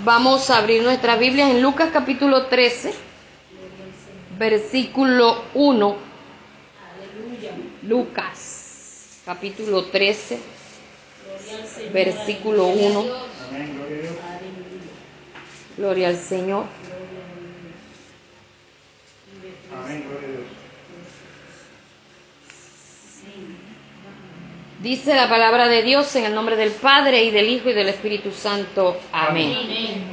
Vamos 0.00 0.50
a 0.50 0.58
abrir 0.58 0.82
nuestras 0.82 1.18
Biblias 1.18 1.50
en 1.50 1.62
Lucas 1.62 1.88
capítulo 1.90 2.46
13, 2.46 2.92
versículo 4.38 5.42
1. 5.54 5.96
Lucas 7.84 9.22
capítulo 9.24 9.86
13, 9.86 10.38
versículo 11.94 12.66
1. 12.66 13.04
Gloria 15.78 16.08
al 16.08 16.16
Señor. 16.16 16.66
Dice 24.80 25.14
la 25.14 25.26
palabra 25.26 25.68
de 25.68 25.82
Dios 25.82 26.14
en 26.16 26.26
el 26.26 26.34
nombre 26.34 26.54
del 26.54 26.70
Padre 26.70 27.24
y 27.24 27.30
del 27.30 27.48
Hijo 27.48 27.70
y 27.70 27.72
del 27.72 27.88
Espíritu 27.88 28.30
Santo. 28.30 28.98
Amén. 29.10 29.56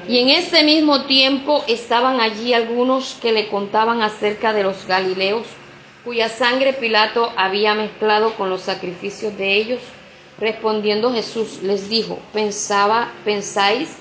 Y 0.07 0.19
en 0.19 0.29
ese 0.29 0.63
mismo 0.63 1.03
tiempo 1.03 1.65
estaban 1.67 2.21
allí 2.21 2.53
algunos 2.53 3.17
que 3.21 3.33
le 3.33 3.49
contaban 3.49 4.01
acerca 4.01 4.53
de 4.53 4.63
los 4.63 4.87
Galileos, 4.87 5.45
cuya 6.05 6.29
sangre 6.29 6.71
Pilato 6.71 7.33
había 7.35 7.73
mezclado 7.73 8.35
con 8.35 8.49
los 8.49 8.61
sacrificios 8.61 9.37
de 9.37 9.53
ellos. 9.53 9.81
Respondiendo 10.39 11.11
Jesús 11.11 11.61
les 11.61 11.89
dijo, 11.89 12.19
pensaba, 12.31 13.11
pensáis 13.25 13.97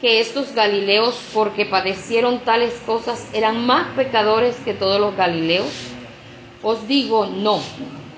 que 0.00 0.20
estos 0.20 0.54
Galileos, 0.54 1.20
porque 1.34 1.66
padecieron 1.66 2.38
tales 2.38 2.72
cosas, 2.86 3.28
eran 3.34 3.66
más 3.66 3.88
pecadores 3.94 4.56
que 4.64 4.72
todos 4.72 4.98
los 4.98 5.14
Galileos? 5.14 5.72
Os 6.62 6.88
digo, 6.88 7.26
no 7.26 7.60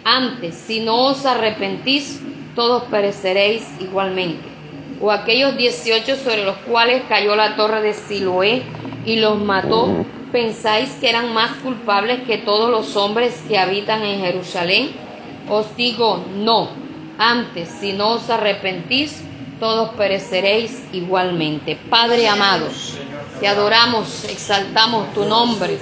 antes, 0.05 0.55
si 0.55 0.81
no 0.81 1.07
os 1.07 1.27
arrepentís, 1.27 2.21
todos 2.55 2.85
pereceréis 2.85 3.69
igualmente. 3.81 4.49
O 5.01 5.11
aquellos 5.11 5.57
dieciocho 5.57 6.17
sobre 6.17 6.45
los 6.45 6.57
cuales 6.59 7.03
cayó 7.09 7.37
la 7.37 7.57
torre 7.57 7.83
de 7.83 7.95
Siloé 7.95 8.63
y 9.05 9.17
los 9.17 9.39
mató, 9.39 9.89
¿pensáis 10.33 10.91
que 11.01 11.09
eran 11.09 11.33
más 11.33 11.53
culpables 11.63 12.21
que 12.27 12.39
todos 12.39 12.71
los 12.71 12.97
hombres 12.97 13.43
que 13.49 13.59
habitan 13.59 14.03
en 14.03 14.21
Jerusalén? 14.21 14.91
Os 15.49 15.77
digo, 15.77 16.25
no. 16.37 16.69
Antes, 17.19 17.69
si 17.69 17.93
no 17.93 18.15
os 18.15 18.29
arrepentís, 18.29 19.23
todos 19.61 19.91
pereceréis 19.91 20.83
igualmente. 20.93 21.77
Padre 21.89 22.29
amado, 22.29 22.69
te 23.41 23.47
adoramos, 23.47 24.25
exaltamos 24.25 25.13
tu 25.15 25.25
nombre, 25.25 25.79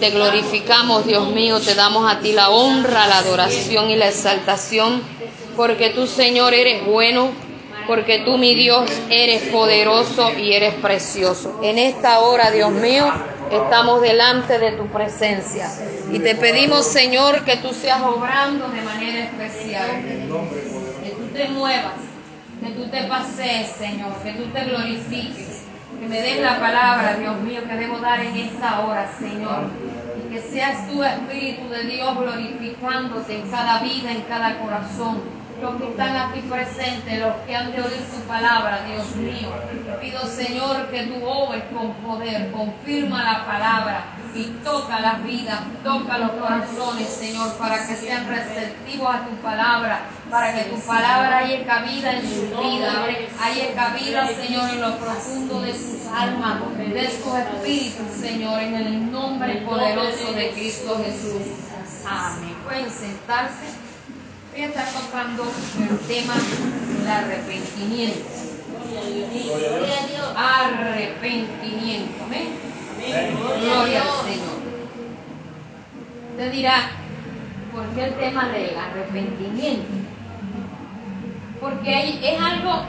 te 0.00 0.10
glorificamos, 0.10 1.06
Dios 1.06 1.28
mío, 1.30 1.60
te 1.60 1.74
damos 1.74 2.10
a 2.10 2.20
ti 2.20 2.32
la 2.32 2.50
honra, 2.50 3.06
la 3.06 3.18
adoración 3.18 3.90
y 3.90 3.96
la 3.96 4.08
exaltación, 4.08 5.02
porque 5.56 5.90
tú, 5.90 6.06
Señor, 6.06 6.54
eres 6.54 6.84
bueno, 6.86 7.30
porque 7.86 8.22
tú, 8.24 8.36
mi 8.36 8.54
Dios, 8.54 8.90
eres 9.10 9.42
poderoso 9.50 10.30
y 10.38 10.52
eres 10.52 10.74
precioso. 10.74 11.60
En 11.62 11.78
esta 11.78 12.20
hora, 12.20 12.50
Dios 12.50 12.70
mío, 12.70 13.06
estamos 13.50 14.02
delante 14.02 14.58
de 14.58 14.72
tu 14.72 14.86
presencia. 14.88 15.70
Y 16.12 16.18
te 16.18 16.34
pedimos, 16.34 16.86
Señor, 16.86 17.44
que 17.44 17.56
tú 17.56 17.72
seas 17.72 18.02
obrando 18.02 18.68
de 18.68 18.82
manera 18.82 19.24
especial, 19.24 20.02
que 21.02 21.10
tú 21.10 21.28
te 21.32 21.48
muevas, 21.48 21.94
que 22.62 22.70
tú 22.70 22.88
te 22.90 23.04
pasees, 23.04 23.68
Señor, 23.78 24.12
que 24.22 24.32
tú 24.32 24.44
te 24.52 24.64
glorifiques 24.64 25.47
que 25.98 26.08
me 26.08 26.20
des 26.20 26.40
la 26.40 26.60
palabra, 26.60 27.16
Dios 27.16 27.40
mío, 27.40 27.60
que 27.68 27.74
debo 27.74 27.98
dar 27.98 28.20
en 28.20 28.36
esta 28.36 28.80
hora, 28.80 29.10
Señor. 29.18 29.64
Y 30.18 30.32
que 30.32 30.40
seas 30.40 30.88
tú, 30.88 31.02
Espíritu 31.02 31.68
de 31.68 31.84
Dios, 31.84 32.16
glorificándote 32.16 33.40
en 33.40 33.50
cada 33.50 33.80
vida, 33.80 34.12
en 34.12 34.22
cada 34.22 34.58
corazón. 34.58 35.37
Los 35.60 35.74
que 35.74 35.88
están 35.88 36.16
aquí 36.16 36.40
presentes, 36.42 37.18
los 37.18 37.34
que 37.44 37.56
han 37.56 37.72
de 37.72 37.82
oír 37.82 38.02
tu 38.14 38.20
palabra, 38.28 38.84
Dios 38.86 39.16
mío. 39.16 39.48
Pido, 40.00 40.24
Señor, 40.24 40.88
que 40.88 41.02
tú 41.04 41.24
obres 41.24 41.64
con 41.74 41.92
poder, 41.94 42.52
confirma 42.52 43.24
la 43.24 43.44
palabra 43.44 44.04
y 44.34 44.44
toca 44.62 45.00
las 45.00 45.24
vidas, 45.24 45.60
toca 45.82 46.18
los 46.18 46.30
corazones, 46.32 47.08
Señor, 47.08 47.54
para 47.54 47.84
que 47.84 47.96
sean 47.96 48.28
receptivos 48.28 49.12
a 49.12 49.26
tu 49.26 49.34
palabra, 49.36 50.02
para 50.30 50.54
que 50.54 50.70
tu 50.70 50.78
palabra 50.80 51.38
haya 51.38 51.66
cabida 51.66 52.12
en 52.12 52.22
su 52.22 52.42
vida, 52.42 53.06
haya 53.42 53.74
cabida, 53.74 54.28
Señor, 54.28 54.70
en 54.70 54.80
lo 54.80 54.96
profundo 54.98 55.60
de 55.62 55.72
sus 55.72 56.06
almas, 56.14 56.60
de 56.78 57.10
su 57.10 57.36
espíritu, 57.36 58.04
Señor, 58.16 58.60
en 58.60 58.74
el 58.76 59.10
nombre 59.10 59.56
poderoso 59.62 60.32
de 60.34 60.50
Cristo 60.50 61.00
Jesús. 61.04 61.42
Amén. 62.06 62.54
Pueden 62.64 62.90
sentarse. 62.90 63.87
Voy 64.58 64.64
a 64.64 64.70
estar 64.70 64.88
tocando 64.88 65.44
el 65.78 65.98
tema 66.08 66.34
del 66.34 67.06
arrepentimiento. 67.08 68.28
Arrepentimiento. 70.36 72.24
Amén. 72.24 72.48
Gloria 73.60 74.02
al 74.02 74.08
Señor. 74.26 74.58
Usted 76.32 76.50
dirá, 76.50 76.90
¿por 77.72 77.86
qué 77.90 78.02
el 78.06 78.14
tema 78.14 78.48
del 78.48 78.76
arrepentimiento? 78.76 79.86
Porque 81.60 82.18
es 82.20 82.40
algo 82.42 82.82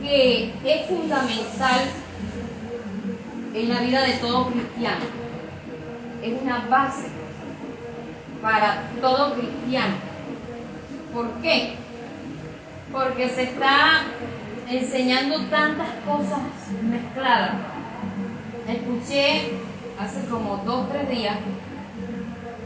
que 0.00 0.54
es 0.64 0.86
fundamental 0.86 1.80
en 3.52 3.68
la 3.68 3.80
vida 3.80 4.02
de 4.04 4.12
todo 4.12 4.46
cristiano. 4.52 5.06
Es 6.22 6.40
una 6.40 6.66
base 6.68 7.08
para 8.40 8.92
todo 9.00 9.34
cristiano. 9.34 10.14
¿Por 11.12 11.30
qué? 11.42 11.76
Porque 12.92 13.28
se 13.28 13.42
está 13.44 14.02
enseñando 14.68 15.40
tantas 15.46 15.88
cosas 16.04 16.40
mezcladas 16.82 17.76
escuché 18.68 19.52
hace 19.98 20.26
como 20.28 20.58
dos 20.58 20.88
tres 20.90 21.08
días 21.08 21.36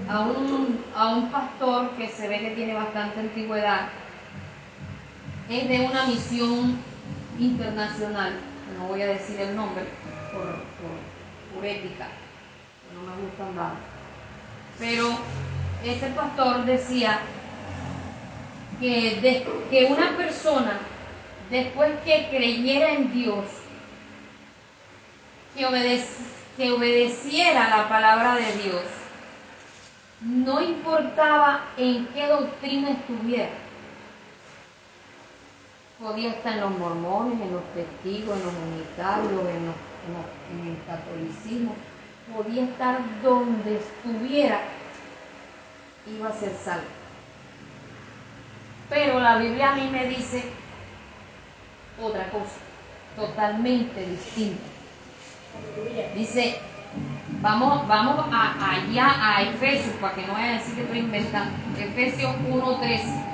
a 0.09 0.21
un, 0.21 0.83
a 0.95 1.09
un 1.09 1.31
pastor 1.31 1.91
que 1.91 2.09
se 2.09 2.28
ve 2.28 2.41
que 2.41 2.51
tiene 2.51 2.75
bastante 2.75 3.21
antigüedad. 3.21 3.89
Es 5.49 5.69
de 5.69 5.81
una 5.81 6.07
misión 6.07 6.78
internacional, 7.39 8.33
no 8.78 8.89
voy 8.89 9.03
a 9.03 9.07
decir 9.07 9.41
el 9.41 9.55
nombre 9.55 9.84
por, 10.33 11.65
ética, 11.65 12.09
no 12.95 13.03
me 13.03 13.22
gusta 13.22 13.47
hablar. 13.47 13.72
Pero 14.78 15.11
ese 15.84 16.07
pastor 16.11 16.65
decía 16.65 17.21
que, 18.80 19.86
una 19.91 20.16
persona, 20.16 20.78
después 21.50 21.91
que 22.04 22.28
creyera 22.30 22.92
en 22.92 23.12
Dios, 23.12 23.44
que, 25.54 26.04
que 26.56 26.72
obedeciera 26.72 27.76
la 27.76 27.88
palabra 27.88 28.36
de 28.36 28.52
Dios, 28.62 28.82
no 30.22 30.60
importaba 30.60 31.66
en 31.76 32.06
qué 32.08 32.26
doctrina 32.26 32.91
estuviera. 32.91 33.50
Podía 35.98 36.30
estar 36.30 36.54
en 36.54 36.60
los 36.60 36.78
mormones, 36.78 37.41
en 37.41 37.52
los 37.52 37.64
testigos, 37.74 38.38
en 38.38 38.44
los 38.44 38.54
unitarios, 38.54 39.42
en, 39.48 40.60
en 40.60 40.68
el 40.68 40.84
catolicismo. 40.86 41.74
Podía 42.34 42.64
estar 42.64 43.00
donde 43.22 43.76
estuviera, 43.76 44.60
iba 46.06 46.28
a 46.28 46.32
ser 46.32 46.52
salvo. 46.64 47.00
Pero 48.91 49.21
la 49.21 49.39
Biblia 49.39 49.71
a 49.71 49.77
mí 49.77 49.89
me 49.91 50.06
dice 50.06 50.43
otra 52.03 52.28
cosa, 52.31 52.59
totalmente 53.15 54.05
distinta. 54.05 54.65
Dice, 56.17 56.59
vamos, 57.41 57.87
vamos 57.87 58.27
allá 58.33 59.15
a 59.21 59.43
Efesios, 59.43 59.95
para 60.01 60.15
que 60.15 60.27
no 60.27 60.33
vayan 60.33 60.56
a 60.56 60.59
decir 60.59 60.75
que 60.75 60.83
estoy 60.83 60.99
inventando. 60.99 61.53
Efesios 61.78 62.34
1.13. 62.49 63.25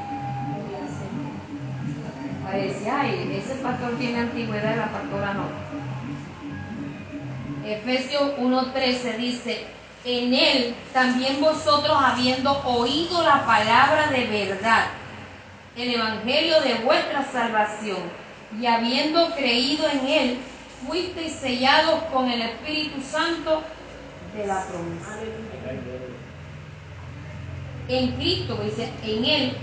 Parece, 2.44 2.91
ay, 2.91 3.43
ese 3.43 3.55
pastor 3.62 3.97
tiene 3.99 4.21
antigüedad 4.21 4.75
y 4.75 4.77
la 4.77 4.93
pastora 4.93 5.34
no. 5.34 5.47
Efesios 7.67 8.38
1.13 8.38 9.17
dice, 9.17 9.67
en 10.05 10.35
él 10.35 10.75
también 10.93 11.41
vosotros 11.41 11.97
habiendo 11.99 12.52
oído 12.64 13.23
la 13.25 13.44
palabra 13.44 14.09
de 14.09 14.26
verdad, 14.26 14.85
el 15.76 15.94
evangelio 15.94 16.61
de 16.62 16.75
vuestra 16.76 17.25
salvación, 17.25 17.99
y 18.58 18.67
habiendo 18.67 19.34
creído 19.34 19.88
en 19.88 20.06
él, 20.06 20.38
fuisteis 20.87 21.32
sellados 21.32 22.02
con 22.12 22.31
el 22.31 22.43
Espíritu 22.43 23.00
Santo 23.02 23.62
de 24.37 24.46
la 24.46 24.64
promesa. 24.64 25.19
En 27.88 28.12
Cristo, 28.17 28.56
dice, 28.64 28.90
en 29.05 29.25
Él, 29.25 29.56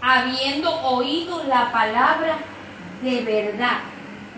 habiendo 0.00 0.74
oído 0.82 1.44
la 1.44 1.70
palabra 1.70 2.38
de 3.02 3.22
verdad. 3.22 3.80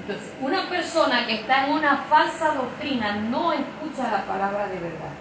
Entonces, 0.00 0.32
una 0.40 0.68
persona 0.68 1.26
que 1.26 1.34
está 1.34 1.66
en 1.66 1.72
una 1.72 1.98
falsa 2.08 2.54
doctrina 2.54 3.16
no 3.16 3.52
escucha 3.52 4.10
la 4.10 4.24
palabra 4.24 4.68
de 4.68 4.78
verdad. 4.78 5.12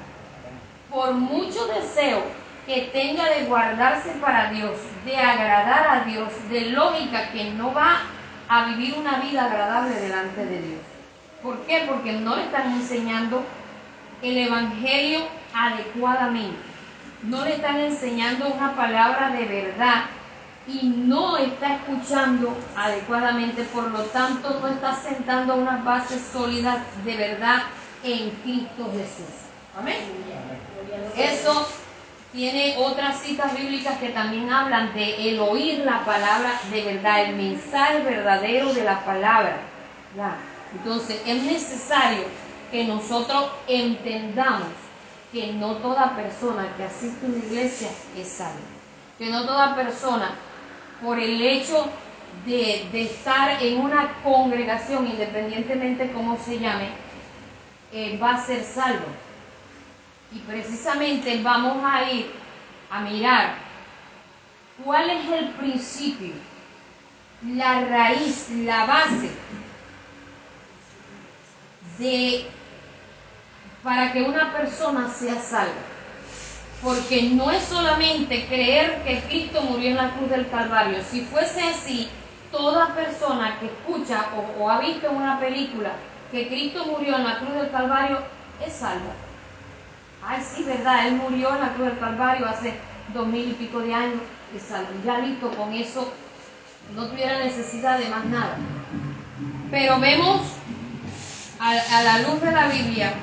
Por 0.90 1.14
mucho 1.14 1.68
deseo 1.68 2.24
que 2.68 2.90
tenga 2.92 3.30
de 3.30 3.46
guardarse 3.46 4.10
para 4.20 4.52
Dios, 4.52 4.78
de 5.06 5.18
agradar 5.18 5.88
a 5.88 6.04
Dios, 6.04 6.30
de 6.50 6.72
lógica 6.72 7.32
que 7.32 7.52
no 7.52 7.74
va 7.74 8.02
a 8.50 8.66
vivir 8.66 8.96
una 9.00 9.20
vida 9.20 9.46
agradable 9.46 9.96
delante 9.96 10.46
de 10.46 10.62
Dios. 10.62 10.82
¿Por 11.42 11.66
qué? 11.66 11.86
Porque 11.88 12.12
no 12.12 12.36
le 12.36 12.44
están 12.44 12.74
enseñando 12.74 13.42
el 14.22 14.38
Evangelio 14.38 15.22
adecuadamente. 15.54 16.58
No 17.24 17.46
le 17.46 17.56
están 17.56 17.80
enseñando 17.80 18.50
una 18.50 18.76
palabra 18.76 19.30
de 19.30 19.46
verdad 19.46 20.04
y 20.68 20.88
no 20.88 21.38
está 21.38 21.76
escuchando 21.76 22.54
adecuadamente, 22.76 23.64
por 23.64 23.90
lo 23.92 24.02
tanto 24.04 24.60
no 24.60 24.68
está 24.68 24.94
sentando 24.94 25.56
unas 25.56 25.84
bases 25.86 26.22
sólidas 26.34 26.80
de 27.06 27.16
verdad 27.16 27.64
en 28.04 28.30
Cristo 28.44 28.92
Jesús. 28.92 29.34
Amén. 29.80 29.96
Eso 31.16 31.68
tiene 32.38 32.76
otras 32.78 33.20
citas 33.22 33.58
bíblicas 33.58 33.98
que 33.98 34.10
también 34.10 34.52
hablan 34.52 34.94
de 34.94 35.28
el 35.28 35.40
oír 35.40 35.80
la 35.80 36.06
palabra 36.06 36.62
de 36.70 36.84
verdad, 36.84 37.24
el 37.24 37.36
mensaje 37.36 38.04
verdadero 38.04 38.72
de 38.76 38.84
la 38.84 39.04
palabra. 39.04 39.58
Entonces 40.72 41.20
es 41.26 41.42
necesario 41.42 42.26
que 42.72 42.84
nosotros 42.84 43.50
entendamos 43.68 44.68
que 45.32 45.52
no 45.54 45.78
toda 45.78 46.16
persona 46.16 46.68
que 46.78 46.84
asiste 46.84 47.26
a 47.26 47.30
una 47.30 47.40
iglesia 47.40 47.90
es 48.16 48.28
salva. 48.30 48.54
Que 49.18 49.32
no 49.32 49.44
toda 49.48 49.76
persona, 49.76 50.36
por 51.04 51.18
el 51.18 51.42
hecho 51.42 51.88
de, 52.46 52.88
estar 53.02 53.64
en 53.64 53.80
una 53.80 54.14
congregación, 54.24 55.08
independientemente 55.08 56.12
cómo 56.12 56.38
se 56.38 56.60
llame, 56.60 56.90
eh, 57.92 58.20
va 58.22 58.36
a 58.36 58.46
ser 58.46 58.64
salvo. 58.64 59.08
Y 60.32 60.40
precisamente 60.40 61.42
vamos 61.42 61.78
a 61.84 62.12
ir 62.12 62.32
a 62.90 63.00
mirar 63.02 63.56
cuál 64.84 65.10
es 65.10 65.30
el 65.30 65.50
principio, 65.52 66.34
la 67.46 67.82
raíz, 67.86 68.50
la 68.50 68.86
base 68.86 69.30
de 71.98 72.46
para 73.84 74.12
que 74.12 74.22
una 74.22 74.52
persona 74.52 75.08
sea 75.10 75.40
salva. 75.42 75.72
Porque 76.84 77.24
no 77.24 77.50
es 77.50 77.64
solamente 77.64 78.46
creer 78.48 79.02
que 79.04 79.22
Cristo 79.22 79.62
murió 79.62 79.92
en 79.92 79.96
la 79.96 80.12
cruz 80.12 80.30
del 80.30 80.50
Calvario. 80.50 81.00
Si 81.10 81.22
fuese 81.22 81.64
así, 81.64 82.10
toda 82.52 82.94
persona 82.94 83.58
que 83.60 83.68
escucha 83.68 84.28
o, 84.36 84.64
o 84.64 84.70
ha 84.70 84.80
visto 84.80 85.10
en 85.10 85.16
una 85.16 85.40
película 85.40 85.92
que 86.32 86.48
Cristo 86.48 86.86
murió 86.86 87.16
en 87.16 87.24
la 87.24 87.40
cruz 87.40 87.54
del 87.54 87.72
Calvario 87.72 88.20
es 88.66 88.74
salva. 88.74 89.27
Ay, 90.24 90.42
sí, 90.42 90.64
verdad, 90.64 91.08
Él 91.08 91.16
murió 91.16 91.54
en 91.56 91.62
la 91.62 91.74
cruz 91.74 91.88
del 91.88 92.00
Calvario 92.00 92.48
hace 92.48 92.74
dos 93.14 93.28
mil 93.28 93.50
y 93.50 93.54
pico 93.54 93.80
de 93.80 93.94
años, 93.94 94.22
es 94.56 94.64
salvo. 94.64 94.90
Ya 95.06 95.20
listo, 95.20 95.50
con 95.52 95.74
eso 95.74 96.12
no 96.96 97.08
tuviera 97.08 97.40
necesidad 97.40 98.00
de 98.00 98.10
más 98.10 98.26
nada. 98.26 98.58
Pero 99.70 100.00
vemos 100.00 100.42
a, 101.60 102.04
la 102.04 102.20
luz 102.20 102.42
de 102.42 102.52
la 102.52 102.68
Biblia 102.68 103.14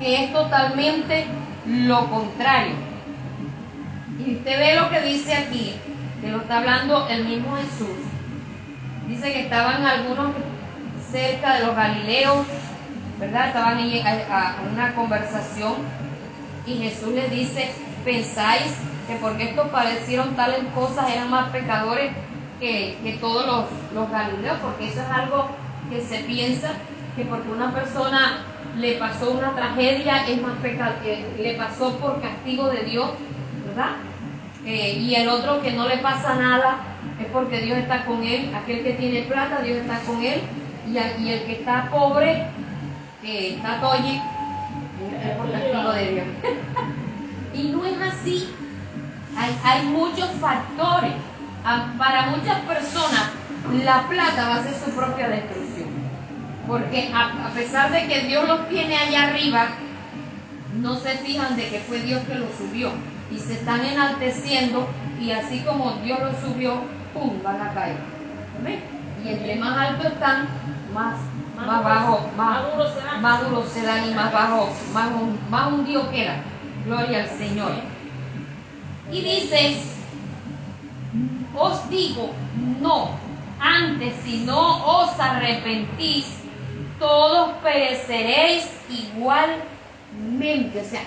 que 0.00 0.24
es 0.24 0.32
totalmente 0.32 1.26
lo 1.66 2.08
contrario. 2.08 2.74
Y 4.18 4.36
usted 4.36 4.58
ve 4.58 4.76
lo 4.76 4.88
que 4.90 5.00
dice 5.02 5.34
aquí, 5.34 5.74
que 6.20 6.28
lo 6.28 6.38
está 6.40 6.58
hablando 6.58 7.06
el 7.08 7.24
mismo 7.26 7.56
Jesús. 7.56 7.96
Dice 9.06 9.32
que 9.32 9.40
estaban 9.42 9.84
algunos 9.84 10.32
cerca 11.10 11.54
de 11.54 11.66
los 11.66 11.76
Galileos, 11.76 12.46
¿verdad? 13.20 13.48
Estaban 13.48 13.78
en 13.78 14.06
a, 14.06 14.56
una 14.72 14.94
conversación 14.94 15.74
y 16.66 16.78
Jesús 16.78 17.14
les 17.14 17.30
dice, 17.30 17.70
¿pensáis 18.04 18.74
que 19.06 19.16
porque 19.16 19.50
estos 19.50 19.68
padecieron 19.68 20.34
tales 20.34 20.60
cosas 20.74 21.10
eran 21.10 21.30
más 21.30 21.50
pecadores 21.50 22.10
que, 22.58 23.18
todos 23.20 23.46
los, 23.46 23.64
los 23.94 24.10
Galileos? 24.10 24.58
Porque 24.62 24.88
eso 24.88 25.02
es 25.02 25.10
algo 25.10 25.48
que 25.90 26.00
se 26.00 26.18
piensa 26.20 26.72
que 27.16 27.24
porque 27.24 27.50
una 27.50 27.72
persona 27.72 28.44
le 28.78 28.94
pasó 28.94 29.32
una 29.32 29.54
tragedia 29.54 30.26
es 30.28 30.40
más 30.40 30.56
pecado, 30.58 30.94
le 31.38 31.54
pasó 31.54 31.96
por 31.98 32.20
castigo 32.20 32.68
de 32.68 32.84
Dios, 32.84 33.10
¿verdad? 33.66 33.96
Eh, 34.64 34.98
y 35.00 35.14
el 35.14 35.28
otro 35.28 35.60
que 35.62 35.72
no 35.72 35.88
le 35.88 35.98
pasa 35.98 36.36
nada 36.36 36.76
es 37.20 37.26
porque 37.32 37.60
Dios 37.62 37.78
está 37.78 38.04
con 38.04 38.22
él, 38.22 38.52
aquel 38.54 38.82
que 38.82 38.92
tiene 38.92 39.22
plata, 39.22 39.62
Dios 39.62 39.78
está 39.78 39.98
con 40.00 40.22
él, 40.22 40.40
y, 40.88 41.28
el 41.30 41.42
que 41.44 41.52
está 41.52 41.88
pobre, 41.90 42.46
que 43.30 43.54
está 43.54 43.80
toye, 43.80 44.20
es 45.22 45.36
por 45.36 45.52
castigo 45.52 45.92
de 45.92 46.12
Dios. 46.12 46.26
y 47.54 47.62
no 47.68 47.84
es 47.84 48.00
así, 48.00 48.48
hay, 49.36 49.56
hay 49.64 49.86
muchos 49.86 50.30
factores. 50.40 51.14
Ah, 51.64 51.92
para 51.98 52.28
muchas 52.28 52.60
personas 52.60 53.30
la 53.84 54.08
plata 54.08 54.48
va 54.48 54.56
a 54.56 54.62
ser 54.62 54.74
su 54.74 54.90
propia 54.92 55.28
destrucción. 55.28 55.88
Porque 56.66 57.12
a, 57.14 57.50
pesar 57.54 57.90
de 57.92 58.06
que 58.06 58.26
Dios 58.26 58.48
los 58.48 58.68
tiene 58.68 58.96
allá 58.96 59.28
arriba, 59.28 59.68
no 60.80 60.96
se 60.96 61.10
fijan 61.18 61.56
de 61.56 61.68
que 61.68 61.80
fue 61.80 62.00
Dios 62.00 62.22
que 62.22 62.34
los 62.34 62.48
subió. 62.56 62.90
Y 63.30 63.38
se 63.38 63.54
están 63.54 63.84
enalteciendo 63.84 64.88
y 65.20 65.30
así 65.30 65.60
como 65.60 65.92
Dios 66.02 66.18
los 66.20 66.36
subió, 66.40 66.80
¡pum! 67.14 67.42
van 67.44 67.60
a 67.60 67.74
caer. 67.74 67.96
Y 69.24 69.28
entre 69.28 69.56
más 69.56 69.76
alto 69.76 70.08
están, 70.08 70.48
más, 70.94 71.16
más, 71.66 71.84
bajo, 71.84 72.30
más, 72.36 72.62
más 73.20 73.48
duros 73.48 73.68
se 73.68 73.82
dan 73.82 74.10
y 74.10 74.14
más 74.14 74.32
bajo, 74.32 74.70
más, 74.92 75.10
más 75.50 75.72
hundido 75.72 76.10
queda. 76.10 76.42
Gloria 76.84 77.22
al 77.22 77.28
Señor. 77.28 77.72
Y 79.12 79.20
dice, 79.20 79.82
os 81.56 81.90
digo, 81.90 82.32
no, 82.80 83.10
antes 83.60 84.14
si 84.24 84.44
no 84.44 85.00
os 85.00 85.18
arrepentís, 85.18 86.38
todos 86.98 87.56
pereceréis 87.62 88.70
igualmente. 88.88 90.80
O 90.80 90.84
sea, 90.84 91.02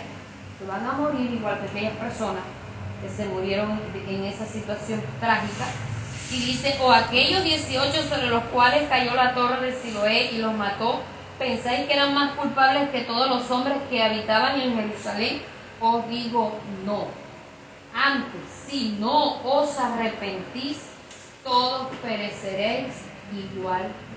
se 0.60 0.66
van 0.68 0.86
a 0.86 0.94
morir 0.94 1.32
igual 1.32 1.60
que 1.60 1.70
aquellas 1.70 1.98
personas 1.98 2.44
que 3.02 3.10
se 3.10 3.26
murieron 3.26 3.80
en 4.08 4.24
esa 4.26 4.46
situación 4.46 5.02
trágica. 5.20 5.66
Y 6.34 6.40
dice, 6.46 6.78
o 6.82 6.92
aquellos 6.92 7.44
18 7.44 8.10
sobre 8.10 8.28
los 8.28 8.44
cuales 8.46 8.90
cayó 8.90 9.14
la 9.14 9.36
torre 9.36 9.68
de 9.68 9.80
Siloé 9.80 10.32
y 10.32 10.40
los 10.40 10.54
mató, 10.54 11.02
¿pensáis 11.38 11.86
que 11.86 11.94
eran 11.94 12.14
más 12.16 12.32
culpables 12.34 12.90
que 12.90 13.02
todos 13.02 13.30
los 13.30 13.50
hombres 13.52 13.78
que 13.90 14.02
habitaban 14.02 14.60
en 14.60 14.76
Jerusalén? 14.76 15.42
Os 15.80 16.08
digo, 16.10 16.60
no. 16.86 17.06
Antes, 17.94 18.42
si 18.68 18.98
no 19.00 19.42
os 19.44 19.78
arrepentís, 19.78 20.80
todos 21.44 21.88
pereceréis 22.02 22.94
igualmente 23.32 24.14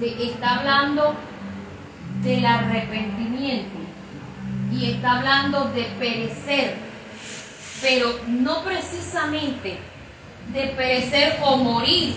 está 0.00 0.58
hablando 0.58 1.14
del 2.22 2.44
arrepentimiento 2.44 3.78
y 4.72 4.92
está 4.92 5.18
hablando 5.18 5.64
de 5.70 5.84
perecer, 5.98 6.76
pero 7.80 8.18
no 8.26 8.62
precisamente 8.62 9.78
de 10.52 10.66
perecer 10.76 11.38
o 11.42 11.56
morir 11.56 12.14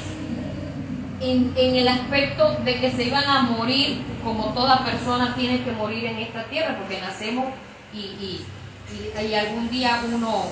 en, 1.21 1.53
el 1.55 1.87
aspecto 1.87 2.55
de 2.65 2.79
que 2.79 2.91
se 2.91 3.03
iban 3.03 3.23
a 3.23 3.41
morir 3.43 4.01
como 4.23 4.53
toda 4.53 4.83
persona 4.83 5.35
tiene 5.35 5.63
que 5.63 5.71
morir 5.71 6.05
en 6.05 6.17
esta 6.17 6.43
tierra, 6.45 6.77
porque 6.77 6.99
nacemos 6.99 7.45
y, 7.93 7.99
y, 7.99 8.45
algún 9.35 9.69
día 9.69 10.01
uno, 10.13 10.43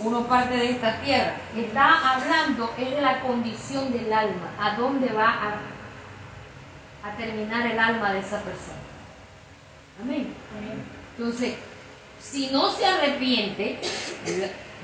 uno 0.00 0.26
parte 0.26 0.56
de 0.56 0.70
esta 0.70 1.00
tierra. 1.00 1.34
Está 1.56 2.14
hablando 2.14 2.72
es 2.78 2.90
de 2.90 3.00
la 3.00 3.20
condición 3.20 3.92
del 3.92 4.12
alma, 4.12 4.50
a 4.58 4.76
dónde 4.76 5.12
va 5.12 5.28
a 5.28 5.56
a 7.06 7.16
terminar 7.16 7.66
el 7.66 7.78
alma 7.78 8.12
de 8.12 8.20
esa 8.20 8.40
persona. 8.42 8.78
Amén. 10.02 10.34
Entonces, 11.16 11.54
si 12.20 12.48
no 12.48 12.70
se 12.72 12.84
arrepiente, 12.84 13.78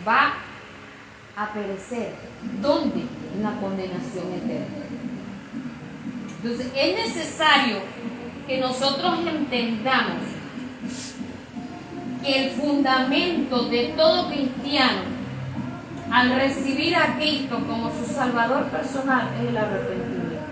va 0.06 0.34
a 1.36 1.52
perecer. 1.52 2.14
¿Dónde? 2.60 3.02
La 3.42 3.52
condenación 3.60 4.32
eterna. 4.34 4.82
Entonces, 6.42 6.72
es 6.74 7.08
necesario 7.08 7.76
que 8.46 8.58
nosotros 8.58 9.20
entendamos 9.26 10.22
que 12.22 12.44
el 12.44 12.50
fundamento 12.50 13.68
de 13.68 13.94
todo 13.96 14.28
cristiano 14.28 15.12
al 16.10 16.34
recibir 16.34 16.94
a 16.94 17.16
Cristo 17.16 17.58
como 17.66 17.90
su 17.90 18.04
Salvador 18.12 18.64
personal 18.66 19.30
es 19.40 19.48
el 19.48 19.56
arrepentimiento. 19.56 20.42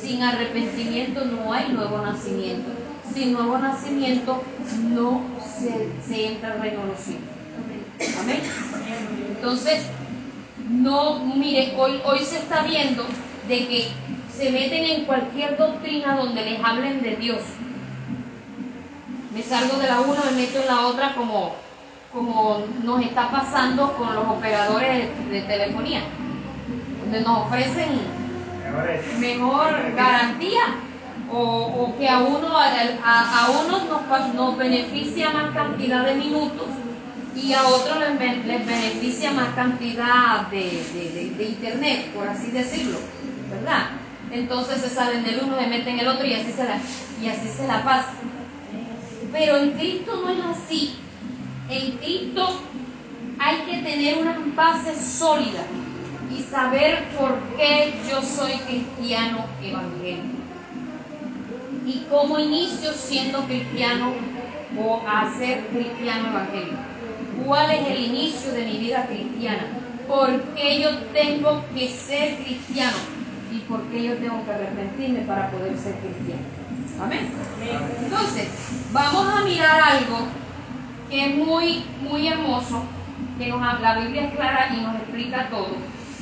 Sin 0.00 0.22
arrepentimiento 0.22 1.24
no 1.24 1.52
hay 1.52 1.72
nuevo 1.72 1.98
nacimiento. 1.98 2.70
Sin 3.12 3.32
nuevo 3.32 3.58
nacimiento 3.58 4.42
no 4.90 5.22
se, 5.58 6.26
entra 6.26 6.56
al. 6.56 7.31
Amén. 8.20 8.40
Entonces, 9.36 9.86
no, 10.68 11.20
mire, 11.20 11.74
hoy, 11.76 12.00
hoy 12.04 12.18
se 12.20 12.38
está 12.38 12.62
viendo 12.62 13.04
de 13.48 13.66
que 13.66 13.88
se 14.34 14.50
meten 14.50 14.84
en 14.84 15.04
cualquier 15.04 15.56
doctrina 15.56 16.16
donde 16.16 16.44
les 16.44 16.64
hablen 16.64 17.02
de 17.02 17.16
Dios. 17.16 17.42
Me 19.34 19.42
salgo 19.42 19.78
de 19.78 19.88
la 19.88 20.00
una, 20.00 20.22
me 20.30 20.42
meto 20.42 20.60
en 20.60 20.66
la 20.66 20.86
otra 20.86 21.14
como, 21.14 21.54
como 22.12 22.64
nos 22.82 23.02
está 23.02 23.30
pasando 23.30 23.92
con 23.94 24.14
los 24.14 24.26
operadores 24.26 25.08
de 25.30 25.40
telefonía 25.42 26.02
donde 27.02 27.20
nos 27.20 27.46
ofrecen 27.46 28.00
mejor 29.18 29.92
garantía 29.94 30.60
o, 31.30 31.94
que 31.98 32.08
a 32.08 32.18
uno 32.18 32.48
a, 32.56 33.44
a 33.44 33.50
unos 33.50 33.84
nos, 33.84 34.34
nos 34.34 34.56
beneficia 34.56 35.30
más 35.30 35.54
cantidad 35.54 36.04
de 36.04 36.14
minutos 36.14 36.66
y 37.34 37.52
a 37.52 37.66
otros 37.66 37.98
les, 37.98 38.66
beneficia 38.66 39.32
más 39.32 39.54
cantidad 39.54 40.48
de, 40.48 41.34
internet, 41.38 42.12
por 42.14 42.28
así 42.28 42.50
decirlo, 42.50 42.98
¿verdad? 43.50 43.90
Entonces 44.30 44.80
se 44.80 44.90
salen 44.90 45.24
del 45.24 45.40
uno, 45.42 45.58
se 45.58 45.66
meten 45.66 45.94
en 45.94 46.00
el 46.00 46.08
otro 46.08 46.26
y 46.26 46.34
así 46.34 46.52
se 46.52 46.64
la, 46.64 46.78
y 47.22 47.28
así 47.28 47.48
se 47.48 47.66
la. 47.66 48.06
Pero 49.32 49.56
en 49.56 49.72
Cristo 49.72 50.22
no 50.22 50.30
es 50.30 50.44
así. 50.44 50.96
En 51.68 51.92
Cristo 51.98 52.60
hay 53.38 53.58
que 53.60 53.78
tener 53.78 54.18
una 54.18 54.38
base 54.54 54.94
sólida 54.94 55.64
y 56.30 56.42
saber 56.42 57.08
por 57.18 57.38
qué 57.56 57.94
yo 58.08 58.22
soy 58.22 58.52
cristiano 58.52 59.46
evangélico. 59.62 60.42
Y 61.84 62.06
cómo 62.08 62.38
inicio 62.38 62.92
siendo 62.92 63.44
cristiano 63.44 64.12
o 64.78 65.02
a 65.06 65.34
ser 65.36 65.66
cristiano 65.66 66.28
evangélico 66.28 66.91
cuál 67.44 67.70
es 67.70 67.86
el 67.88 68.04
inicio 68.04 68.52
de 68.52 68.64
mi 68.64 68.78
vida 68.78 69.06
cristiana, 69.06 69.66
por 70.06 70.42
qué 70.54 70.80
yo 70.80 70.90
tengo 71.12 71.64
que 71.74 71.88
ser 71.88 72.36
cristiano 72.36 72.96
y 73.52 73.58
por 73.60 73.82
qué 73.84 74.04
yo 74.04 74.16
tengo 74.16 74.44
que 74.44 74.52
arrepentirme 74.52 75.20
para 75.20 75.50
poder 75.50 75.76
ser 75.76 75.94
cristiano. 75.96 76.42
Amén. 77.02 77.30
Entonces, 78.04 78.48
vamos 78.92 79.26
a 79.28 79.44
mirar 79.44 79.80
algo 79.80 80.26
que 81.10 81.26
es 81.26 81.34
muy, 81.34 81.84
muy 82.00 82.28
hermoso, 82.28 82.82
que 83.38 83.48
nos, 83.48 83.80
la 83.80 83.98
Biblia 83.98 84.26
es 84.26 84.34
clara 84.34 84.74
y 84.74 84.80
nos 84.80 84.96
explica 84.96 85.48
todo. 85.50 85.76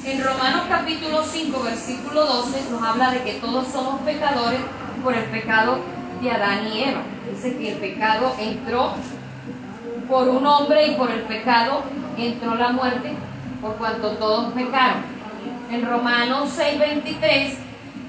En 0.05 0.25
Romanos 0.25 0.62
capítulo 0.69 1.23
5, 1.23 1.62
versículo 1.62 2.25
12, 2.25 2.71
nos 2.71 2.83
habla 2.83 3.11
de 3.11 3.23
que 3.23 3.35
todos 3.35 3.69
somos 3.69 4.00
pecadores 4.00 4.61
por 5.02 5.14
el 5.14 5.25
pecado 5.25 5.79
de 6.23 6.31
Adán 6.31 6.69
y 6.73 6.85
Eva. 6.85 7.02
Dice 7.31 7.57
que 7.57 7.73
el 7.73 7.79
pecado 7.79 8.35
entró 8.38 8.95
por 10.11 10.29
un 10.29 10.45
hombre 10.45 10.88
y 10.88 10.95
por 10.97 11.11
el 11.11 11.21
pecado 11.21 11.85
entró 12.19 12.57
la 12.57 12.73
muerte, 12.73 13.14
por 13.62 13.76
cuanto 13.76 14.11
todos 14.17 14.52
pecaron. 14.52 15.02
En 15.71 15.87
Romanos 15.87 16.59
6:23 16.59 17.55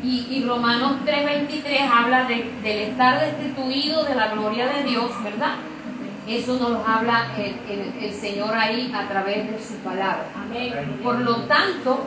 y, 0.03 0.27
y, 0.31 0.43
Romanos 0.43 0.93
3:23 1.05 1.89
habla 1.89 2.23
de, 2.23 2.51
del 2.63 2.79
estar 2.89 3.21
destituido 3.21 4.03
de 4.03 4.15
la 4.15 4.29
gloria 4.29 4.67
de 4.67 4.83
Dios, 4.83 5.11
¿verdad? 5.23 5.53
Eso 6.27 6.57
nos 6.57 6.87
habla 6.87 7.27
el, 7.37 8.03
el 8.03 8.13
Señor 8.13 8.55
ahí 8.55 8.91
a 8.95 9.07
través 9.07 9.51
de 9.51 9.59
su 9.63 9.75
palabra. 9.75 10.25
Por 11.03 11.19
lo 11.19 11.35
tanto, 11.43 12.03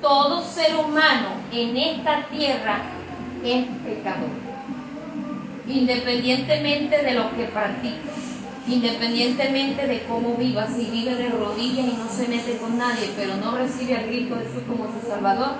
todo 0.00 0.42
ser 0.42 0.76
humano 0.76 1.28
en 1.52 1.76
esta 1.76 2.22
tierra 2.30 2.78
es 3.44 3.66
pecador, 3.84 4.30
independientemente 5.66 7.02
de 7.02 7.14
lo 7.14 7.30
que 7.36 7.44
practique 7.44 8.16
independientemente 8.68 9.86
de 9.86 10.02
cómo 10.04 10.34
viva, 10.36 10.66
si 10.66 10.86
vive 10.86 11.14
de 11.14 11.28
rodillas 11.30 11.86
y 11.86 11.96
no 11.96 12.08
se 12.08 12.28
mete 12.28 12.58
con 12.58 12.76
nadie, 12.76 13.12
pero 13.16 13.36
no 13.36 13.56
recibe 13.56 13.96
a 13.96 14.06
Cristo 14.06 14.36
Jesús 14.36 14.62
como 14.66 14.86
su 14.92 15.06
Salvador, 15.06 15.56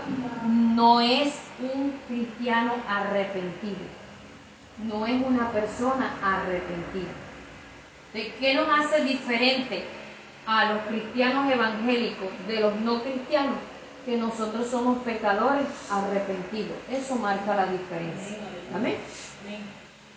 no 0.46 1.00
es 1.00 1.34
un 1.60 1.92
cristiano 2.08 2.74
arrepentido, 2.88 3.86
no 4.84 5.06
es 5.06 5.24
una 5.24 5.50
persona 5.52 6.14
arrepentida. 6.22 7.12
¿De 8.12 8.34
qué 8.40 8.54
nos 8.54 8.68
hace 8.68 9.04
diferente 9.04 9.84
a 10.46 10.72
los 10.72 10.82
cristianos 10.82 11.52
evangélicos 11.52 12.28
de 12.48 12.60
los 12.60 12.76
no 12.80 13.02
cristianos? 13.02 13.56
Que 14.04 14.16
nosotros 14.16 14.68
somos 14.68 14.98
pecadores 14.98 15.66
arrepentidos. 15.90 16.76
Eso 16.90 17.16
marca 17.16 17.56
la 17.56 17.66
diferencia. 17.66 18.38
Amén 18.72 18.96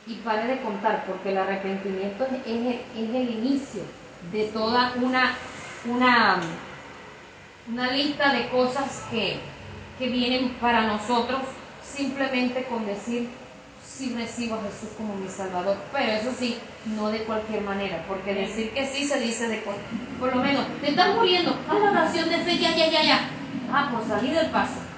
y 0.09 0.15
pare 0.15 0.47
de 0.47 0.61
contar, 0.61 1.05
porque 1.05 1.29
el 1.29 1.37
arrepentimiento 1.37 2.25
es, 2.25 2.31
es, 2.47 3.15
el 3.15 3.29
inicio 3.29 3.83
de 4.31 4.45
toda 4.45 4.93
una, 4.95 5.35
una, 5.85 6.39
una 7.71 7.91
lista 7.91 8.33
de 8.33 8.49
cosas 8.49 9.05
que, 9.11 9.39
que 9.99 10.09
vienen 10.09 10.49
para 10.59 10.87
nosotros 10.87 11.41
simplemente 11.83 12.63
con 12.63 12.87
decir 12.87 13.29
sí 13.85 14.15
recibo 14.17 14.55
a 14.55 14.63
Jesús 14.63 14.95
como 14.97 15.15
mi 15.15 15.27
Salvador, 15.27 15.77
pero 15.91 16.11
eso 16.11 16.31
sí, 16.37 16.57
no 16.85 17.09
de 17.09 17.23
cualquier 17.25 17.61
manera, 17.61 18.03
porque 18.07 18.33
decir 18.33 18.71
que 18.71 18.87
sí 18.87 19.05
se 19.05 19.19
dice 19.19 19.47
de 19.47 19.61
por 20.19 20.35
lo 20.35 20.41
menos, 20.41 20.65
te 20.81 20.89
estás 20.89 21.15
muriendo, 21.15 21.51
haz 21.69 21.79
la 21.79 21.91
oración 21.91 22.29
de 22.29 22.37
fe, 22.39 22.57
ya, 22.57 22.75
ya, 22.75 22.89
ya, 22.89 23.03
ya, 23.03 23.29
ah, 23.71 23.89
por 23.91 24.07
salir 24.07 24.33
del 24.33 24.47
paso 24.47 24.88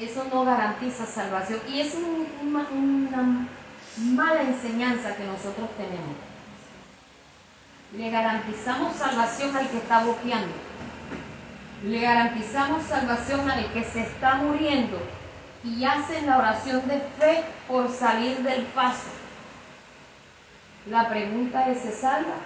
eso 0.00 0.24
no 0.32 0.44
garantiza 0.44 1.04
salvación. 1.04 1.60
Y 1.68 1.80
es 1.80 1.94
una, 1.94 3.46
mala 3.98 4.42
enseñanza 4.42 5.14
que 5.16 5.24
nosotros 5.24 5.68
tenemos. 5.76 6.16
Le 7.96 8.10
garantizamos 8.10 8.96
salvación 8.96 9.54
al 9.56 9.68
que 9.68 9.76
está 9.76 10.04
boqueando. 10.04 10.54
Le 11.84 12.00
garantizamos 12.00 12.84
salvación 12.84 13.50
al 13.50 13.72
que 13.72 13.84
se 13.84 14.02
está 14.02 14.36
muriendo 14.36 14.98
y 15.64 15.84
hacen 15.84 16.26
la 16.26 16.38
oración 16.38 16.86
de 16.86 17.00
fe 17.18 17.44
por 17.68 17.90
salir 17.90 18.38
del 18.38 18.62
paso. 18.66 19.10
La 20.88 21.08
pregunta 21.08 21.68
es, 21.68 21.82
¿se 21.82 21.92
salva? 21.92 22.36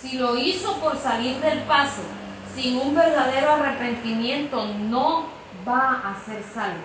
Si 0.00 0.16
lo 0.18 0.38
hizo 0.38 0.78
por 0.80 0.96
salir 0.96 1.36
del 1.40 1.60
paso, 1.60 2.02
sin 2.56 2.78
un 2.78 2.94
verdadero 2.94 3.52
arrepentimiento 3.52 4.66
no 4.88 5.26
va 5.68 6.00
a 6.04 6.24
ser 6.24 6.42
salvo. 6.42 6.82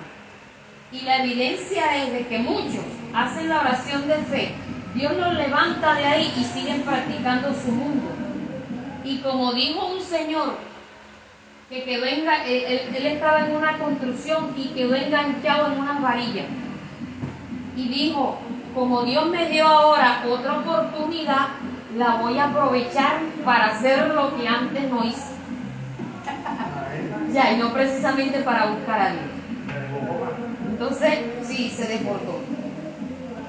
Y 0.92 1.02
la 1.02 1.24
evidencia 1.24 2.04
es 2.04 2.12
de 2.12 2.28
que 2.28 2.40
muchos 2.40 2.84
hacen 3.14 3.48
la 3.48 3.62
oración 3.62 4.08
de 4.08 4.18
fe, 4.18 4.54
Dios 4.94 5.16
los 5.16 5.34
levanta 5.36 5.94
de 5.96 6.06
ahí 6.06 6.34
y 6.38 6.44
siguen 6.44 6.82
practicando 6.82 7.54
su 7.54 7.72
mundo. 7.72 8.10
Y 9.06 9.20
como 9.20 9.54
dijo 9.54 9.86
un 9.88 10.02
señor 10.02 10.58
que 11.70 11.84
quedó 11.84 12.04
él, 12.04 12.28
él, 12.46 13.06
estaba 13.06 13.46
en 13.46 13.56
una 13.56 13.80
construcción 13.80 14.54
y 14.58 14.66
quedó 14.66 14.94
enganchado 14.94 15.72
en 15.72 15.80
una 15.80 16.00
varilla. 16.00 16.44
Y 17.78 17.88
dijo, 17.88 18.38
como 18.76 19.04
Dios 19.04 19.30
me 19.30 19.48
dio 19.48 19.66
ahora 19.66 20.26
otra 20.30 20.60
oportunidad, 20.60 21.48
la 21.98 22.16
voy 22.16 22.38
a 22.38 22.50
aprovechar 22.50 23.22
para 23.46 23.68
hacer 23.68 24.10
lo 24.10 24.36
que 24.36 24.46
antes 24.46 24.90
no 24.90 25.06
hice. 25.06 25.41
Ya, 27.34 27.54
y 27.54 27.58
no 27.58 27.72
precisamente 27.74 28.40
para 28.40 28.72
buscar 28.72 29.02
a 29.02 29.12
Dios. 29.12 29.24
Entonces, 30.70 31.20
sí, 31.44 31.70
se 31.70 31.88
deportó. 31.88 32.40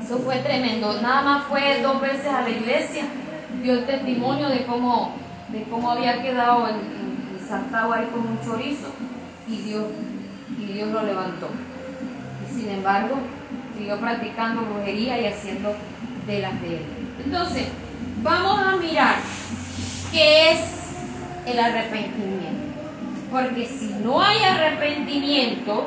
Eso 0.03 0.19
fue 0.19 0.37
tremendo. 0.37 1.01
Nada 1.01 1.23
más 1.23 1.45
fue 1.45 1.81
dos 1.83 2.01
veces 2.01 2.27
a 2.27 2.43
la 2.43 2.51
iglesia, 2.51 3.05
dio 3.63 3.73
el 3.73 3.87
testimonio 3.87 4.49
de 4.49 4.65
cómo, 4.67 5.15
de 5.49 5.63
cómo 5.65 5.91
había 5.91 6.23
quedado 6.23 6.69
en, 6.69 6.77
en, 6.77 7.75
ahí 7.75 8.07
con 8.13 8.27
un 8.27 8.41
chorizo 8.45 8.89
y 9.49 9.57
Dios, 9.59 9.85
y 10.59 10.73
Dios 10.73 10.91
lo 10.91 11.03
levantó. 11.03 11.49
Y 12.47 12.61
sin 12.61 12.71
embargo, 12.71 13.17
siguió 13.77 13.99
practicando 13.99 14.63
brujería 14.63 15.21
y 15.21 15.27
haciendo 15.27 15.75
de 16.27 16.39
las 16.41 16.61
de 16.61 16.77
él. 16.77 16.85
Entonces, 17.25 17.69
vamos 18.23 18.59
a 18.61 18.77
mirar 18.77 19.17
qué 20.13 20.53
es 20.53 20.61
el 21.47 21.59
arrepentimiento. 21.59 22.62
Porque 23.33 23.65
si 23.65 23.95
no 24.05 24.21
hay 24.21 24.45
arrepentimiento, 24.45 25.87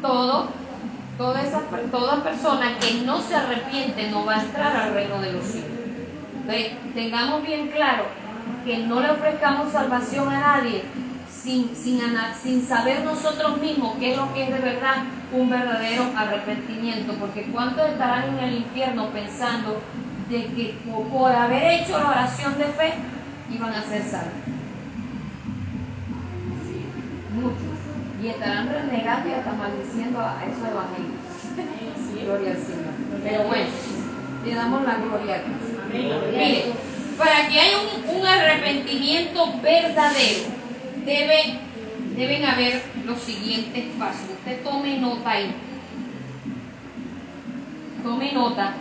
todo, 0.00 0.48
toda, 1.18 2.22
persona 2.22 2.78
que 2.78 3.02
no 3.04 3.20
se 3.20 3.34
arrepiente 3.34 4.10
no 4.10 4.24
va 4.24 4.36
a 4.36 4.42
entrar 4.42 4.76
al 4.76 4.94
reino 4.94 5.20
de 5.20 5.32
los 5.32 5.44
cielos. 5.44 5.70
tengamos 6.94 7.42
bien 7.44 7.66
claro 7.68 8.04
que 8.64 8.78
no 8.78 9.00
le 9.00 9.10
ofrezcamos 9.10 9.72
salvación 9.72 10.28
a 10.28 10.40
nadie 10.40 10.84
sin, 11.28 11.74
sin, 11.74 12.00
sin 12.40 12.64
saber 12.64 13.04
nosotros 13.04 13.60
mismos 13.60 13.96
qué 13.98 14.12
es 14.12 14.16
lo 14.16 14.32
que 14.32 14.44
es 14.44 14.50
de 14.50 14.60
verdad 14.60 15.02
un 15.32 15.50
verdadero 15.50 16.04
arrepentimiento. 16.16 17.12
Porque 17.14 17.42
¿cuántos 17.52 17.88
estarán 17.88 18.38
en 18.38 18.44
el 18.44 18.54
infierno 18.58 19.08
pensando 19.08 19.80
de 20.28 20.44
que 20.46 20.78
por 21.12 21.32
haber 21.32 21.80
hecho 21.80 21.98
la 21.98 22.10
oración 22.10 22.56
de 22.56 22.66
fe 22.66 22.94
iban 23.52 23.74
a 23.74 23.82
ser 23.82 24.02
salvos? 24.04 24.53
Muchos, 27.34 27.78
y 28.22 28.28
estarán 28.28 28.68
renegando 28.68 29.28
y 29.28 29.32
hasta 29.32 29.52
maldiciendo 29.52 30.20
a 30.20 30.42
esos 30.44 30.68
evangélicos. 30.68 31.24
Gloria 32.24 32.52
al 32.52 32.56
Señor. 32.56 32.94
Pero 33.22 33.44
bueno, 33.44 33.68
le 34.44 34.54
damos 34.54 34.82
la 34.82 34.94
gloria 34.94 35.34
a 35.34 35.38
Dios. 35.38 36.32
Mire, 36.32 36.72
para 37.18 37.48
que 37.48 37.60
haya 37.60 37.76
un, 38.08 38.26
arrepentimiento 38.26 39.60
verdadero, 39.60 40.40
debe, 41.04 41.58
deben 42.16 42.44
haber 42.46 42.82
los 43.04 43.18
siguientes 43.18 43.84
pasos. 43.98 44.30
Usted 44.38 44.62
tome 44.62 44.98
nota 44.98 45.30
ahí. 45.30 45.54
Tome 48.02 48.32
nota. 48.32 48.74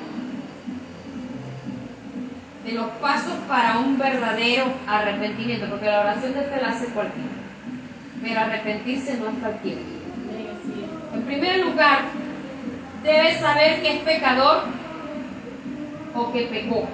de 2.63 2.71
los 2.71 2.87
pasos 3.01 3.33
para 3.47 3.77
un 3.79 3.97
verdadero 3.97 4.65
arrepentimiento, 4.87 5.67
porque 5.69 5.85
la 5.85 5.99
oración 5.99 6.33
de 6.33 6.43
fe 6.43 6.61
la 6.61 6.69
hace 6.69 6.85
cualquiera, 6.87 7.27
pero 8.23 8.39
arrepentirse 8.39 9.17
no 9.17 9.29
es 9.29 9.37
cualquiera. 9.39 9.81
En 11.13 11.23
primer 11.23 11.59
lugar, 11.65 12.05
debe 13.03 13.37
saber 13.37 13.81
que 13.81 13.97
es 13.97 14.03
pecador 14.03 14.63
o 16.15 16.31
que 16.31 16.43
pecó. 16.43 16.87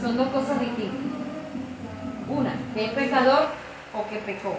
Son 0.00 0.16
dos 0.16 0.28
cosas 0.28 0.58
distintas. 0.60 0.98
Una, 2.28 2.54
que 2.74 2.86
es 2.86 2.92
pecador 2.92 3.48
o 3.94 4.08
que 4.08 4.16
pecó. 4.16 4.58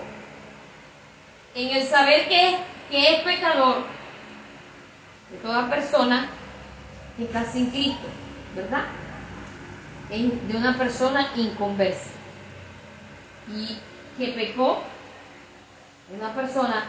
En 1.56 1.76
el 1.76 1.88
saber 1.88 2.28
que, 2.30 2.58
que 2.92 3.16
es 3.16 3.22
pecador 3.24 3.84
de 5.32 5.38
toda 5.38 5.70
persona 5.70 6.28
que 7.18 7.24
está 7.24 7.44
sin 7.46 7.72
Cristo, 7.72 8.08
¿verdad? 8.56 8.84
De 10.10 10.58
una 10.58 10.78
persona 10.78 11.32
inconversa. 11.36 12.12
Y 13.50 13.78
que 14.18 14.28
pecó, 14.28 14.84
una 16.16 16.34
persona, 16.34 16.86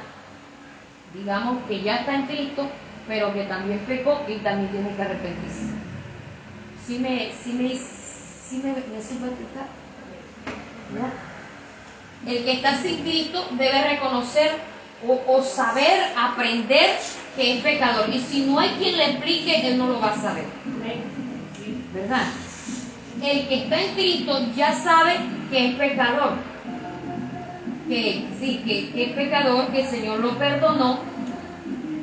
digamos, 1.15 1.65
que 1.67 1.83
ya 1.83 1.97
está 1.97 2.15
en 2.15 2.27
Cristo, 2.27 2.69
pero 3.07 3.33
que 3.33 3.45
también 3.45 3.79
pecó 3.81 4.23
y 4.29 4.37
también 4.37 4.71
tiene 4.71 4.95
que 4.95 5.03
arrepentirse. 5.03 5.75
¿Sí 6.87 6.99
me, 6.99 7.33
sí 7.33 7.53
me, 7.55 7.75
sí 7.75 8.61
me, 8.63 8.73
me 8.73 8.81
El 12.33 12.45
que 12.45 12.53
está 12.53 12.77
sin 12.77 13.03
Cristo 13.03 13.47
debe 13.53 13.83
reconocer 13.83 14.53
o, 15.07 15.21
o, 15.27 15.43
saber, 15.43 16.13
aprender 16.17 16.99
que 17.37 17.57
es 17.57 17.63
pecador. 17.63 18.09
Y 18.11 18.21
si 18.21 18.47
no 18.47 18.59
hay 18.59 18.71
quien 18.71 18.97
le 18.97 19.11
explique, 19.13 19.69
él 19.69 19.79
no 19.79 19.89
lo 19.89 20.01
va 20.01 20.13
a 20.13 20.21
saber. 20.21 20.45
¿Verdad? 21.93 22.27
El 23.23 23.49
que 23.49 23.65
está 23.65 23.81
en 23.81 23.95
Cristo 23.95 24.47
ya 24.55 24.73
sabe 24.73 25.17
que 25.51 25.71
es 25.71 25.75
pecador. 25.77 26.54
Que 27.89 28.29
sí, 28.39 28.63
que, 28.65 29.05
es 29.05 29.13
pecador, 29.13 29.71
que 29.71 29.83
el 29.83 29.89
Señor 29.89 30.21
lo 30.21 30.39
perdonó. 30.39 31.01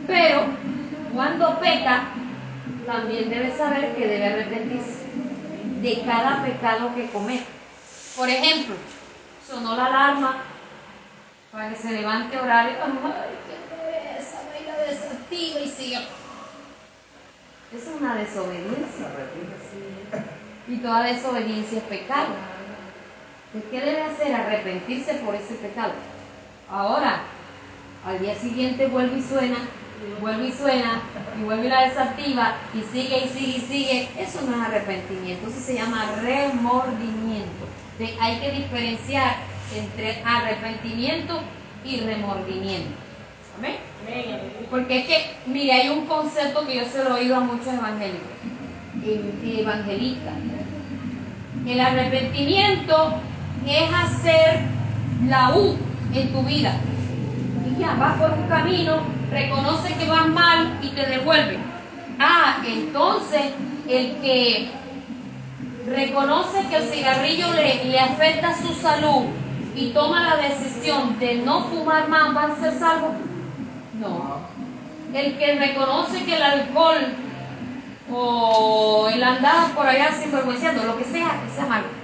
Pero 0.07 0.41
cuando 1.13 1.59
peca, 1.59 2.09
también 2.85 3.29
debe 3.29 3.55
saber 3.55 3.95
que 3.95 4.07
debe 4.07 4.25
arrepentirse 4.25 5.05
de 5.81 6.01
cada 6.05 6.43
pecado 6.43 6.93
que 6.95 7.09
comete. 7.09 7.45
Por 8.15 8.29
ejemplo, 8.29 8.75
sonó 9.47 9.75
la 9.75 9.85
alarma 9.85 10.43
para 11.51 11.69
que 11.69 11.75
se 11.75 11.91
levante 11.91 12.38
a 12.38 12.43
orar 12.43 12.67
ay, 12.67 12.75
qué 12.75 14.21
esa 14.21 14.41
venga 14.53 14.77
desactiva 14.88 15.59
y 15.59 15.67
siga. 15.67 16.01
Eso 17.73 17.89
es 17.95 18.01
una 18.01 18.15
desobediencia. 18.15 19.07
Y 20.67 20.77
toda 20.77 21.03
desobediencia 21.03 21.77
es 21.79 21.83
pecado. 21.85 22.35
¿Qué 23.53 23.79
debe 23.79 24.01
hacer? 24.03 24.34
Arrepentirse 24.34 25.15
por 25.15 25.36
ese 25.36 25.55
pecado. 25.55 25.93
Ahora, 26.70 27.24
al 28.05 28.20
día 28.20 28.36
siguiente 28.36 28.88
vuelve 28.88 29.20
y 29.20 29.24
suena 29.24 29.58
y 30.01 30.20
vuelve 30.20 30.48
y 30.48 30.51
suena, 30.51 31.01
y 31.39 31.43
vuelve 31.43 31.67
y 31.67 31.70
la 31.70 31.88
desactiva, 31.88 32.55
y 32.74 32.81
sigue 32.91 33.25
y 33.25 33.29
sigue 33.29 33.58
y 33.58 33.62
sigue, 33.62 34.10
eso 34.17 34.41
no 34.41 34.55
es 34.55 34.62
arrepentimiento, 34.67 35.48
eso 35.48 35.60
se 35.60 35.75
llama 35.75 36.15
remordimiento. 36.22 37.67
hay 38.20 38.39
que 38.39 38.51
diferenciar 38.51 39.36
entre 39.75 40.22
arrepentimiento 40.25 41.41
y 41.86 42.00
remordimiento. 42.00 42.89
¿Amén? 43.58 43.75
Porque 44.70 45.00
es 45.00 45.08
que, 45.08 45.36
mire, 45.46 45.74
hay 45.74 45.89
un 45.89 46.08
concepto 46.08 46.65
que 46.65 46.77
yo 46.77 46.86
se 46.86 47.03
lo 47.03 47.17
he 47.17 47.22
oído 47.22 47.36
a 47.36 47.41
muchos 47.41 47.67
evangélicos, 47.67 48.27
evangelistas. 49.46 50.34
El 51.67 51.79
arrepentimiento 51.79 53.22
es 53.65 53.94
hacer 53.94 54.62
la 55.27 55.51
U 55.56 55.77
en 56.13 56.34
tu 56.34 56.41
vida. 56.44 56.74
Y 57.70 57.80
ya, 57.80 57.94
vas 57.96 58.18
por 58.18 58.32
un 58.32 58.48
camino 58.48 59.22
reconoce 59.32 59.94
que 59.96 60.08
vas 60.08 60.27
mal 60.27 60.79
y 60.83 60.90
te 60.90 61.05
devuelve. 61.05 61.57
Ah, 62.20 62.57
entonces 62.66 63.53
el 63.88 64.18
que 64.18 64.70
reconoce 65.88 66.68
que 66.70 66.75
el 66.75 66.83
cigarrillo 66.83 67.53
le, 67.53 67.85
le 67.85 68.00
afecta 68.00 68.55
su 68.55 68.74
salud 68.75 69.24
y 69.75 69.90
toma 69.92 70.35
la 70.35 70.48
decisión 70.48 71.18
de 71.20 71.35
no 71.35 71.64
fumar 71.64 72.07
más, 72.09 72.35
¿va 72.35 72.44
a 72.44 72.55
ser 72.57 72.77
salvo? 72.77 73.14
No. 74.00 74.42
El 75.14 75.38
que 75.38 75.55
reconoce 75.55 76.24
que 76.25 76.35
el 76.35 76.44
alcohol 76.44 77.14
o 78.14 79.09
el 79.12 79.24
andar 79.24 79.72
por 79.72 79.88
allá 79.88 80.12
sin 80.12 80.31
vergüenza, 80.31 80.74
lo 80.74 80.98
que 80.98 81.05
sea, 81.05 81.42
que 81.46 81.55
sea 81.55 81.66
malo. 81.66 82.00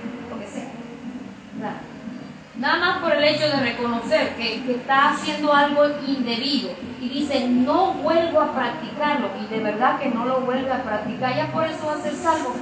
Nada 2.60 2.80
más 2.80 2.98
por 3.00 3.14
el 3.14 3.24
hecho 3.24 3.48
de 3.48 3.60
reconocer 3.60 4.36
que, 4.36 4.72
está 4.72 5.12
haciendo 5.12 5.54
algo 5.54 5.86
indebido 6.08 6.72
y 7.00 7.08
dice, 7.08 7.48
no 7.48 7.94
vuelvo 7.94 8.42
a 8.42 8.52
practicarlo 8.52 9.30
y 9.44 9.54
de 9.54 9.60
verdad 9.60 10.00
que 10.00 10.10
no 10.10 10.26
lo 10.26 10.42
vuelve 10.42 10.72
a 10.72 10.82
practicar, 10.82 11.36
ya 11.36 11.52
por 11.52 11.66
eso 11.66 11.86
va 11.86 11.94
a 11.94 12.02
ser 12.02 12.16
salvo. 12.16 12.56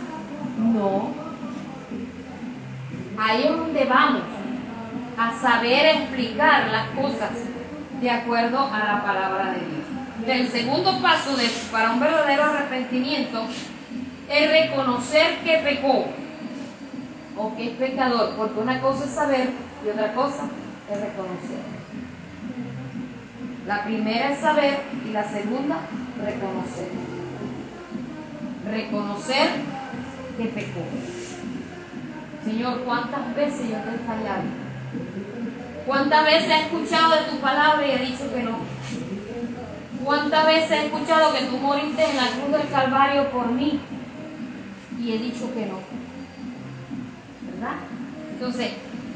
No. 0.58 1.13
Ahí 3.17 3.43
es 3.43 3.58
donde 3.58 3.86
vamos 3.86 4.23
a 5.17 5.39
saber 5.39 5.95
explicar 5.95 6.67
las 6.69 6.89
cosas 6.89 7.31
de 8.01 8.12
acuerdo 8.12 8.60
a 8.60 8.79
la 8.79 9.01
palabra 9.01 9.51
de 9.51 9.60
Dios. 9.60 9.86
El 10.27 10.49
segundo 10.49 10.99
paso 11.01 11.38
de, 11.38 11.47
para 11.71 11.91
un 11.91 12.01
verdadero 12.01 12.43
arrepentimiento 12.43 13.45
es 14.29 14.51
reconocer 14.51 15.38
que 15.45 15.58
pecó 15.60 16.05
o 17.38 17.55
que 17.55 17.71
es 17.71 17.77
pecador, 17.77 18.34
porque 18.36 18.60
una 18.60 18.81
cosa 18.81 19.05
es 19.05 19.12
saber 19.12 19.49
y 19.86 19.89
otra 19.89 20.13
cosa 20.13 20.50
es 20.91 21.00
reconocer. 21.00 21.60
La 23.67 23.84
primera 23.84 24.32
es 24.32 24.39
saber 24.39 24.80
y 25.08 25.12
la 25.12 25.24
segunda 25.24 25.78
reconocer. 26.24 26.89
Reconocer 28.69 29.50
que 30.38 30.45
pecó. 30.45 30.82
Señor, 32.43 32.82
¿cuántas 32.84 33.36
veces 33.36 33.69
yo 33.69 33.78
te 33.78 33.95
he 33.95 34.08
fallado? 34.08 34.43
¿Cuántas 35.86 36.26
veces 36.26 36.50
he 36.50 36.62
escuchado 36.62 37.15
de 37.15 37.32
tu 37.32 37.38
palabra 37.38 37.86
y 37.86 37.91
he 37.91 37.98
dicho 38.00 38.34
que 38.34 38.43
no? 38.43 38.58
¿Cuántas 40.04 40.45
veces 40.45 40.71
he 40.71 40.86
escuchado 40.86 41.34
que 41.34 41.45
tú 41.45 41.58
moriste 41.58 42.10
en 42.10 42.17
la 42.17 42.28
cruz 42.28 42.52
del 42.52 42.69
Calvario 42.69 43.30
por 43.32 43.52
mí 43.52 43.80
y 45.00 45.12
he 45.12 45.17
dicho 45.19 45.54
que 45.54 45.65
no? 45.67 45.80
¿Verdad? 47.52 47.76
Entonces, 48.34 48.71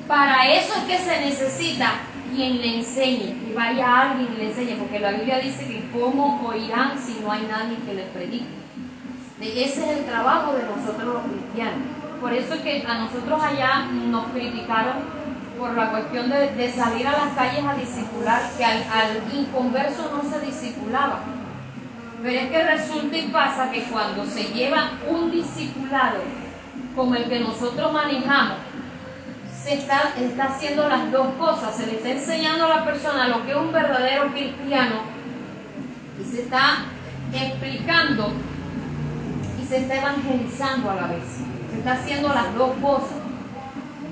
para 0.10 0.52
eso 0.52 0.74
es 0.74 0.84
que 0.86 0.98
se 0.98 1.22
necesita 1.22 1.92
quien 2.36 2.60
le 2.60 2.80
enseñe, 2.80 3.46
que 3.46 3.54
vaya 3.56 4.02
alguien 4.02 4.34
y 4.34 4.38
le 4.38 4.48
enseñe, 4.50 4.76
porque 4.80 5.00
la 5.00 5.12
Biblia 5.12 5.38
dice 5.38 5.68
que 5.68 5.88
cómo 5.92 6.42
oirán 6.48 6.98
si 6.98 7.20
no 7.22 7.32
hay 7.32 7.44
nadie 7.44 7.78
que 7.86 7.94
les 7.94 8.08
predique. 8.08 8.48
Ese 9.40 9.84
es 9.84 9.98
el 10.00 10.06
trabajo 10.06 10.54
de 10.54 10.64
nosotros 10.64 11.14
los 11.14 11.24
cristianos. 11.26 11.88
Por 12.20 12.34
eso 12.34 12.56
es 12.56 12.62
que 12.62 12.84
a 12.88 12.98
nosotros 12.98 13.40
allá 13.40 13.86
nos 13.86 14.26
criticaron 14.32 14.96
por 15.60 15.76
la 15.76 15.92
cuestión 15.92 16.28
de, 16.32 16.74
salir 16.74 17.06
a 17.06 17.12
las 17.12 17.36
calles 17.36 17.64
a 17.64 17.76
discipular, 17.76 18.42
que 18.58 18.66
al, 18.66 18.84
al 18.92 19.32
inconverso 19.32 20.10
no 20.12 20.28
se 20.28 20.44
discipulaba. 20.44 21.20
Pero 22.24 22.40
es 22.40 22.50
que 22.50 22.64
resulta 22.64 23.16
y 23.16 23.28
pasa 23.28 23.70
que 23.70 23.84
cuando 23.84 24.26
se 24.26 24.46
lleva 24.46 24.94
un 25.08 25.30
discipulado 25.30 26.18
como 26.96 27.14
el 27.14 27.30
que 27.30 27.40
nosotros 27.42 27.94
manejamos, 27.94 28.58
está, 29.74 30.14
está 30.18 30.46
haciendo 30.46 30.88
las 30.88 31.12
dos 31.12 31.28
cosas. 31.38 31.76
Se 31.76 31.86
le 31.86 31.98
está 31.98 32.10
enseñando 32.10 32.66
a 32.66 32.70
la 32.70 32.86
persona 32.86 33.28
lo 33.28 33.46
que 33.46 33.52
es 33.52 33.58
un 33.58 33.72
verdadero 33.72 34.32
cristiano 34.32 35.02
y 36.20 36.24
se 36.24 36.42
está 36.44 36.86
explicando 37.34 38.32
y 39.62 39.66
se 39.66 39.78
está 39.78 39.96
evangelizando 39.96 40.90
a 40.90 40.96
la 40.96 41.08
vez. 41.08 41.24
Se 41.72 41.78
está 41.80 41.94
haciendo 41.94 42.30
las 42.30 42.54
dos 42.56 42.72
cosas. 42.82 43.18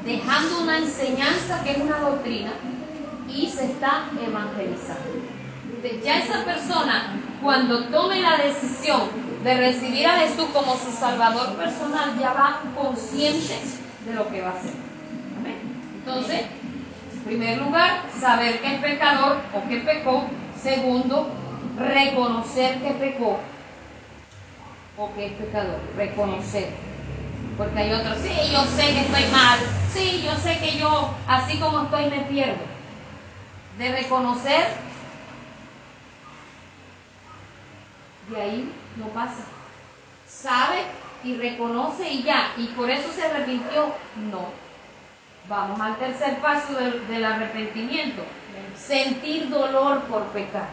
Dejando 0.06 0.62
una 0.62 0.78
enseñanza 0.78 1.63
que 1.63 1.72
es 1.72 1.78
una 1.78 2.00
doctrina 2.00 2.52
y 3.28 3.48
se 3.50 3.65
está 3.65 4.06
evangelizando. 4.26 5.04
ya 6.04 6.20
esa 6.20 6.46
persona, 6.46 7.20
cuando 7.41 7.86
tome 7.86 8.22
la 8.22 8.38
decisión 8.38 9.02
de 9.43 9.54
recibir 9.58 10.08
a 10.08 10.20
Jesús 10.20 10.46
como 10.54 10.78
su 10.78 10.91
Salvador 10.91 11.56
personal, 11.56 12.17
ya 12.20 12.34
va 12.34 12.62
consciente 12.76 13.60
de 14.06 14.13
lo 14.13 14.30
que 14.30 14.41
va 14.41 14.50
a 14.50 14.54
hacer. 14.54 14.87
Entonces, 16.08 16.46
en 17.15 17.24
primer 17.26 17.58
lugar, 17.58 18.06
saber 18.17 18.62
que 18.62 18.76
es 18.76 18.82
pecador 18.82 19.39
o 19.54 19.67
que 19.67 19.80
pecó. 19.80 20.24
Segundo, 20.58 21.30
reconocer 21.78 22.82
que 22.82 22.91
pecó 22.91 23.38
o 24.98 25.13
que 25.13 25.26
es 25.26 25.32
pecador. 25.34 25.82
Reconocer. 25.98 26.70
Porque 27.58 27.80
hay 27.80 27.91
otros, 27.91 28.20
sí, 28.20 28.30
yo 28.54 28.63
sé 28.63 28.93
que 28.93 29.02
estoy 29.02 29.26
mal. 29.34 29.60
Sí, 29.91 30.24
yo 30.24 30.36
sé 30.36 30.58
que 30.60 30.78
yo, 30.78 31.13
así 31.28 31.58
como 31.58 31.84
estoy, 31.84 32.10
me 32.10 32.22
pierdo. 32.22 32.63
De 33.78 33.91
reconocer, 33.91 34.67
de 38.30 38.41
ahí 38.41 38.72
no 38.96 39.08
pasa. 39.08 39.43
Sabe 40.26 40.84
y 41.26 41.36
reconoce 41.36 42.10
y 42.10 42.24
ya, 42.24 42.54
y 42.56 42.67
por 42.67 42.89
eso 42.89 43.12
se 43.12 43.24
arrepintió. 43.24 43.93
No. 44.32 44.66
Vamos 45.50 45.80
al 45.80 45.98
tercer 45.98 46.38
paso 46.40 46.74
del, 46.74 47.08
del 47.08 47.24
arrepentimiento. 47.24 48.24
Sentir 48.76 49.50
dolor 49.50 50.04
por 50.04 50.24
pecar. 50.28 50.70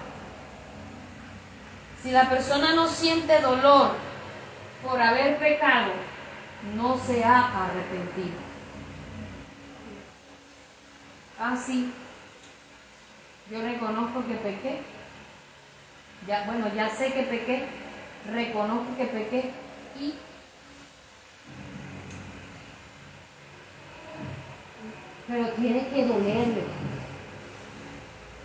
Si 2.03 2.11
la 2.11 2.29
persona 2.29 2.75
no 2.75 2.87
siente 2.89 3.41
dolor 3.41 3.93
por 4.83 5.01
haber 5.01 5.39
pecado, 5.39 5.93
no 6.77 6.99
se 6.99 7.25
ha 7.25 7.65
arrepentido. 7.65 8.37
Ah, 11.41 11.57
yo 13.51 13.61
reconozco 13.61 14.27
que 14.27 14.35
pequé. 14.35 14.81
Ya, 16.27 16.45
bueno, 16.47 16.71
ya 16.75 16.89
sé 16.89 17.13
que 17.13 17.25
pequé, 17.25 17.67
reconozco 18.33 18.97
que 18.97 19.05
pequé 19.05 19.51
y 20.01 20.15
pero 25.29 25.49
tiene 25.51 25.87
que 25.89 26.05
dolerle. 26.05 26.65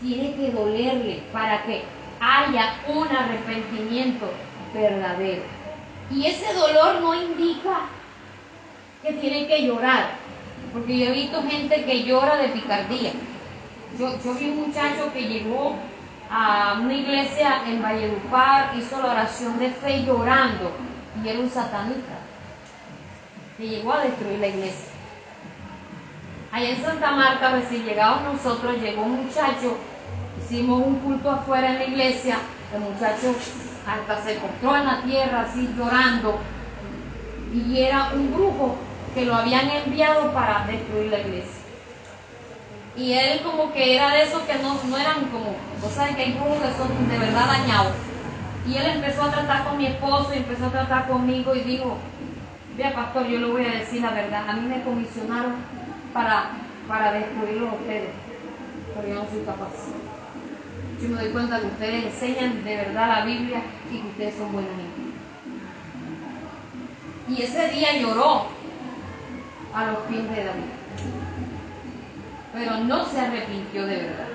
Tiene 0.01 0.35
que 0.35 0.51
dolerle 0.51 1.23
para 1.33 1.63
que 1.63 1.83
haya 2.19 2.75
un 2.87 3.07
arrepentimiento 3.07 4.29
verdadero. 4.73 5.43
Y 6.11 6.25
ese 6.25 6.53
dolor 6.53 7.01
no 7.01 7.13
indica 7.13 7.81
que 9.03 9.13
tiene 9.13 9.47
que 9.47 9.65
llorar, 9.65 10.11
porque 10.73 10.97
yo 10.97 11.05
he 11.07 11.11
visto 11.11 11.41
gente 11.43 11.83
que 11.85 12.03
llora 12.03 12.37
de 12.37 12.49
picardía. 12.49 13.11
Yo, 13.97 14.17
yo 14.23 14.33
vi 14.35 14.49
un 14.49 14.67
muchacho 14.67 15.11
que 15.13 15.21
llegó 15.21 15.75
a 16.29 16.77
una 16.81 16.93
iglesia 16.93 17.63
en 17.67 17.81
Valledupar, 17.81 18.75
hizo 18.77 18.99
la 19.01 19.11
oración 19.11 19.57
de 19.59 19.69
fe 19.69 20.03
llorando, 20.05 20.71
y 21.23 21.27
era 21.27 21.39
un 21.39 21.49
satanista, 21.49 22.19
que 23.57 23.67
llegó 23.67 23.93
a 23.93 24.03
destruir 24.03 24.39
la 24.39 24.47
iglesia. 24.47 24.88
Allá 26.51 26.69
en 26.69 26.83
Santa 26.83 27.11
Marta, 27.11 27.51
recién 27.51 27.85
llegados 27.85 28.23
nosotros, 28.23 28.77
llegó 28.81 29.03
un 29.03 29.25
muchacho, 29.25 29.77
hicimos 30.41 30.81
un 30.83 30.95
culto 30.95 31.29
afuera 31.29 31.73
en 31.73 31.75
la 31.75 31.85
iglesia, 31.85 32.37
el 32.73 32.81
muchacho 32.81 33.35
hasta 33.87 34.23
se 34.23 34.35
encontró 34.35 34.75
en 34.75 34.85
la 34.85 35.01
tierra 35.03 35.41
así 35.41 35.69
llorando, 35.77 36.39
y 37.53 37.79
era 37.79 38.11
un 38.15 38.33
brujo 38.33 38.75
que 39.13 39.25
lo 39.25 39.35
habían 39.35 39.69
enviado 39.69 40.33
para 40.33 40.65
destruir 40.65 41.11
la 41.11 41.19
iglesia. 41.19 41.59
Y 42.95 43.13
él 43.13 43.41
como 43.43 43.71
que 43.71 43.95
era 43.95 44.09
de 44.09 44.23
esos 44.23 44.41
que 44.41 44.55
no, 44.55 44.73
no 44.89 44.97
eran 44.97 45.25
como, 45.31 45.55
vos 45.81 45.91
sabes 45.93 46.15
que 46.15 46.23
hay 46.23 46.33
brujos 46.33 46.57
que 46.57 46.77
son 46.77 47.09
de 47.09 47.17
verdad 47.17 47.45
dañados. 47.45 47.93
Y 48.67 48.75
él 48.75 48.87
empezó 48.87 49.23
a 49.23 49.31
tratar 49.31 49.65
con 49.65 49.77
mi 49.77 49.85
esposo 49.85 50.31
y 50.33 50.39
empezó 50.39 50.65
a 50.65 50.71
tratar 50.71 51.07
conmigo 51.07 51.55
y 51.55 51.61
dijo, 51.61 51.97
vea 52.75 52.93
pastor, 52.93 53.27
yo 53.27 53.39
le 53.39 53.51
voy 53.51 53.65
a 53.65 53.79
decir 53.79 54.01
la 54.01 54.11
verdad, 54.11 54.49
a 54.49 54.53
mí 54.53 54.67
me 54.67 54.83
comisionaron 54.83 55.55
para, 56.13 56.51
para 56.87 57.13
destruirlos 57.13 57.69
a 57.71 57.75
ustedes, 57.75 58.09
pero 58.95 59.07
yo 59.07 59.13
no 59.15 59.29
soy 59.29 59.41
capaz. 59.45 59.71
Yo 61.01 61.09
me 61.09 61.21
doy 61.21 61.31
cuenta 61.31 61.59
que 61.59 61.67
ustedes 61.67 62.05
enseñan 62.05 62.63
de 62.63 62.75
verdad 62.75 63.07
la 63.07 63.25
Biblia 63.25 63.61
y 63.91 63.99
que 63.99 64.07
ustedes 64.07 64.35
son 64.35 64.51
buenas 64.51 64.71
gente. 64.71 65.09
Y 67.29 67.41
ese 67.43 67.69
día 67.69 67.97
lloró 67.97 68.47
a 69.73 69.85
los 69.85 69.97
pies 70.09 70.23
de 70.29 70.43
David, 70.43 70.63
pero 72.53 72.77
no 72.77 73.05
se 73.05 73.19
arrepintió 73.19 73.85
de 73.85 73.95
verdad. 73.97 74.27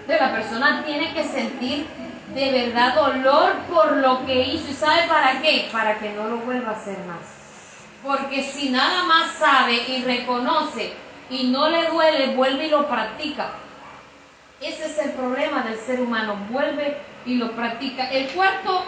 Entonces 0.00 0.20
la 0.20 0.32
persona 0.32 0.84
tiene 0.84 1.12
que 1.12 1.24
sentir 1.24 1.86
de 2.34 2.50
verdad 2.50 2.94
dolor 2.94 3.52
por 3.70 3.98
lo 3.98 4.24
que 4.26 4.48
hizo. 4.48 4.70
¿Y 4.70 4.74
sabe 4.74 5.02
para 5.06 5.40
qué? 5.40 5.68
Para 5.70 5.98
que 5.98 6.12
no 6.14 6.28
lo 6.28 6.38
vuelva 6.38 6.70
a 6.70 6.74
hacer 6.74 6.98
más. 7.06 7.41
Porque 8.02 8.42
si 8.42 8.70
nada 8.70 9.04
más 9.04 9.32
sabe 9.32 9.74
y 9.88 10.02
reconoce 10.02 10.92
y 11.30 11.44
no 11.44 11.68
le 11.68 11.86
duele, 11.88 12.34
vuelve 12.34 12.66
y 12.66 12.70
lo 12.70 12.88
practica. 12.88 13.52
Ese 14.60 14.86
es 14.86 14.98
el 14.98 15.12
problema 15.12 15.62
del 15.62 15.78
ser 15.78 16.00
humano, 16.00 16.36
vuelve 16.50 16.96
y 17.24 17.36
lo 17.36 17.52
practica. 17.52 18.10
El 18.10 18.28
cuarto, 18.28 18.84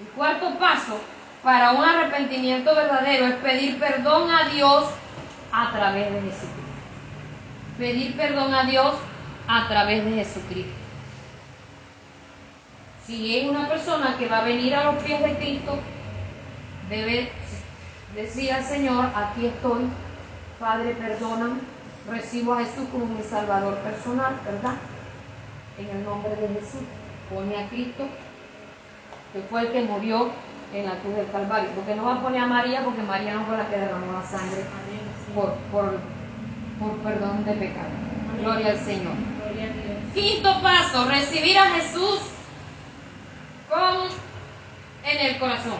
el 0.00 0.06
cuarto 0.08 0.58
paso 0.58 1.00
para 1.42 1.72
un 1.72 1.84
arrepentimiento 1.84 2.74
verdadero 2.74 3.26
es 3.26 3.34
pedir 3.36 3.78
perdón 3.78 4.30
a 4.30 4.48
Dios 4.48 4.84
a 5.52 5.70
través 5.72 6.12
de 6.12 6.20
Jesucristo. 6.20 6.60
Pedir 7.78 8.16
perdón 8.16 8.54
a 8.54 8.64
Dios 8.64 8.94
a 9.48 9.66
través 9.68 10.04
de 10.04 10.12
Jesucristo. 10.12 10.72
Si 13.06 13.38
es 13.38 13.48
una 13.48 13.68
persona 13.68 14.16
que 14.18 14.28
va 14.28 14.38
a 14.38 14.44
venir 14.44 14.74
a 14.74 14.84
los 14.84 15.02
pies 15.02 15.20
de 15.20 15.34
Cristo, 15.36 15.78
debe 16.88 17.32
decir 18.14 18.52
al 18.52 18.64
Señor, 18.64 19.06
aquí 19.14 19.46
estoy, 19.46 19.88
Padre, 20.58 20.94
perdona, 20.94 21.56
recibo 22.08 22.54
a 22.54 22.60
Jesús 22.60 22.88
como 22.92 23.06
mi 23.06 23.22
Salvador 23.22 23.76
personal, 23.78 24.38
¿verdad? 24.44 24.74
En 25.78 25.88
el 25.96 26.04
nombre 26.04 26.34
de 26.36 26.48
Jesús, 26.48 26.82
pone 27.32 27.56
a 27.56 27.68
Cristo, 27.68 28.04
que 29.32 29.40
fue 29.48 29.62
el 29.62 29.72
que 29.72 29.82
murió 29.82 30.30
en 30.74 30.86
la 30.86 30.96
cruz 30.98 31.16
del 31.16 31.30
Calvario, 31.30 31.70
porque 31.74 31.94
no 31.94 32.04
va 32.04 32.16
a 32.16 32.22
poner 32.22 32.42
a 32.42 32.46
María, 32.46 32.84
porque 32.84 33.02
María 33.02 33.34
no 33.34 33.44
fue 33.46 33.56
la 33.56 33.68
que 33.68 33.76
derramó 33.76 34.12
la 34.12 34.22
sangre 34.22 34.64
por, 35.34 35.54
por, 35.72 35.98
por 36.78 36.98
perdón 36.98 37.44
de 37.44 37.52
pecado. 37.52 37.88
Gloria 38.40 38.70
al 38.70 38.78
Señor. 38.78 39.14
Quinto 40.14 40.62
paso, 40.62 41.08
recibir 41.08 41.58
a 41.58 41.70
Jesús 41.70 42.20
con 43.68 44.08
en 45.04 45.26
el 45.26 45.38
corazón. 45.38 45.78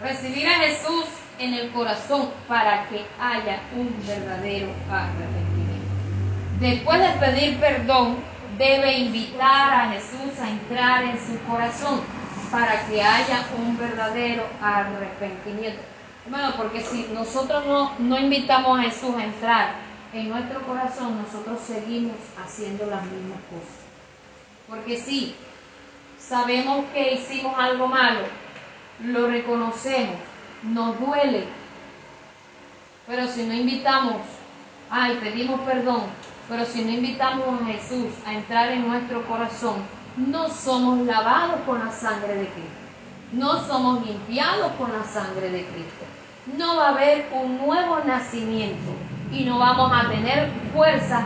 Recibir 0.00 0.48
a 0.48 0.54
Jesús 0.54 1.04
en 1.38 1.54
el 1.54 1.70
corazón 1.70 2.30
para 2.46 2.88
que 2.88 3.04
haya 3.20 3.60
un 3.74 3.94
verdadero 4.06 4.68
arrepentimiento. 4.90 5.82
Después 6.60 7.00
de 7.00 7.26
pedir 7.26 7.58
perdón, 7.58 8.18
debe 8.58 8.98
invitar 8.98 9.72
a 9.72 9.90
Jesús 9.90 10.38
a 10.40 10.48
entrar 10.48 11.04
en 11.04 11.18
su 11.18 11.38
corazón 11.48 12.00
para 12.50 12.86
que 12.86 13.02
haya 13.02 13.46
un 13.58 13.76
verdadero 13.76 14.46
arrepentimiento. 14.60 15.82
Bueno, 16.26 16.52
porque 16.56 16.82
si 16.82 17.08
nosotros 17.12 17.66
no, 17.66 17.92
no 17.98 18.18
invitamos 18.18 18.78
a 18.78 18.82
Jesús 18.82 19.14
a 19.16 19.24
entrar 19.24 19.74
en 20.12 20.28
nuestro 20.28 20.62
corazón, 20.62 21.20
nosotros 21.20 21.60
seguimos 21.66 22.16
haciendo 22.40 22.86
las 22.86 23.02
mismas 23.04 23.38
cosas. 23.50 23.82
Porque 24.68 24.98
si 24.98 25.34
sabemos 26.18 26.84
que 26.92 27.14
hicimos 27.14 27.54
algo 27.58 27.88
malo, 27.88 28.20
lo 29.00 29.26
reconocemos, 29.26 30.16
nos 30.62 30.98
duele. 30.98 31.46
Pero 33.06 33.26
si 33.26 33.44
no 33.44 33.54
invitamos, 33.54 34.16
ay, 34.90 35.18
pedimos 35.20 35.60
perdón, 35.62 36.02
pero 36.48 36.64
si 36.64 36.82
no 36.82 36.90
invitamos 36.90 37.60
a 37.60 37.66
Jesús 37.66 38.06
a 38.26 38.34
entrar 38.34 38.70
en 38.70 38.86
nuestro 38.86 39.26
corazón, 39.26 39.76
no 40.16 40.48
somos 40.48 41.06
lavados 41.06 41.60
con 41.66 41.78
la 41.78 41.90
sangre 41.90 42.34
de 42.34 42.48
Cristo. 42.48 42.82
No 43.32 43.66
somos 43.66 44.06
limpiados 44.06 44.72
con 44.72 44.92
la 44.92 45.04
sangre 45.04 45.50
de 45.50 45.64
Cristo. 45.64 46.04
No 46.58 46.76
va 46.76 46.88
a 46.88 46.90
haber 46.90 47.28
un 47.32 47.58
nuevo 47.58 48.00
nacimiento 48.04 48.92
y 49.32 49.44
no 49.44 49.58
vamos 49.58 49.90
a 49.94 50.08
tener 50.10 50.50
fuerza 50.74 51.24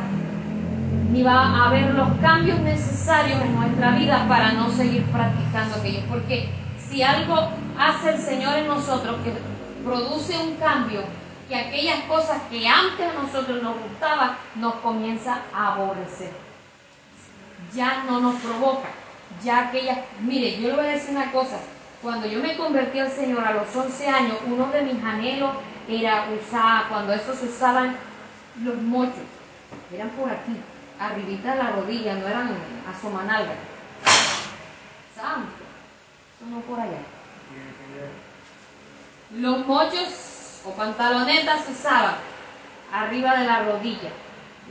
ni 1.10 1.22
va 1.22 1.46
a 1.46 1.66
haber 1.66 1.94
los 1.94 2.08
cambios 2.20 2.60
necesarios 2.60 3.40
en 3.40 3.56
nuestra 3.56 3.92
vida 3.92 4.24
para 4.28 4.52
no 4.52 4.70
seguir 4.70 5.04
practicando 5.06 5.76
aquello. 5.76 6.00
Porque 6.08 6.48
si 6.88 7.02
algo 7.02 7.50
hace 7.78 8.10
el 8.10 8.20
Señor 8.20 8.56
en 8.56 8.68
nosotros 8.68 9.16
que 9.22 9.32
produce 9.84 10.36
un 10.38 10.56
cambio, 10.56 11.02
que 11.48 11.54
aquellas 11.54 12.00
cosas 12.04 12.42
que 12.50 12.66
antes 12.66 13.06
a 13.06 13.22
nosotros 13.22 13.62
nos 13.62 13.78
gustaban 13.80 14.36
nos 14.56 14.74
comienza 14.76 15.42
a 15.54 15.74
aborrecer. 15.74 16.30
Ya 17.74 18.04
no 18.04 18.20
nos 18.20 18.36
provoca. 18.36 18.88
Ya 19.44 19.68
aquellas, 19.68 19.98
mire, 20.20 20.60
yo 20.60 20.68
le 20.68 20.76
voy 20.76 20.86
a 20.86 20.90
decir 20.90 21.10
una 21.10 21.30
cosa, 21.30 21.58
cuando 22.02 22.26
yo 22.26 22.40
me 22.40 22.56
convertí 22.56 22.98
al 22.98 23.10
Señor 23.10 23.44
a 23.44 23.52
los 23.52 23.74
11 23.74 24.08
años, 24.08 24.36
uno 24.46 24.66
de 24.68 24.82
mis 24.82 25.02
anhelos 25.02 25.50
era 25.88 26.26
usar, 26.30 26.88
cuando 26.88 27.12
esos 27.12 27.36
se 27.36 27.46
usaban 27.46 27.96
los 28.62 28.76
mochos, 28.76 29.14
eran 29.92 30.08
por 30.10 30.30
aquí, 30.30 30.56
arribita 30.98 31.52
de 31.52 31.62
la 31.62 31.70
rodilla, 31.70 32.14
no 32.14 32.26
eran 32.26 32.50
a 32.50 33.00
su 33.00 33.10
manalga. 33.10 33.54
Santo 35.14 35.65
no 36.50 36.60
por 36.60 36.80
allá. 36.80 37.02
Los 39.34 39.66
mochos 39.66 40.62
o 40.64 40.70
pantalonetas 40.70 41.64
se 41.64 41.72
usaban 41.72 42.16
arriba 42.92 43.36
de 43.36 43.46
la 43.46 43.64
rodilla. 43.64 44.10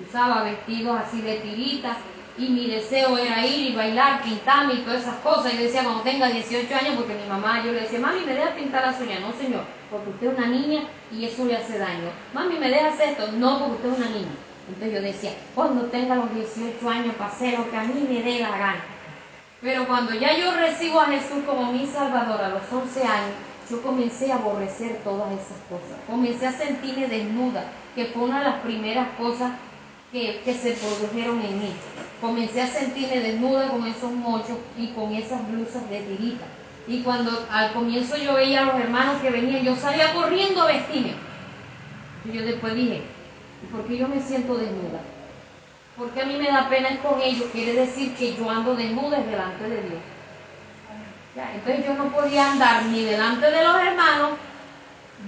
Usaba 0.07 0.43
vestidos 0.43 0.99
así 0.99 1.21
de 1.21 1.37
tiritas 1.37 1.97
y 2.37 2.49
mi 2.49 2.67
deseo 2.67 3.17
era 3.17 3.45
ir 3.45 3.71
y 3.71 3.75
bailar, 3.75 4.21
pintarme 4.23 4.75
y 4.75 4.79
todas 4.79 5.01
esas 5.01 5.15
cosas. 5.17 5.53
Y 5.53 5.57
decía 5.57 5.83
cuando 5.83 6.01
tenga 6.01 6.27
18 6.27 6.73
años, 6.75 6.95
porque 6.95 7.15
mi 7.15 7.27
mamá, 7.27 7.63
yo 7.63 7.71
le 7.71 7.81
decía, 7.81 7.99
mami, 7.99 8.21
¿me 8.25 8.33
deja 8.33 8.55
pintar 8.55 8.85
las 8.85 8.99
uñas? 8.99 9.21
No, 9.21 9.31
señor, 9.33 9.63
porque 9.89 10.09
usted 10.09 10.31
es 10.31 10.37
una 10.37 10.47
niña 10.47 10.81
y 11.11 11.25
eso 11.25 11.45
le 11.45 11.55
hace 11.55 11.77
daño. 11.77 12.09
Mami, 12.33 12.57
¿me 12.57 12.69
deja 12.69 12.89
hacer 12.89 13.09
esto? 13.09 13.31
No, 13.33 13.59
porque 13.59 13.87
usted 13.87 13.91
es 13.93 13.97
una 13.97 14.17
niña. 14.17 14.35
Entonces 14.67 14.93
yo 14.93 15.01
decía, 15.01 15.31
cuando 15.53 15.85
tenga 15.85 16.15
los 16.15 16.33
18 16.33 16.89
años, 16.89 17.15
para 17.15 17.31
hacer 17.31 17.57
lo 17.57 17.69
que 17.69 17.77
a 17.77 17.83
mí 17.83 18.07
me 18.09 18.21
dé 18.21 18.39
la 18.39 18.57
gana. 18.57 18.94
Pero 19.65 19.87
cuando 19.87 20.13
ya 20.13 20.37
yo 20.37 20.51
recibo 20.51 21.01
a 21.01 21.07
Jesús 21.07 21.43
como 21.43 21.71
mi 21.71 21.87
Salvador 21.87 22.39
a 22.39 22.49
los 22.49 22.71
11 22.71 23.01
años, 23.01 23.31
yo 23.67 23.81
comencé 23.81 24.31
a 24.31 24.35
aborrecer 24.35 25.01
todas 25.03 25.31
esas 25.31 25.57
cosas. 25.67 25.97
Comencé 26.05 26.45
a 26.45 26.51
sentirme 26.51 27.07
desnuda, 27.07 27.63
que 27.95 28.05
fue 28.05 28.25
una 28.25 28.37
de 28.37 28.45
las 28.45 28.59
primeras 28.59 29.07
cosas 29.17 29.53
que, 30.11 30.41
que 30.45 30.53
se 30.53 30.73
produjeron 30.73 31.41
en 31.41 31.59
mí. 31.59 31.71
Comencé 32.21 32.61
a 32.61 32.67
sentirme 32.67 33.19
desnuda 33.19 33.69
con 33.69 33.87
esos 33.87 34.11
mochos 34.11 34.55
y 34.77 34.89
con 34.89 35.15
esas 35.15 35.41
blusas 35.51 35.89
de 35.89 36.01
tirita. 36.01 36.45
Y 36.87 37.01
cuando 37.01 37.47
al 37.49 37.73
comienzo 37.73 38.17
yo 38.17 38.35
veía 38.35 38.61
a 38.61 38.65
los 38.65 38.75
hermanos 38.75 39.19
que 39.19 39.31
venían, 39.31 39.63
yo 39.63 39.75
salía 39.75 40.13
corriendo 40.13 40.61
a 40.61 40.67
vestirme. 40.67 41.15
Y 42.23 42.33
yo 42.33 42.45
después 42.45 42.75
dije, 42.75 43.01
¿por 43.71 43.83
qué 43.87 43.97
yo 43.97 44.07
me 44.07 44.21
siento 44.21 44.57
desnuda? 44.57 44.99
Porque 45.97 46.21
a 46.21 46.25
mí 46.25 46.35
me 46.35 46.47
da 46.47 46.67
pena 46.67 46.97
con 47.01 47.21
ellos, 47.21 47.47
quiere 47.51 47.73
decir 47.73 48.15
que 48.15 48.35
yo 48.35 48.49
ando 48.49 48.75
desnuda 48.75 49.19
delante 49.21 49.63
de 49.63 49.81
Dios. 49.81 50.01
entonces 51.55 51.85
yo 51.85 51.93
no 51.93 52.05
podía 52.09 52.51
andar 52.51 52.83
ni 52.85 53.03
delante 53.03 53.49
de 53.49 53.63
los 53.63 53.81
hermanos 53.81 54.31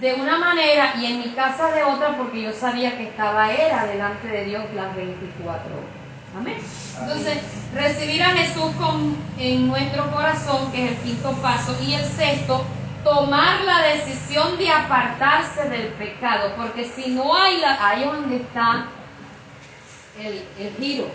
de 0.01 0.13
una 0.13 0.37
manera 0.37 0.93
y 0.97 1.05
en 1.05 1.19
mi 1.19 1.29
casa 1.29 1.71
de 1.71 1.83
otra 1.83 2.17
porque 2.17 2.41
yo 2.41 2.51
sabía 2.51 2.97
que 2.97 3.03
estaba 3.03 3.51
era 3.51 3.85
delante 3.85 4.27
de 4.27 4.43
Dios 4.43 4.63
las 4.75 4.95
24 4.95 5.73
horas. 5.73 6.07
Amén. 6.37 6.57
Entonces, 7.01 7.39
recibir 7.73 8.21
a 8.21 8.31
Jesús 8.31 8.71
con, 8.79 9.15
en 9.39 9.67
nuestro 9.67 10.11
corazón, 10.11 10.71
que 10.71 10.85
es 10.85 10.91
el 10.91 10.97
quinto 10.97 11.31
paso, 11.41 11.75
y 11.81 11.93
el 11.93 12.03
sexto, 12.03 12.63
tomar 13.03 13.61
la 13.61 13.81
decisión 13.83 14.57
de 14.57 14.69
apartarse 14.69 15.69
del 15.69 15.87
pecado, 15.93 16.53
porque 16.57 16.83
si 16.83 17.11
no 17.11 17.35
hay 17.35 17.59
la, 17.59 17.77
ahí 17.87 18.03
donde 18.03 18.37
está 18.37 18.87
el, 20.19 20.75
giro. 20.79 21.05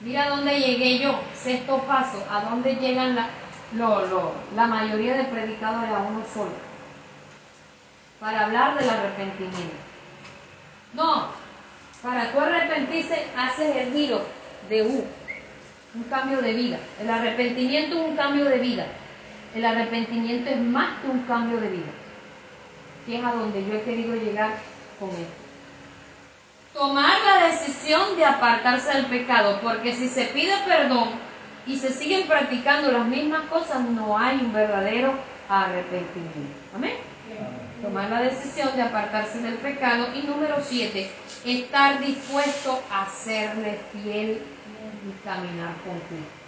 Mira 0.00 0.28
dónde 0.28 0.60
llegué 0.60 0.98
yo, 0.98 1.20
sexto 1.34 1.78
paso, 1.82 2.24
a 2.30 2.42
dónde 2.42 2.76
llegan 2.76 3.16
la, 3.16 3.28
la 4.54 4.66
mayoría 4.66 5.16
de 5.16 5.24
predicadores 5.24 5.90
a 5.90 5.98
uno 5.98 6.24
solo, 6.32 6.52
para 8.20 8.44
hablar 8.44 8.78
del 8.78 8.88
arrepentimiento. 8.88 9.74
No, 10.94 11.28
para 12.02 12.32
tú 12.32 12.40
arrepentirse 12.40 13.26
haces 13.36 13.76
el 13.76 13.92
giro 13.92 14.22
de 14.68 14.82
U, 14.82 15.04
un 15.94 16.02
cambio 16.04 16.40
de 16.40 16.52
vida. 16.52 16.78
El 17.00 17.10
arrepentimiento 17.10 17.98
es 17.98 18.08
un 18.10 18.16
cambio 18.16 18.44
de 18.44 18.58
vida. 18.58 18.86
El 19.54 19.64
arrepentimiento 19.64 20.50
es 20.50 20.60
más 20.60 21.00
que 21.00 21.08
un 21.08 21.22
cambio 21.22 21.60
de 21.60 21.70
vida, 21.70 21.90
que 23.04 23.18
es 23.18 23.24
a 23.24 23.32
donde 23.32 23.64
yo 23.64 23.74
he 23.74 23.82
querido 23.82 24.14
llegar 24.14 24.52
con 25.00 25.08
esto 25.10 25.47
tomar 26.78 27.18
la 27.24 27.48
decisión 27.48 28.16
de 28.16 28.24
apartarse 28.24 28.92
del 28.94 29.06
pecado, 29.06 29.58
porque 29.60 29.94
si 29.94 30.08
se 30.08 30.26
pide 30.26 30.52
perdón 30.64 31.08
y 31.66 31.76
se 31.76 31.90
siguen 31.92 32.28
practicando 32.28 32.92
las 32.92 33.04
mismas 33.06 33.42
cosas, 33.46 33.80
no 33.80 34.16
hay 34.16 34.36
un 34.36 34.52
verdadero 34.52 35.12
arrepentimiento. 35.48 36.56
Amén. 36.74 36.94
Tomar 37.82 38.10
la 38.10 38.22
decisión 38.22 38.74
de 38.76 38.82
apartarse 38.82 39.40
del 39.40 39.54
pecado. 39.54 40.08
Y 40.14 40.22
número 40.22 40.56
siete, 40.62 41.10
estar 41.44 42.00
dispuesto 42.00 42.80
a 42.90 43.06
serle 43.06 43.78
fiel 43.92 44.42
y 45.04 45.24
caminar 45.24 45.74
con 45.84 45.98
Cristo. 46.08 46.38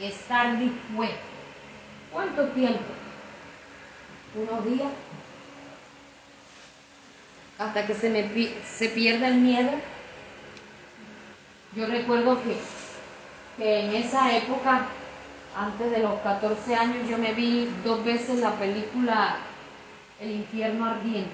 Estar 0.00 0.58
dispuesto. 0.58 1.16
¿Cuánto 2.10 2.48
tiempo? 2.48 2.80
¿Unos 4.34 4.64
días? 4.64 4.88
Hasta 7.58 7.86
que 7.86 7.94
se 7.94 8.10
me 8.10 8.28
se 8.64 8.88
pierda 8.88 9.28
el 9.28 9.36
miedo. 9.36 9.70
Yo 11.74 11.86
recuerdo 11.86 12.38
que, 12.42 12.56
en 13.58 13.94
esa 13.94 14.36
época, 14.36 14.86
antes 15.56 15.90
de 15.90 15.98
los 15.98 16.20
14 16.20 16.74
años, 16.74 17.08
yo 17.08 17.18
me 17.18 17.32
vi 17.32 17.68
dos 17.84 18.04
veces 18.04 18.40
la 18.40 18.52
película 18.52 19.36
El 20.20 20.30
infierno 20.30 20.86
ardiente. 20.86 21.30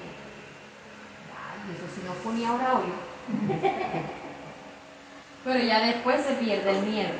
Ay, 1.36 1.74
eso 1.76 1.86
si 1.94 2.06
no 2.06 2.12
ponía 2.14 2.48
ahora 2.48 2.74
hoy. 2.74 2.92
Pero 5.44 5.64
ya 5.64 5.80
después 5.80 6.24
se 6.24 6.34
pierde 6.34 6.70
el 6.70 6.86
miedo, 6.86 7.14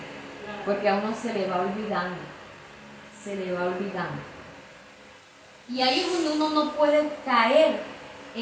porque 0.65 0.89
a 0.89 0.97
uno 0.97 1.15
se 1.15 1.33
le 1.33 1.47
va 1.47 1.61
olvidando, 1.61 2.17
se 3.23 3.37
le 3.37 3.53
va 3.53 3.65
olvidando. 3.65 4.23
Y 5.69 5.83
ahí 5.83 6.01
es 6.01 6.13
donde 6.13 6.31
uno 6.31 6.49
no 6.51 6.73
puede 6.73 7.11
caer 7.25 7.81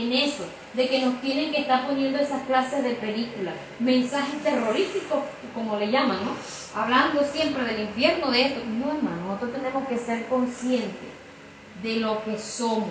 en 0.02 0.12
eso, 0.12 0.44
de 0.74 0.88
que 0.88 1.00
nos 1.00 1.20
tienen 1.20 1.52
que 1.52 1.62
estar 1.62 1.87
poniendo 1.87 2.18
esas 2.18 2.42
clases 2.42 2.85
de 2.85 2.94
películas, 2.94 3.54
mensajes 3.78 4.42
terroríficos, 4.42 5.20
como 5.54 5.76
le 5.76 5.90
llaman, 5.90 6.18
¿no? 6.24 6.32
Hablando 6.80 7.22
siempre 7.24 7.64
del 7.64 7.82
infierno, 7.82 8.30
de 8.30 8.42
esto. 8.42 8.61
No, 8.64 8.92
hermano, 8.92 9.26
nosotros 9.26 9.52
tenemos 9.52 9.88
que 9.88 9.98
ser 9.98 10.26
conscientes 10.26 11.11
de 11.82 11.96
lo 11.96 12.22
que 12.24 12.38
somos, 12.38 12.90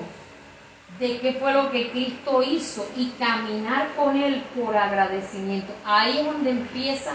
de 1.00 1.20
qué 1.20 1.34
fue 1.34 1.54
lo 1.54 1.72
que 1.72 1.92
Cristo 1.92 2.42
hizo 2.44 2.88
y 2.96 3.10
caminar 3.20 3.90
con 3.96 4.16
Él 4.16 4.44
por 4.56 4.76
agradecimiento. 4.76 5.74
Ahí 5.86 6.20
es 6.20 6.26
donde 6.26 6.50
empieza 6.52 7.14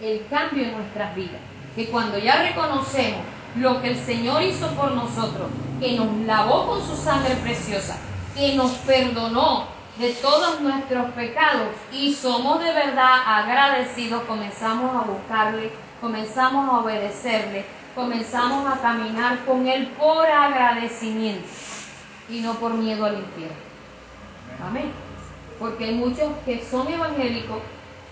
el 0.00 0.26
cambio 0.28 0.64
en 0.64 0.76
nuestras 0.76 1.14
vidas. 1.14 1.40
Que 1.74 1.86
cuando 1.86 2.18
ya 2.18 2.42
reconocemos 2.42 3.20
lo 3.56 3.80
que 3.82 3.88
el 3.88 3.96
Señor 3.96 4.42
hizo 4.42 4.68
por 4.74 4.92
nosotros, 4.92 5.48
que 5.80 5.96
nos 5.96 6.08
lavó 6.26 6.66
con 6.68 6.86
su 6.86 6.96
sangre 6.96 7.34
preciosa, 7.36 7.96
que 8.34 8.54
nos 8.56 8.72
perdonó 8.78 9.66
de 9.98 10.10
todos 10.14 10.60
nuestros 10.60 11.12
pecados 11.12 11.68
y 11.92 12.12
somos 12.14 12.58
de 12.58 12.72
verdad 12.72 13.20
agradecidos, 13.26 14.24
comenzamos 14.24 14.94
a 14.94 15.06
buscarle, 15.08 15.70
comenzamos 16.00 16.68
a 16.68 16.78
obedecerle, 16.80 17.64
comenzamos 17.94 18.66
a 18.66 18.80
caminar 18.80 19.44
con 19.44 19.68
Él 19.68 19.86
por 19.96 20.26
agradecimiento 20.26 21.46
y 22.28 22.40
no 22.40 22.54
por 22.54 22.74
miedo 22.74 23.04
al 23.04 23.18
infierno. 23.18 23.56
Amén. 24.66 24.90
Porque 25.60 25.84
hay 25.84 25.94
muchos 25.94 26.32
que 26.44 26.64
son 26.68 26.88
evangélicos 26.88 27.58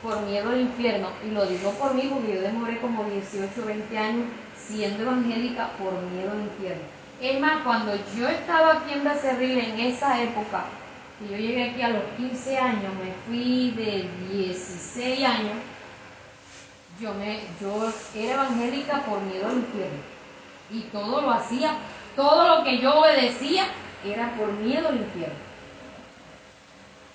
por 0.03 0.21
miedo 0.23 0.51
al 0.51 0.61
infierno, 0.61 1.09
y 1.25 1.31
lo 1.31 1.47
digo 1.47 1.71
por 1.73 1.95
mí 1.95 2.11
porque 2.13 2.35
yo 2.35 2.43
demoré 2.43 2.81
como 2.81 3.05
18 3.05 3.65
20 3.65 3.99
años 3.99 4.27
siendo 4.57 5.03
evangélica 5.03 5.71
por 5.79 5.93
miedo 6.13 6.33
al 6.33 6.43
infierno 6.43 7.02
es 7.31 7.41
más, 7.41 7.63
cuando 7.63 7.95
yo 8.17 8.29
estaba 8.29 8.73
aquí 8.73 8.95
en 8.95 9.05
Becerril 9.05 9.59
en 9.59 9.81
esa 9.81 10.21
época, 10.21 10.65
y 11.21 11.31
yo 11.31 11.37
llegué 11.37 11.71
aquí 11.71 11.83
a 11.83 11.91
los 11.91 12.03
15 12.17 12.59
años, 12.59 12.93
me 12.95 13.13
fui 13.27 13.71
de 13.71 14.09
16 14.33 15.25
años, 15.25 15.57
yo, 17.01 17.15
me, 17.15 17.41
yo 17.61 17.93
era 18.15 18.35
evangélica 18.35 19.03
por 19.03 19.21
miedo 19.23 19.47
al 19.47 19.59
infierno. 19.59 19.99
Y 20.71 20.81
todo 20.93 21.21
lo 21.21 21.31
hacía, 21.31 21.75
todo 22.17 22.57
lo 22.57 22.65
que 22.65 22.79
yo 22.79 23.01
obedecía 23.01 23.67
era 24.05 24.35
por 24.35 24.53
miedo 24.53 24.89
al 24.89 24.97
infierno. 24.97 25.35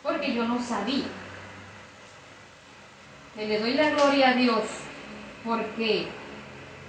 Porque 0.04 0.34
yo 0.34 0.46
no 0.46 0.62
sabía. 0.62 1.06
Le 3.36 3.60
doy 3.60 3.74
la 3.74 3.92
gloria 3.92 4.30
a 4.30 4.34
Dios 4.34 4.64
porque 5.46 6.08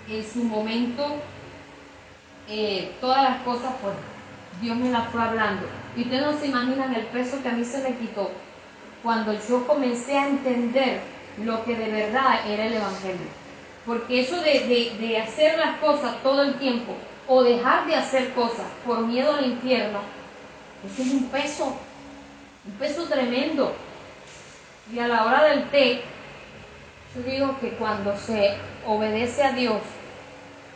en 0.09 0.33
su 0.33 0.45
momento 0.45 1.21
eh, 2.49 2.93
todas 3.01 3.23
las 3.23 3.43
cosas, 3.43 3.73
pues 3.83 3.95
Dios 4.61 4.77
me 4.77 4.91
las 4.91 5.09
fue 5.09 5.23
hablando. 5.23 5.67
Y 5.97 6.03
ustedes 6.03 6.23
no 6.23 6.39
se 6.39 6.47
imaginan 6.47 6.95
el 6.95 7.07
peso 7.07 7.43
que 7.43 7.49
a 7.49 7.53
mí 7.53 7.65
se 7.65 7.83
me 7.83 7.97
quitó 7.97 8.31
cuando 9.03 9.33
yo 9.49 9.67
comencé 9.67 10.19
a 10.19 10.29
entender 10.29 11.01
lo 11.45 11.65
que 11.65 11.77
de 11.77 11.91
verdad 11.91 12.41
era 12.49 12.67
el 12.67 12.75
Evangelio. 12.75 13.27
Porque 13.87 14.21
eso 14.21 14.41
de, 14.41 14.97
de 14.99 15.19
hacer 15.19 15.59
las 15.59 15.79
cosas 15.79 16.23
todo 16.23 16.43
el 16.43 16.55
tiempo 16.55 16.95
o 17.27 17.43
dejar 17.43 17.87
de 17.87 17.95
hacer 17.95 18.33
cosas 18.33 18.67
por 18.85 19.07
miedo 19.07 19.35
al 19.35 19.47
infierno, 19.47 20.01
ese 20.85 21.03
es 21.03 21.13
un 21.13 21.25
peso, 21.29 21.77
un 22.67 22.73
peso 22.73 23.05
tremendo. 23.05 23.75
Y 24.93 24.99
a 24.99 25.09
la 25.09 25.25
hora 25.25 25.45
del 25.45 25.65
té, 25.71 26.03
yo 27.15 27.23
digo 27.23 27.57
que 27.61 27.71
cuando 27.73 28.17
se 28.17 28.55
obedece 28.87 29.43
a 29.43 29.53
Dios, 29.53 29.81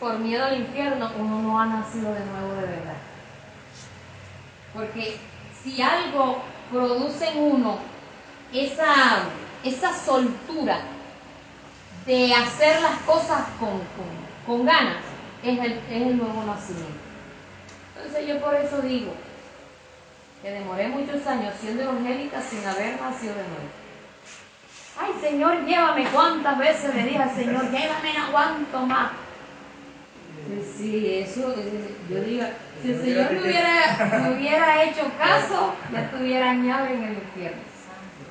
por 0.03 0.19
miedo 0.19 0.45
al 0.45 0.59
infierno, 0.59 1.13
uno 1.17 1.43
no 1.43 1.61
ha 1.61 1.67
nacido 1.67 2.13
de 2.13 2.27
nuevo 2.27 2.55
de 2.55 2.67
verdad. 2.67 2.97
Porque 4.75 5.17
si 5.63 5.81
algo 5.81 6.43
produce 6.73 7.29
en 7.29 7.39
uno 7.39 7.79
esa, 8.53 9.21
esa 9.63 9.95
soltura 9.95 10.81
de 12.05 12.35
hacer 12.35 12.83
las 12.83 12.99
cosas 13.03 13.43
con, 14.45 14.67
ganas, 14.67 15.05
es 15.45 15.59
el, 15.61 15.73
es 15.73 16.03
el 16.03 16.19
nuevo 16.19 16.43
nacimiento. 16.47 16.99
Entonces 17.97 18.27
yo 18.27 18.41
por 18.41 18.57
eso 18.57 18.83
digo 18.83 19.13
que 20.43 20.51
demoré 20.51 20.89
muchos 20.89 21.25
años 21.29 21.55
siendo 21.61 21.85
evangélica 21.85 22.43
sin 22.43 22.67
haber 22.67 23.01
nacido 23.01 23.35
de 23.35 23.43
nuevo. 23.43 23.71
Ay 25.01 25.13
Señor, 25.21 25.65
llévame. 25.65 26.07
¿Cuántas 26.07 26.59
veces 26.59 26.93
le 26.93 27.05
dije 27.05 27.23
al 27.23 27.37
Señor, 27.37 27.71
llévame, 27.71 28.15
no 28.15 28.25
aguanto 28.27 28.81
más? 28.81 29.22
Sí, 30.77 31.25
eso, 31.25 31.55
yo 32.11 32.21
digo, 32.25 32.45
si 32.83 32.91
el 32.91 33.01
Señor 33.01 33.33
me 33.33 33.41
hubiera, 33.43 34.33
hubiera 34.37 34.85
hecho 34.85 35.03
caso, 35.19 35.75
ya 35.93 36.01
estuviera 36.01 36.51
añado 36.51 36.87
en 36.87 37.05
el 37.05 37.13
infierno. 37.15 37.63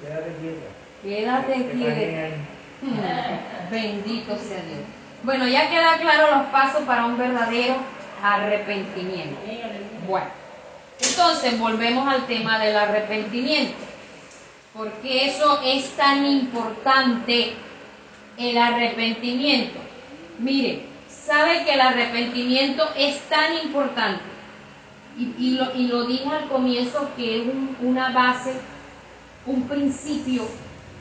Quédate 0.02 0.36
quieta. 0.42 0.68
Quédate 1.04 1.72
quieta. 1.72 2.36
Bendito 3.72 4.36
sea 4.36 4.58
Dios. 4.58 4.80
Bueno, 5.24 5.48
ya 5.48 5.70
queda 5.70 5.98
claro 6.00 6.36
los 6.36 6.48
pasos 6.48 6.82
para 6.84 7.06
un 7.06 7.18
verdadero 7.18 7.76
arrepentimiento. 8.22 9.40
Bueno, 10.08 10.28
entonces 11.00 11.60
volvemos 11.60 12.08
al 12.08 12.26
tema 12.26 12.60
del 12.60 12.76
arrepentimiento. 12.76 13.74
porque 14.74 15.28
eso 15.28 15.60
es 15.64 15.90
tan 15.92 16.26
importante 16.26 17.54
el 18.38 18.58
arrepentimiento? 18.58 19.80
Mire, 20.40 20.91
sabe 21.32 21.64
que 21.64 21.76
el 21.76 21.82
arrepentimiento 21.82 22.90
es 22.98 23.22
tan 23.30 23.58
importante. 23.64 24.22
Y, 25.18 25.58
lo, 25.88 26.06
dije 26.06 26.28
al 26.28 26.50
comienzo 26.50 27.10
que 27.16 27.42
es 27.42 27.48
una 27.82 28.10
base, 28.10 28.54
un 29.46 29.66
principio 29.68 30.44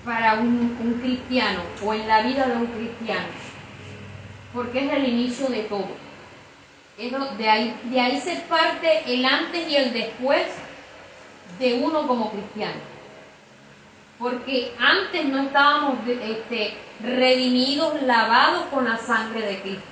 para 0.05 0.35
un, 0.35 0.99
cristiano 1.03 1.61
o 1.85 1.95
en 1.95 2.07
la 2.07 2.23
vida 2.23 2.47
de 2.47 2.57
un 2.57 2.67
cristiano. 2.67 3.27
Porque 4.55 4.87
es 4.87 4.93
el 4.93 5.09
inicio 5.09 5.49
de 5.49 5.63
todo 5.65 6.11
de 7.39 7.49
ahí, 7.49 7.81
de 7.85 7.99
ahí 7.99 8.21
se 8.21 8.37
parte 8.43 9.03
el 9.07 9.25
antes 9.25 9.69
y 9.69 9.75
el 9.75 9.93
después 9.93 10.43
de 11.59 11.75
uno 11.83 12.07
como 12.07 12.31
cristiano. 12.31 12.79
Porque 14.19 14.75
antes 14.79 15.25
no 15.25 15.43
estábamos 15.43 15.95
este, 16.07 16.75
redimidos, 17.03 18.03
lavados 18.03 18.67
con 18.67 18.85
la 18.85 18.99
sangre 18.99 19.41
de 19.41 19.61
Cristo. 19.63 19.90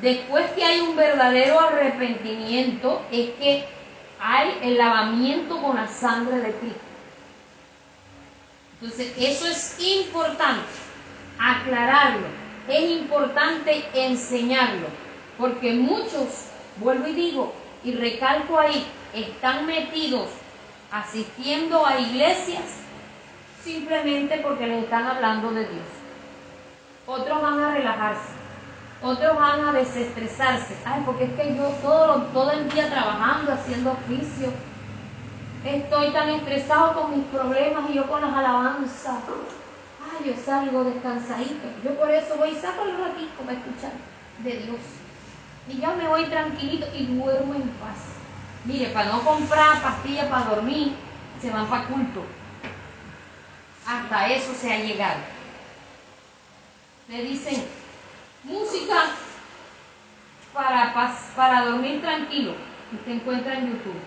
Después 0.00 0.50
que 0.52 0.64
hay 0.64 0.80
un 0.80 0.96
verdadero 0.96 1.58
arrepentimiento, 1.58 3.02
es 3.10 3.30
que 3.30 3.64
hay 4.20 4.58
el 4.62 4.76
lavamiento 4.76 5.60
con 5.60 5.76
la 5.76 5.88
sangre 5.88 6.38
de 6.38 6.52
Cristo. 6.52 6.80
Entonces, 8.80 9.14
eso 9.18 9.46
es 9.46 9.76
importante, 9.80 10.66
aclararlo. 11.38 12.26
Es 12.68 12.90
importante 12.90 13.84
enseñarlo 13.94 14.88
porque 15.38 15.72
muchos, 15.72 16.46
vuelvo 16.78 17.06
y 17.08 17.12
digo, 17.12 17.54
y 17.84 17.92
recalco 17.92 18.58
ahí, 18.58 18.84
están 19.14 19.66
metidos 19.66 20.28
asistiendo 20.90 21.86
a 21.86 21.98
iglesias 22.00 22.64
simplemente 23.62 24.38
porque 24.38 24.66
les 24.66 24.84
están 24.84 25.06
hablando 25.06 25.50
de 25.52 25.60
Dios. 25.60 25.86
Otros 27.06 27.40
van 27.42 27.60
a 27.60 27.74
relajarse, 27.74 28.32
otros 29.02 29.36
van 29.36 29.68
a 29.68 29.72
desestresarse. 29.72 30.76
Ay, 30.84 31.02
porque 31.04 31.24
es 31.24 31.32
que 31.32 31.56
yo 31.56 31.68
todo, 31.82 32.22
todo 32.32 32.50
el 32.52 32.68
día 32.70 32.88
trabajando, 32.88 33.52
haciendo 33.52 33.92
oficio, 33.92 34.52
estoy 35.64 36.10
tan 36.12 36.30
estresado 36.30 36.94
con 36.94 37.16
mis 37.16 37.26
problemas 37.26 37.90
y 37.90 37.94
yo 37.94 38.06
con 38.06 38.20
las 38.20 38.34
alabanzas. 38.34 39.18
Ay, 40.02 40.30
yo 40.30 40.34
salgo 40.44 40.84
descansadito. 40.84 41.68
Yo 41.84 41.98
por 41.98 42.10
eso 42.10 42.36
voy 42.36 42.50
y 42.50 42.56
saco 42.56 42.84
el 42.84 42.96
ratito 42.96 43.42
para 43.44 43.58
escuchar 43.58 43.92
de 44.42 44.50
Dios 44.50 44.80
y 45.68 45.78
ya 45.78 45.94
me 45.94 46.06
voy 46.06 46.24
tranquilito 46.26 46.86
y 46.94 47.06
duermo 47.06 47.54
en 47.54 47.62
paz. 47.62 47.98
Mire, 48.64 48.86
para 48.88 49.12
no 49.12 49.22
comprar 49.22 49.82
pastillas 49.82 50.26
para 50.26 50.44
dormir, 50.44 50.94
se 51.40 51.50
van 51.50 51.66
para 51.66 51.86
culto. 51.86 52.24
Hasta 53.86 54.28
eso 54.28 54.52
se 54.54 54.72
ha 54.72 54.78
llegado. 54.78 55.20
Le 57.08 57.22
dicen, 57.22 57.64
música 58.46 59.10
para, 60.54 60.94
para 61.34 61.64
dormir 61.66 62.00
tranquilo. 62.00 62.54
Y 62.92 62.96
te 62.96 63.12
encuentra 63.12 63.54
en 63.54 63.72
YouTube. 63.72 64.00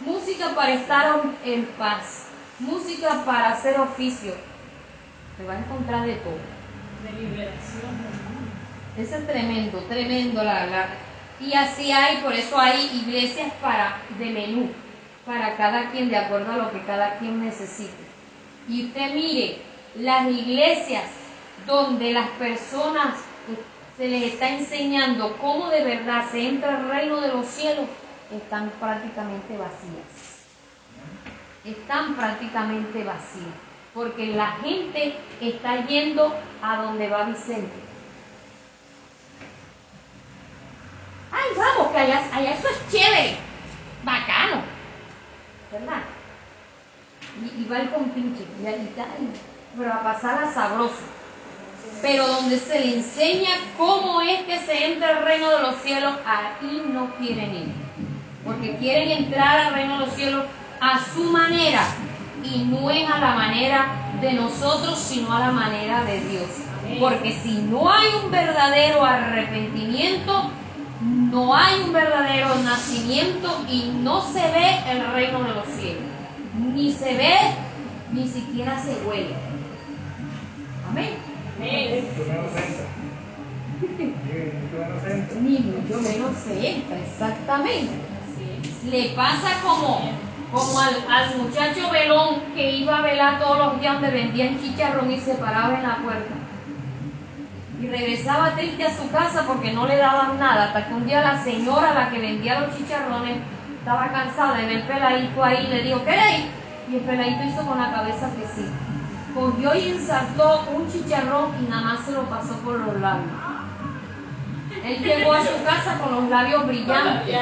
Música 0.00 0.54
para 0.54 0.72
estar 0.72 1.20
en 1.44 1.64
paz. 1.78 2.26
Música 2.58 3.22
para 3.24 3.50
hacer 3.50 3.78
oficio. 3.78 4.34
Se 5.36 5.44
va 5.44 5.54
a 5.54 5.58
encontrar 5.58 6.06
de 6.06 6.14
todo. 6.16 6.38
De 7.04 7.20
liberación. 7.20 7.90
Eso 8.96 9.16
es 9.16 9.26
tremendo, 9.26 9.78
tremendo, 9.88 10.42
la 10.42 10.64
verdad. 10.64 10.88
Y 11.40 11.54
así 11.54 11.90
hay, 11.90 12.18
por 12.18 12.34
eso 12.34 12.58
hay 12.58 13.02
iglesias 13.02 13.50
para, 13.62 14.02
de 14.18 14.26
menú, 14.26 14.70
para 15.24 15.56
cada 15.56 15.90
quien, 15.90 16.10
de 16.10 16.16
acuerdo 16.16 16.52
a 16.52 16.56
lo 16.56 16.70
que 16.70 16.82
cada 16.84 17.18
quien 17.18 17.42
necesite. 17.42 18.04
Y 18.68 18.86
usted 18.86 19.14
mire, 19.14 19.58
las 19.96 20.26
iglesias 20.26 21.04
donde 21.66 22.12
las 22.12 22.28
personas 22.30 23.16
se 23.96 24.08
les 24.08 24.32
está 24.34 24.48
enseñando 24.48 25.36
cómo 25.38 25.68
de 25.68 25.84
verdad 25.84 26.24
se 26.30 26.48
entra 26.48 26.76
al 26.76 26.88
reino 26.88 27.20
de 27.20 27.28
los 27.28 27.46
cielos, 27.46 27.86
están 28.34 28.70
prácticamente 28.80 29.56
vacías. 29.56 30.46
Están 31.64 32.14
prácticamente 32.14 33.04
vacías. 33.04 33.54
Porque 33.92 34.28
la 34.28 34.52
gente 34.62 35.14
está 35.40 35.86
yendo 35.86 36.34
a 36.62 36.76
donde 36.76 37.08
va 37.08 37.24
Vicente 37.24 37.90
ay, 41.32 41.56
vamos, 41.56 41.92
que 41.92 41.98
allá, 41.98 42.22
allá 42.32 42.54
eso 42.54 42.68
es 42.68 42.88
chévere, 42.90 43.36
bacano, 44.04 44.62
¿verdad? 45.72 46.02
Y, 47.56 47.64
va 47.64 47.78
el 47.78 47.90
compinche, 47.90 48.44
y 48.62 48.66
ahí 48.66 48.94
pero 49.76 49.92
a 49.92 50.02
pasarla 50.02 50.52
sabroso. 50.52 51.19
Pero 52.02 52.26
donde 52.26 52.58
se 52.58 52.80
le 52.80 52.96
enseña 52.96 53.50
cómo 53.76 54.22
es 54.22 54.40
que 54.42 54.58
se 54.58 54.92
entra 54.92 55.18
al 55.18 55.24
reino 55.24 55.50
de 55.50 55.62
los 55.62 55.76
cielos, 55.82 56.14
ahí 56.24 56.82
no 56.92 57.14
quieren 57.16 57.54
ir. 57.54 57.72
Porque 58.44 58.76
quieren 58.76 59.10
entrar 59.10 59.60
al 59.60 59.74
reino 59.74 59.98
de 59.98 60.06
los 60.06 60.14
cielos 60.14 60.44
a 60.80 60.98
su 61.12 61.24
manera 61.24 61.82
y 62.42 62.64
no 62.64 62.90
es 62.90 63.08
a 63.10 63.18
la 63.18 63.34
manera 63.34 63.86
de 64.20 64.32
nosotros, 64.32 64.98
sino 64.98 65.32
a 65.32 65.40
la 65.40 65.50
manera 65.50 66.04
de 66.04 66.20
Dios. 66.20 66.48
Porque 66.98 67.38
si 67.42 67.52
no 67.62 67.92
hay 67.92 68.08
un 68.24 68.30
verdadero 68.30 69.04
arrepentimiento, 69.04 70.50
no 71.00 71.54
hay 71.54 71.80
un 71.82 71.92
verdadero 71.92 72.54
nacimiento 72.56 73.64
y 73.70 73.92
no 74.02 74.20
se 74.22 74.40
ve 74.40 74.80
el 74.90 75.12
reino 75.12 75.42
de 75.44 75.54
los 75.54 75.66
cielos. 75.66 76.02
Ni 76.74 76.92
se 76.92 77.14
ve, 77.16 77.36
ni 78.12 78.26
siquiera 78.26 78.82
se 78.82 78.94
huele. 79.06 79.34
Amén. 80.88 81.29
Ni 85.40 85.58
mucho 85.58 86.00
menos 86.00 86.36
se 86.36 86.70
entra, 86.70 86.98
exactamente. 86.98 87.92
Le 88.90 89.10
pasa 89.10 89.60
como, 89.62 90.10
como 90.52 90.80
al, 90.80 90.94
al 91.08 91.36
muchacho 91.36 91.90
velón 91.90 92.40
que 92.54 92.70
iba 92.76 92.98
a 92.98 93.02
velar 93.02 93.38
todos 93.40 93.58
los 93.58 93.80
días 93.80 93.94
donde 93.94 94.10
vendían 94.10 94.60
chicharrón 94.60 95.10
y 95.10 95.18
se 95.20 95.34
paraba 95.34 95.76
en 95.76 95.82
la 95.82 95.98
puerta 95.98 96.34
y 97.80 97.86
regresaba 97.88 98.54
triste 98.56 98.84
a 98.84 98.94
su 98.94 99.10
casa 99.10 99.44
porque 99.46 99.72
no 99.72 99.86
le 99.86 99.96
daban 99.96 100.38
nada, 100.38 100.64
hasta 100.64 100.86
que 100.86 100.94
un 100.94 101.06
día 101.06 101.22
la 101.22 101.42
señora, 101.42 101.94
la 101.94 102.10
que 102.10 102.18
vendía 102.18 102.60
los 102.60 102.76
chicharrones, 102.76 103.38
estaba 103.78 104.08
cansada 104.12 104.58
ver 104.58 104.70
el 104.70 104.82
peladito 104.82 105.42
ahí 105.42 105.64
y 105.64 105.68
le 105.68 105.82
dijo, 105.82 106.04
¿queréis? 106.04 106.44
Y 106.90 106.96
el 106.96 107.00
peladito 107.00 107.42
hizo 107.44 107.66
con 107.66 107.78
la 107.78 107.90
cabeza 107.90 108.28
que 108.36 108.46
sí. 108.54 108.68
Cogió 109.34 109.74
y 109.74 109.88
ensartó 109.90 110.64
un 110.74 110.90
chicharrón 110.90 111.54
y 111.60 111.68
nada 111.68 111.82
más 111.82 112.04
se 112.04 112.12
lo 112.12 112.22
pasó 112.24 112.54
por 112.58 112.78
los 112.80 113.00
labios. 113.00 113.30
Él 114.84 115.02
llegó 115.02 115.32
a 115.32 115.44
su 115.44 115.62
casa 115.64 115.98
con 115.98 116.14
los 116.14 116.28
labios 116.30 116.66
brillantes 116.66 117.36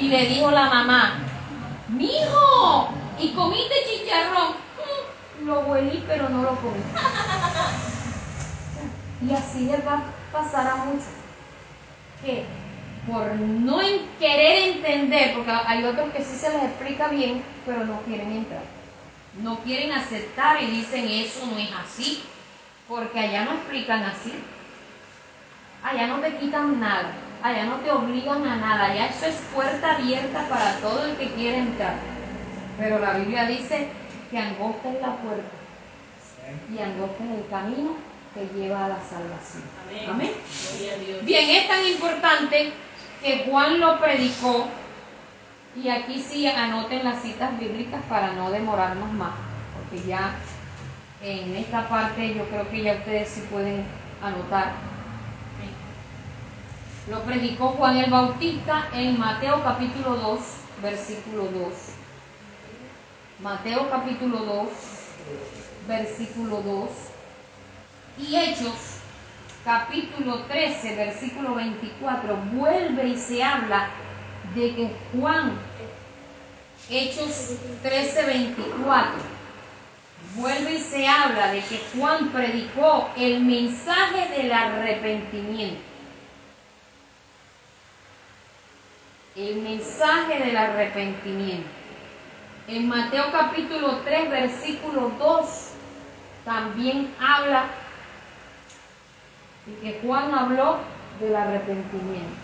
y 0.00 0.08
le 0.08 0.26
dijo 0.26 0.50
la 0.50 0.68
mamá, 0.68 1.14
¡Mijo! 1.88 2.88
¿Y 3.18 3.32
comiste 3.32 3.74
chicharrón? 3.88 4.52
Mm, 5.40 5.46
lo 5.46 5.60
huelí 5.60 6.04
pero 6.06 6.28
no 6.28 6.42
lo 6.42 6.50
comí. 6.56 6.80
Y 9.22 9.32
así 9.32 9.66
les 9.66 9.86
va 9.86 9.94
a 9.94 10.32
pasar 10.32 10.66
a 10.66 10.76
muchos. 10.76 11.06
Que 12.24 12.44
por 13.06 13.34
no 13.34 13.78
querer 14.18 14.74
entender, 14.74 15.34
porque 15.34 15.50
hay 15.50 15.84
otros 15.84 16.10
que 16.12 16.24
sí 16.24 16.36
se 16.36 16.50
les 16.50 16.64
explica 16.64 17.08
bien, 17.08 17.42
pero 17.66 17.84
no 17.84 18.00
quieren 18.02 18.32
entrar. 18.32 18.62
No 19.40 19.58
quieren 19.60 19.92
aceptar 19.92 20.62
y 20.62 20.66
dicen 20.66 21.08
eso 21.08 21.46
no 21.46 21.58
es 21.58 21.70
así, 21.72 22.22
porque 22.88 23.18
allá 23.18 23.44
no 23.44 23.52
explican 23.54 24.02
así. 24.02 24.34
Allá 25.82 26.06
no 26.06 26.20
te 26.20 26.36
quitan 26.36 26.78
nada, 26.78 27.12
allá 27.42 27.64
no 27.64 27.76
te 27.76 27.90
obligan 27.90 28.46
a 28.46 28.56
nada, 28.56 28.92
allá 28.92 29.06
eso 29.06 29.26
es 29.26 29.36
puerta 29.54 29.96
abierta 29.96 30.46
para 30.48 30.76
todo 30.76 31.06
el 31.06 31.16
que 31.16 31.32
quiere 31.32 31.58
entrar. 31.58 31.94
Pero 32.78 32.98
la 32.98 33.14
Biblia 33.14 33.46
dice 33.46 33.88
que 34.30 34.38
angosta 34.38 34.90
es 34.90 35.00
la 35.00 35.16
puerta 35.16 35.50
y 36.72 36.78
angosta 36.78 37.24
es 37.24 37.30
el 37.30 37.48
camino 37.48 37.96
que 38.34 38.58
lleva 38.58 38.84
a 38.84 38.88
la 38.88 39.00
salvación. 39.00 39.64
Amén. 40.08 40.32
Bien, 41.22 41.50
es 41.50 41.68
tan 41.68 41.86
importante 41.86 42.72
que 43.22 43.44
Juan 43.48 43.80
lo 43.80 44.00
predicó 44.00 44.68
y 45.74 45.88
aquí 45.88 46.20
sí 46.20 46.46
anoten 46.46 47.04
las 47.04 47.22
citas 47.22 47.58
bíblicas 47.58 48.02
para 48.08 48.32
no 48.32 48.50
demorarnos 48.50 49.10
más, 49.12 49.32
porque 49.74 50.06
ya 50.06 50.34
en 51.22 51.56
esta 51.56 51.88
parte 51.88 52.34
yo 52.34 52.44
creo 52.48 52.68
que 52.70 52.82
ya 52.82 52.94
ustedes 52.94 53.28
sí 53.28 53.42
pueden 53.50 53.84
anotar. 54.22 54.72
Lo 57.10 57.22
predicó 57.22 57.68
Juan 57.70 57.96
el 57.96 58.10
Bautista 58.10 58.88
en 58.94 59.18
Mateo 59.18 59.62
capítulo 59.64 60.16
2, 60.16 60.40
versículo 60.82 61.44
2. 61.44 61.52
Mateo 63.40 63.90
capítulo 63.90 64.38
2, 64.38 64.68
versículo 65.88 66.62
2 66.62 66.90
y 68.18 68.36
Hechos, 68.36 68.98
capítulo 69.64 70.42
13, 70.42 70.96
versículo 70.96 71.54
24, 71.54 72.36
vuelve 72.52 73.08
y 73.08 73.16
se 73.16 73.42
habla 73.42 73.88
de 74.54 74.74
que 74.74 74.90
Juan, 75.12 75.52
Hechos 76.90 77.56
13, 77.82 78.26
24, 78.26 79.12
vuelve 80.34 80.74
y 80.74 80.78
se 80.78 81.06
habla 81.06 81.52
de 81.52 81.60
que 81.60 81.80
Juan 81.94 82.28
predicó 82.28 83.08
el 83.16 83.40
mensaje 83.40 84.28
del 84.36 84.52
arrepentimiento. 84.52 85.80
El 89.34 89.56
mensaje 89.56 90.38
del 90.38 90.56
arrepentimiento. 90.56 91.68
En 92.68 92.88
Mateo 92.88 93.32
capítulo 93.32 93.98
3, 94.04 94.30
versículo 94.30 95.12
2, 95.18 95.70
también 96.44 97.14
habla 97.18 97.64
de 99.66 99.78
que 99.80 100.00
Juan 100.00 100.34
habló 100.34 100.78
del 101.20 101.34
arrepentimiento. 101.34 102.41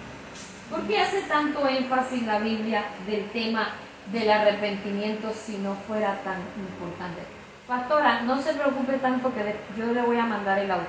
¿Por 0.71 0.83
qué 0.87 1.01
hace 1.01 1.23
tanto 1.23 1.66
énfasis 1.66 2.23
la 2.25 2.39
Biblia 2.41 2.85
del 3.07 3.31
tema 3.31 3.71
del 4.12 4.31
arrepentimiento 4.31 5.33
si 5.33 5.57
no 5.59 5.75
fuera 5.87 6.21
tan 6.23 6.41
importante? 6.57 7.23
Pastora, 7.66 8.23
no 8.23 8.41
se 8.41 8.55
preocupe 8.55 8.95
tanto 8.95 9.33
que 9.33 9.57
yo 9.79 9.93
le 9.93 10.03
voy 10.03 10.19
a 10.19 10.25
mandar 10.25 10.59
el 10.59 10.71
auto. 10.71 10.87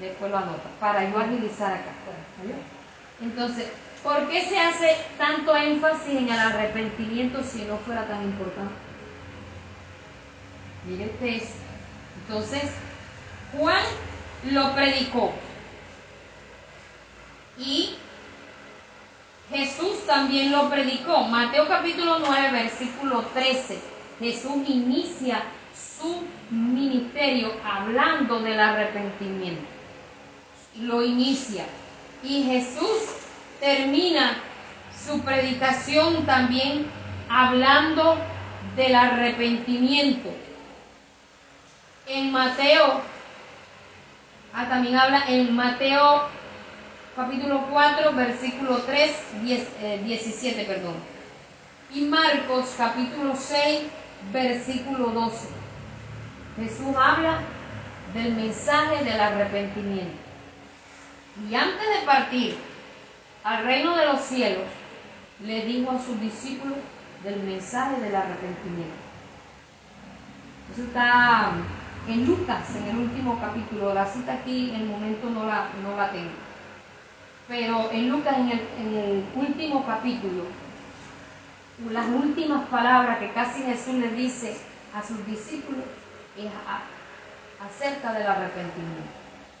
Después 0.00 0.30
lo 0.30 0.38
anota, 0.38 0.68
para 0.80 1.08
yo 1.08 1.18
agilizar 1.18 1.72
acá. 1.72 1.90
Entonces, 3.20 3.70
¿por 4.02 4.28
qué 4.28 4.42
se 4.42 4.58
hace 4.58 4.96
tanto 5.18 5.54
énfasis 5.56 6.14
en 6.16 6.28
el 6.28 6.38
arrepentimiento 6.38 7.42
si 7.44 7.62
no 7.62 7.76
fuera 7.78 8.06
tan 8.06 8.22
importante? 8.22 8.74
Mire 10.86 11.06
usted 11.06 11.48
Entonces, 12.26 12.70
Juan 13.56 13.82
lo 14.50 14.74
predicó. 14.74 15.32
Y 17.58 17.96
Jesús 19.50 20.06
también 20.06 20.52
lo 20.52 20.70
predicó. 20.70 21.22
Mateo 21.24 21.66
capítulo 21.66 22.20
9, 22.20 22.50
versículo 22.52 23.22
13. 23.34 23.78
Jesús 24.20 24.68
inicia 24.68 25.42
su 25.74 26.22
ministerio 26.50 27.52
hablando 27.64 28.40
del 28.40 28.60
arrepentimiento. 28.60 29.66
Lo 30.80 31.02
inicia. 31.02 31.64
Y 32.22 32.44
Jesús 32.44 33.16
termina 33.58 34.36
su 35.04 35.20
predicación 35.22 36.24
también 36.26 36.86
hablando 37.28 38.18
del 38.76 38.94
arrepentimiento. 38.94 40.28
En 42.06 42.30
Mateo, 42.30 43.00
ah, 44.54 44.68
también 44.68 44.96
habla 44.96 45.24
en 45.28 45.54
Mateo 45.54 46.28
capítulo 47.16 47.66
4, 47.70 48.12
versículo 48.14 48.78
3, 48.78 49.10
17, 50.04 50.60
eh, 50.60 50.64
perdón. 50.64 50.94
Y 51.92 52.02
Marcos 52.02 52.74
capítulo 52.76 53.34
6, 53.36 53.82
versículo 54.32 55.06
12. 55.10 55.48
Jesús 56.56 56.96
habla 56.96 57.40
del 58.14 58.34
mensaje 58.34 59.04
del 59.04 59.20
arrepentimiento. 59.20 60.18
Y 61.48 61.54
antes 61.54 62.00
de 62.00 62.06
partir 62.06 62.56
al 63.44 63.64
reino 63.64 63.96
de 63.96 64.06
los 64.06 64.20
cielos, 64.20 64.64
le 65.42 65.64
dijo 65.64 65.90
a 65.90 65.98
sus 65.98 66.20
discípulos 66.20 66.76
del 67.24 67.42
mensaje 67.42 68.00
del 68.00 68.14
arrepentimiento. 68.14 68.94
Eso 70.72 70.82
está 70.82 71.52
en 72.06 72.26
Lucas, 72.26 72.76
en 72.76 72.88
el 72.88 72.96
último 72.96 73.40
capítulo. 73.40 73.94
La 73.94 74.06
cita 74.06 74.34
aquí 74.34 74.70
en 74.70 74.82
el 74.82 74.86
momento 74.86 75.28
no 75.30 75.46
la, 75.46 75.68
no 75.82 75.96
la 75.96 76.10
tengo. 76.10 76.49
Pero 77.50 77.90
en 77.90 78.08
Lucas, 78.10 78.36
en 78.38 78.94
el, 78.96 79.24
último 79.34 79.84
capítulo, 79.84 80.44
las 81.90 82.06
últimas 82.06 82.68
palabras 82.68 83.18
que 83.18 83.32
casi 83.32 83.64
Jesús 83.64 83.94
le 83.94 84.08
dice 84.10 84.56
a 84.94 85.02
sus 85.02 85.26
discípulos 85.26 85.84
es 86.38 86.48
acerca 87.60 88.12
del 88.12 88.28
arrepentimiento. 88.28 89.02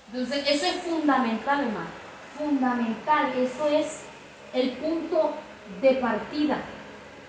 Entonces, 0.06 0.44
eso 0.48 0.66
es 0.66 0.76
fundamental, 0.82 1.62
hermano. 1.62 1.88
Fundamental. 2.38 3.32
Eso 3.36 3.68
es 3.68 4.02
el 4.54 4.70
punto 4.74 5.34
de 5.82 5.94
partida, 5.94 6.58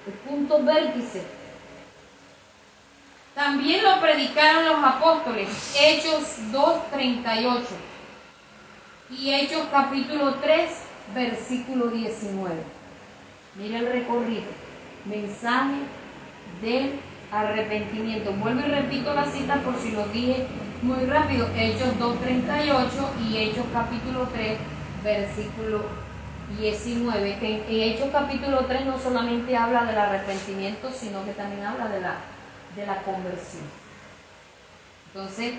el 0.06 0.14
punto 0.14 0.64
vértice. 0.64 1.24
También 3.34 3.84
lo 3.84 4.00
predicaron 4.00 4.66
los 4.66 4.84
apóstoles, 4.84 5.76
Hechos 5.76 6.38
2.38 6.52 7.91
y 9.20 9.34
Hechos 9.34 9.68
capítulo 9.72 10.36
3, 10.36 10.70
versículo 11.14 11.88
19. 11.88 12.56
Mira 13.56 13.80
el 13.80 13.88
recorrido. 13.88 14.44
Mensaje 15.06 15.80
del 16.62 17.00
arrepentimiento. 17.32 18.32
Vuelvo 18.34 18.62
y 18.62 18.72
repito 18.72 19.14
la 19.14 19.26
cita 19.26 19.56
por 19.62 19.76
si 19.78 19.92
lo 19.92 20.08
dije 20.08 20.48
muy 20.82 21.06
rápido. 21.06 21.48
Hechos 21.56 21.90
2.38 22.00 23.30
y 23.30 23.38
Hechos 23.38 23.66
capítulo 23.74 24.28
3, 24.34 24.58
versículo 25.04 25.82
19. 26.60 27.38
En, 27.42 27.64
Hechos 27.68 28.10
capítulo 28.12 28.66
3 28.66 28.86
no 28.86 28.98
solamente 28.98 29.58
habla 29.58 29.86
del 29.86 29.98
arrepentimiento, 29.98 30.90
sino 30.92 31.26
que 31.26 31.34
también 31.34 31.66
habla 31.66 31.90
de 31.90 32.02
la, 32.02 32.16
de 32.76 32.86
la 32.86 33.02
conversión. 33.04 33.64
Entonces, 35.14 35.56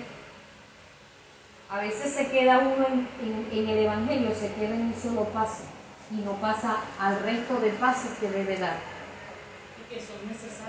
a 1.73 1.79
veces 1.79 2.13
se 2.13 2.27
queda 2.29 2.59
uno 2.59 2.85
en, 2.85 3.47
en, 3.51 3.67
el 3.67 3.79
Evangelio, 3.79 4.29
se 4.35 4.53
queda 4.53 4.75
en 4.75 4.81
un 4.81 4.93
solo 4.93 5.23
paso 5.29 5.63
y 6.11 6.17
no 6.17 6.33
pasa 6.33 6.77
al 6.99 7.19
resto 7.23 7.59
de 7.59 7.71
pasos 7.71 8.11
que 8.19 8.29
debe 8.29 8.57
dar 8.57 8.77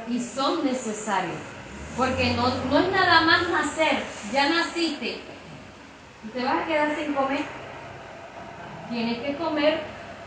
y 0.08 0.18
son 0.18 0.64
necesarios. 0.64 1.36
Porque 1.94 2.32
no, 2.32 2.48
no 2.70 2.78
es 2.78 2.90
nada 2.90 3.20
más 3.20 3.48
nacer, 3.50 4.02
ya 4.32 4.48
naciste 4.48 5.18
y 6.24 6.28
te 6.28 6.42
vas 6.42 6.62
a 6.62 6.66
quedar 6.66 6.96
sin 6.96 7.12
comer. 7.12 7.44
Tienes 8.88 9.18
que 9.18 9.36
comer 9.36 9.80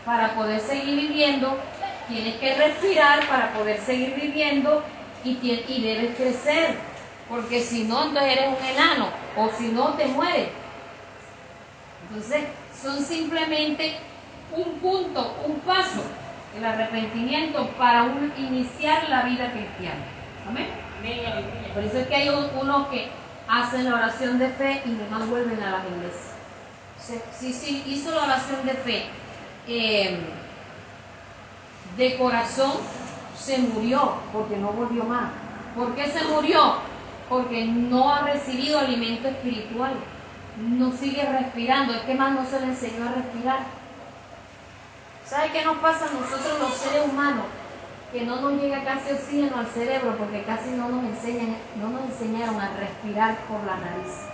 para 0.04 0.34
poder 0.34 0.60
seguir 0.60 0.94
viviendo, 0.94 1.58
tienes 2.06 2.36
que 2.36 2.54
respirar 2.54 3.26
para 3.26 3.52
poder 3.52 3.80
seguir 3.80 4.14
viviendo 4.14 4.84
y, 5.24 5.30
y 5.42 5.82
debes 5.82 6.16
crecer. 6.16 6.76
Porque 7.28 7.60
si 7.60 7.84
no, 7.84 8.04
entonces 8.04 8.38
eres 8.38 8.58
un 8.58 8.64
enano 8.64 9.08
o 9.36 9.50
si 9.58 9.68
no, 9.68 9.88
te 9.94 10.06
mueres. 10.06 10.48
Entonces, 12.08 12.44
son 12.80 13.02
simplemente 13.02 13.96
un 14.56 14.78
punto, 14.78 15.36
un 15.46 15.60
paso 15.60 16.02
el 16.56 16.64
arrepentimiento 16.64 17.66
para 17.78 18.06
iniciar 18.36 19.08
la 19.08 19.22
vida 19.22 19.50
cristiana. 19.52 20.04
Amén. 20.48 20.66
Por 21.74 21.84
eso 21.84 21.98
es 21.98 22.06
que 22.08 22.14
hay 22.14 22.28
unos 22.28 22.88
que 22.88 23.08
hacen 23.46 23.84
la 23.84 23.94
oración 23.96 24.38
de 24.38 24.48
fe 24.50 24.82
y 24.84 24.90
no 24.90 25.26
vuelven 25.26 25.62
a 25.62 25.70
la 25.70 25.84
iglesia. 25.96 26.32
Si, 27.38 27.52
si 27.52 27.82
hizo 27.86 28.10
la 28.10 28.24
oración 28.24 28.66
de 28.66 28.72
fe 28.72 29.04
em, 29.66 30.18
de 31.96 32.16
corazón, 32.18 32.72
se 33.36 33.58
murió 33.58 34.14
porque 34.32 34.56
no 34.56 34.72
volvió 34.72 35.04
más. 35.04 35.30
¿Por 35.76 35.94
qué 35.94 36.06
se 36.08 36.24
murió? 36.24 36.74
Porque 37.28 37.64
no 37.64 38.12
ha 38.12 38.22
recibido 38.22 38.80
alimento 38.80 39.28
espiritual. 39.28 39.92
No 40.58 40.90
sigue 40.92 41.24
respirando. 41.24 41.94
Es 41.94 42.00
que 42.02 42.14
más 42.14 42.32
no 42.32 42.44
se 42.44 42.60
le 42.60 42.66
enseñó 42.66 43.06
a 43.06 43.12
respirar. 43.12 43.60
¿Sabe 45.24 45.50
qué 45.52 45.64
nos 45.64 45.76
pasa 45.78 46.06
a 46.06 46.12
nosotros 46.12 46.58
los 46.58 46.74
seres 46.74 47.02
humanos? 47.04 47.44
Que 48.12 48.24
no 48.24 48.40
nos 48.40 48.60
llega 48.60 48.82
casi 48.82 49.12
oxígeno 49.12 49.58
al 49.58 49.66
cerebro 49.66 50.16
porque 50.16 50.42
casi 50.42 50.70
no 50.70 50.88
nos 50.88 51.04
enseñan, 51.04 51.54
no 51.76 51.90
nos 51.90 52.02
enseñaron 52.10 52.58
a 52.58 52.70
respirar 52.78 53.36
por 53.46 53.62
la 53.64 53.76
nariz. 53.76 54.24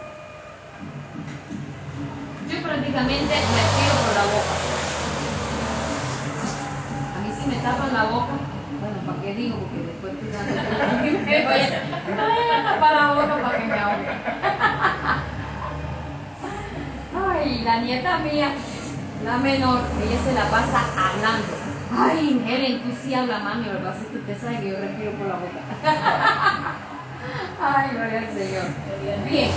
Yo 2.49 2.63
prácticamente 2.63 3.35
respiro 3.35 3.95
por 4.07 4.15
la 4.15 4.25
boca. 4.25 4.55
A 7.11 7.19
mí 7.21 7.35
si 7.43 7.49
me 7.49 7.57
tapan 7.57 7.93
la 7.93 8.05
boca, 8.05 8.35
bueno, 8.81 8.97
¿para 9.05 9.21
qué 9.21 9.35
digo? 9.35 9.57
Porque 9.59 9.79
después 9.87 10.15
me 10.23 11.45
voy 11.45 12.49
a 12.55 12.65
tapar 12.65 12.95
la 12.95 13.15
boca 13.15 13.43
para 13.43 13.59
que 13.59 13.65
me 13.65 13.79
ahogue. 13.79 14.84
Ay, 17.45 17.61
la 17.63 17.81
nieta 17.81 18.19
mía 18.19 18.55
la 19.23 19.37
menor, 19.37 19.81
ella 20.03 20.19
se 20.25 20.33
la 20.33 20.51
pasa 20.51 20.81
hablando. 20.97 21.49
Ay, 21.95 22.43
Helen, 22.47 22.81
tú 22.83 22.91
sí 23.03 23.15
hablas, 23.15 23.45
mami, 23.45 23.67
lo 23.67 23.73
que 23.73 23.85
pasa 23.85 24.01
es 24.01 24.07
que 24.09 24.17
usted 24.19 24.41
sabe 24.41 24.61
que 24.61 24.71
yo 24.71 24.77
respiro 24.79 25.13
por 25.13 25.27
la 25.27 25.35
boca. 25.35 25.61
Ay, 27.63 27.91
gloria 27.93 28.19
al 28.21 28.29
Señor. 28.29 28.65
Bien. 29.29 29.51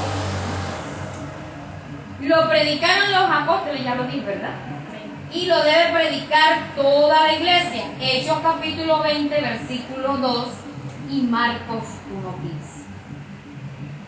Lo 2.21 2.49
predicaron 2.49 3.11
los 3.11 3.29
apóstoles, 3.29 3.83
ya 3.83 3.95
lo 3.95 4.03
dije, 4.03 4.25
¿verdad? 4.25 4.55
Y 5.33 5.45
lo 5.45 5.63
debe 5.63 5.93
predicar 5.93 6.75
toda 6.75 7.23
la 7.23 7.33
iglesia. 7.33 7.85
Hechos 8.01 8.39
capítulo 8.43 9.01
20, 9.01 9.41
versículo 9.41 10.17
2 10.17 10.47
y 11.11 11.21
Marcos 11.21 11.83
1.15. 12.11 12.77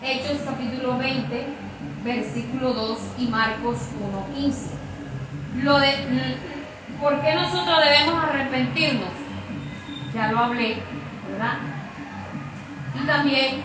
Hechos 0.02 0.38
capítulo 0.46 0.98
20, 0.98 1.69
versículo 2.16 2.74
2 2.74 3.00
y 3.20 3.28
Marcos 3.28 3.78
1.15. 4.36 5.64
Lo 5.64 5.80
de, 5.80 5.90
¿Por 7.00 7.22
qué 7.22 7.36
nosotros 7.36 7.78
debemos 7.84 8.24
arrepentirnos? 8.24 9.10
Ya 10.14 10.32
lo 10.32 10.40
hablé, 10.40 10.78
¿verdad? 11.30 11.58
Y 12.96 13.06
también 13.06 13.62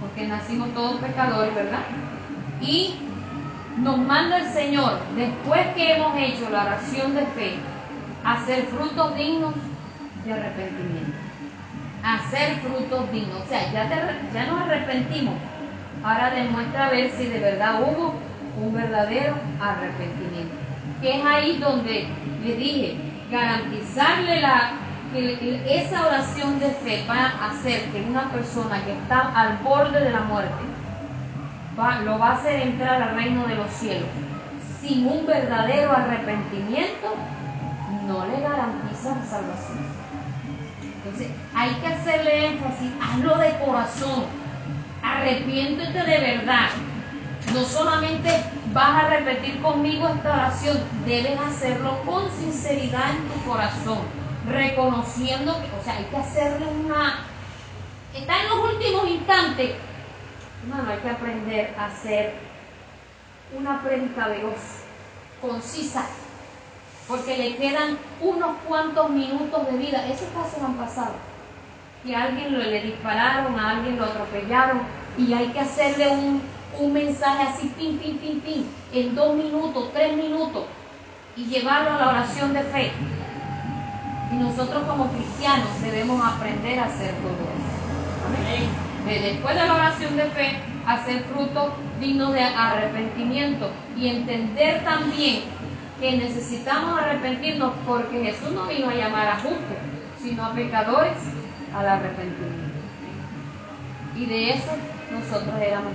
porque 0.00 0.26
nacimos 0.26 0.72
todos 0.74 1.00
pecadores, 1.00 1.54
¿verdad? 1.54 1.82
Y 2.60 2.94
nos 3.78 3.98
manda 3.98 4.38
el 4.38 4.52
Señor, 4.52 4.98
después 5.16 5.66
que 5.74 5.94
hemos 5.94 6.16
hecho 6.16 6.48
la 6.50 6.62
oración 6.62 7.14
de 7.14 7.26
fe, 7.26 7.56
hacer 8.24 8.66
frutos 8.66 9.16
dignos 9.16 9.54
de 10.24 10.32
arrepentimiento. 10.32 11.12
Hacer 12.02 12.56
frutos 12.60 13.10
dignos. 13.12 13.42
O 13.42 13.46
sea, 13.46 13.70
ya, 13.72 13.88
ya 14.32 14.46
nos 14.46 14.62
arrepentimos. 14.62 15.34
Ahora 16.02 16.30
demuestra 16.30 16.86
a 16.86 16.90
ver 16.90 17.10
si 17.10 17.26
de 17.26 17.38
verdad 17.38 17.82
hubo 17.82 18.14
un 18.60 18.74
verdadero 18.74 19.34
arrepentimiento. 19.60 20.54
Que 21.00 21.18
es 21.18 21.24
ahí 21.24 21.58
donde 21.58 22.08
le 22.42 22.56
dije, 22.56 22.96
garantizarle 23.30 24.40
la, 24.40 24.72
que 25.12 25.62
esa 25.68 26.06
oración 26.06 26.58
de 26.58 26.70
fe 26.70 27.04
va 27.08 27.32
a 27.40 27.50
hacer 27.50 27.84
que 27.90 28.02
una 28.02 28.30
persona 28.30 28.82
que 28.84 28.92
está 28.92 29.32
al 29.34 29.58
borde 29.58 30.00
de 30.00 30.10
la 30.10 30.20
muerte 30.20 30.70
lo 32.04 32.18
va 32.18 32.30
a 32.30 32.32
hacer 32.34 32.60
entrar 32.60 33.02
al 33.02 33.14
reino 33.14 33.46
de 33.46 33.54
los 33.54 33.70
cielos. 33.70 34.08
Sin 34.80 35.06
un 35.06 35.26
verdadero 35.26 35.92
arrepentimiento, 35.92 37.14
no 38.06 38.26
le 38.26 38.40
garantiza 38.40 39.16
la 39.16 39.24
salvación. 39.24 39.78
Entonces, 40.96 41.28
hay 41.54 41.70
que 41.70 41.86
hacerle 41.86 42.46
énfasis, 42.48 42.90
hazlo 43.00 43.38
de 43.38 43.58
corazón, 43.64 44.24
arrepiéntete 45.02 45.98
de 45.98 46.18
verdad. 46.18 46.68
No 47.54 47.64
solamente 47.64 48.30
vas 48.72 49.04
a 49.04 49.08
repetir 49.08 49.60
conmigo 49.60 50.08
esta 50.08 50.34
oración, 50.34 50.78
debes 51.04 51.38
hacerlo 51.40 52.00
con 52.04 52.30
sinceridad 52.30 53.10
en 53.10 53.28
tu 53.28 53.48
corazón, 53.48 53.98
reconociendo 54.48 55.60
que, 55.60 55.80
o 55.80 55.82
sea, 55.82 55.96
hay 55.96 56.04
que 56.04 56.16
hacerle 56.16 56.66
una... 56.66 57.24
Está 58.14 58.42
en 58.42 58.48
los 58.48 58.72
últimos 58.72 59.08
instantes, 59.08 59.74
Hermano, 60.62 60.90
hay 60.90 60.98
que 60.98 61.08
aprender 61.08 61.74
a 61.78 61.86
hacer 61.86 62.34
una 63.56 63.82
prédica 63.82 64.28
veloz, 64.28 64.84
concisa, 65.40 66.04
porque 67.08 67.38
le 67.38 67.56
quedan 67.56 67.98
unos 68.20 68.56
cuantos 68.68 69.08
minutos 69.08 69.66
de 69.70 69.78
vida. 69.78 70.06
Esos 70.06 70.28
casos 70.28 70.62
han 70.62 70.74
pasado. 70.74 71.14
Que 72.04 72.16
a 72.16 72.24
alguien 72.24 72.58
le 72.58 72.82
dispararon, 72.82 73.58
a 73.58 73.70
alguien 73.70 73.98
lo 73.98 74.04
atropellaron 74.04 74.80
y 75.18 75.32
hay 75.32 75.48
que 75.48 75.60
hacerle 75.60 76.08
un, 76.08 76.42
un 76.78 76.92
mensaje 76.92 77.42
así, 77.42 77.72
pin, 77.76 77.98
pin, 77.98 78.18
pin, 78.18 78.40
pin, 78.40 78.66
en 78.92 79.14
dos 79.14 79.34
minutos, 79.36 79.90
tres 79.92 80.16
minutos 80.16 80.64
y 81.36 81.44
llevarlo 81.44 81.92
a 81.92 81.98
la 81.98 82.08
oración 82.08 82.52
de 82.54 82.62
fe. 82.62 82.92
Y 84.32 84.36
nosotros 84.36 84.84
como 84.84 85.10
cristianos 85.12 85.80
debemos 85.82 86.24
aprender 86.24 86.78
a 86.78 86.84
hacer 86.84 87.12
todo 87.16 87.32
eso. 87.32 88.26
Amén 88.26 88.90
después 89.18 89.54
de 89.54 89.66
la 89.66 89.74
oración 89.74 90.16
de 90.16 90.24
fe, 90.24 90.58
hacer 90.86 91.22
fruto 91.24 91.72
digno 92.00 92.32
de 92.32 92.42
arrepentimiento 92.42 93.70
y 93.96 94.08
entender 94.08 94.84
también 94.84 95.42
que 96.00 96.16
necesitamos 96.16 96.98
arrepentirnos 96.98 97.72
porque 97.86 98.24
Jesús 98.24 98.52
no 98.52 98.66
vino 98.66 98.88
a 98.88 98.94
llamar 98.94 99.28
a 99.28 99.36
justos, 99.36 99.76
sino 100.22 100.44
a 100.44 100.54
pecadores 100.54 101.16
al 101.74 101.88
arrepentimiento. 101.88 102.80
Y 104.16 104.26
de 104.26 104.50
eso 104.50 104.70
nosotros 105.12 105.54
éramos 105.60 105.92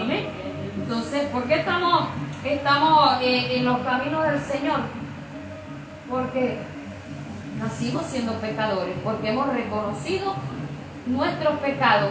Amén. 0.00 0.26
Entonces, 0.76 1.26
¿por 1.26 1.44
qué 1.44 1.56
estamos, 1.56 2.08
estamos 2.42 3.20
eh, 3.20 3.58
en 3.58 3.64
los 3.66 3.78
caminos 3.80 4.24
del 4.24 4.40
Señor? 4.40 4.80
Porque 6.08 6.58
nacimos 7.58 8.06
siendo 8.06 8.32
pecadores, 8.40 8.94
porque 9.04 9.30
hemos 9.30 9.52
reconocido 9.52 10.34
nuestros 11.06 11.58
pecados 11.60 12.10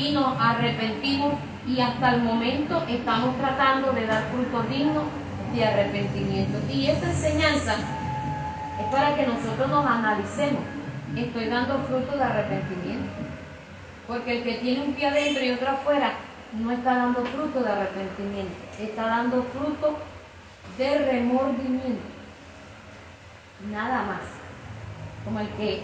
y 0.00 0.12
nos 0.12 0.34
arrepentimos 0.40 1.34
y 1.66 1.80
hasta 1.80 2.14
el 2.14 2.22
momento 2.22 2.82
estamos 2.88 3.36
tratando 3.36 3.92
de 3.92 4.06
dar 4.06 4.24
frutos 4.32 4.68
dignos 4.68 5.04
de 5.54 5.64
arrepentimiento. 5.64 6.58
Y 6.72 6.86
esta 6.86 7.10
enseñanza 7.10 7.74
es 8.80 8.86
para 8.90 9.14
que 9.14 9.26
nosotros 9.26 9.68
nos 9.68 9.86
analicemos. 9.86 10.62
Estoy 11.16 11.46
dando 11.46 11.78
fruto 11.84 12.16
de 12.16 12.24
arrepentimiento. 12.24 13.12
Porque 14.06 14.38
el 14.38 14.44
que 14.44 14.54
tiene 14.54 14.84
un 14.84 14.94
pie 14.94 15.06
adentro 15.06 15.44
y 15.44 15.50
otro 15.52 15.70
afuera 15.70 16.14
no 16.52 16.70
está 16.70 16.94
dando 16.96 17.24
fruto 17.24 17.62
de 17.62 17.70
arrepentimiento, 17.70 18.54
está 18.78 19.06
dando 19.06 19.42
fruto 19.44 19.98
de 20.76 20.98
remordimiento. 20.98 22.02
Nada 23.70 24.02
más. 24.02 24.20
Como 25.24 25.40
el 25.40 25.48
que 25.50 25.82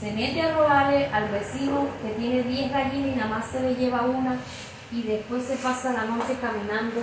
se 0.00 0.12
mete 0.12 0.42
a 0.42 0.56
robarle 0.56 1.06
al 1.06 1.28
vecino 1.28 1.86
que 2.02 2.10
tiene 2.14 2.42
10 2.42 2.72
gallinas 2.72 3.14
y 3.14 3.16
nada 3.16 3.30
más 3.30 3.46
se 3.46 3.60
le 3.60 3.76
lleva 3.76 4.02
una 4.02 4.36
y 4.90 5.02
después 5.02 5.44
se 5.44 5.56
pasa 5.56 5.92
la 5.92 6.04
noche 6.04 6.36
caminando 6.40 7.00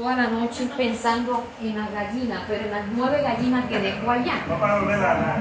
toda 0.00 0.16
la 0.16 0.28
noche 0.28 0.66
pensando 0.78 1.44
en 1.60 1.76
las 1.76 1.92
gallinas, 1.92 2.40
pero 2.48 2.64
en 2.64 2.70
las 2.70 2.86
nueve 2.96 3.22
gallinas 3.22 3.66
que 3.66 3.78
dejó 3.78 4.10
allá. 4.10 4.34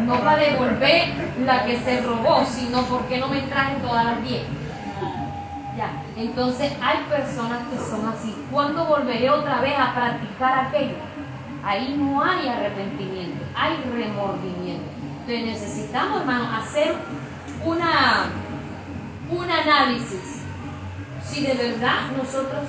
No 0.05 0.19
para 0.19 0.35
devolver 0.35 1.13
la 1.45 1.65
que 1.65 1.77
se 1.79 2.01
robó, 2.01 2.43
sino 2.45 2.81
porque 2.83 3.19
no 3.19 3.29
me 3.29 3.41
traje 3.43 3.75
todas 3.75 4.03
las 4.03 4.21
10. 4.21 4.41
Ya, 5.77 5.91
entonces 6.17 6.73
hay 6.81 6.97
personas 7.09 7.59
que 7.71 7.77
son 7.89 8.05
así. 8.09 8.35
¿Cuándo 8.51 8.83
volveré 8.85 9.29
otra 9.29 9.61
vez 9.61 9.75
a 9.79 9.95
practicar 9.95 10.65
aquello? 10.65 10.95
Ahí 11.63 11.95
no 11.97 12.21
hay 12.21 12.49
arrepentimiento, 12.49 13.45
hay 13.55 13.77
remordimiento 13.93 14.99
necesitamos, 15.37 16.21
hermano, 16.21 16.55
hacer 16.57 16.95
una, 17.63 18.29
un 19.29 19.51
análisis 19.51 20.41
si 21.23 21.45
de 21.45 21.53
verdad 21.53 22.11
nosotros 22.17 22.63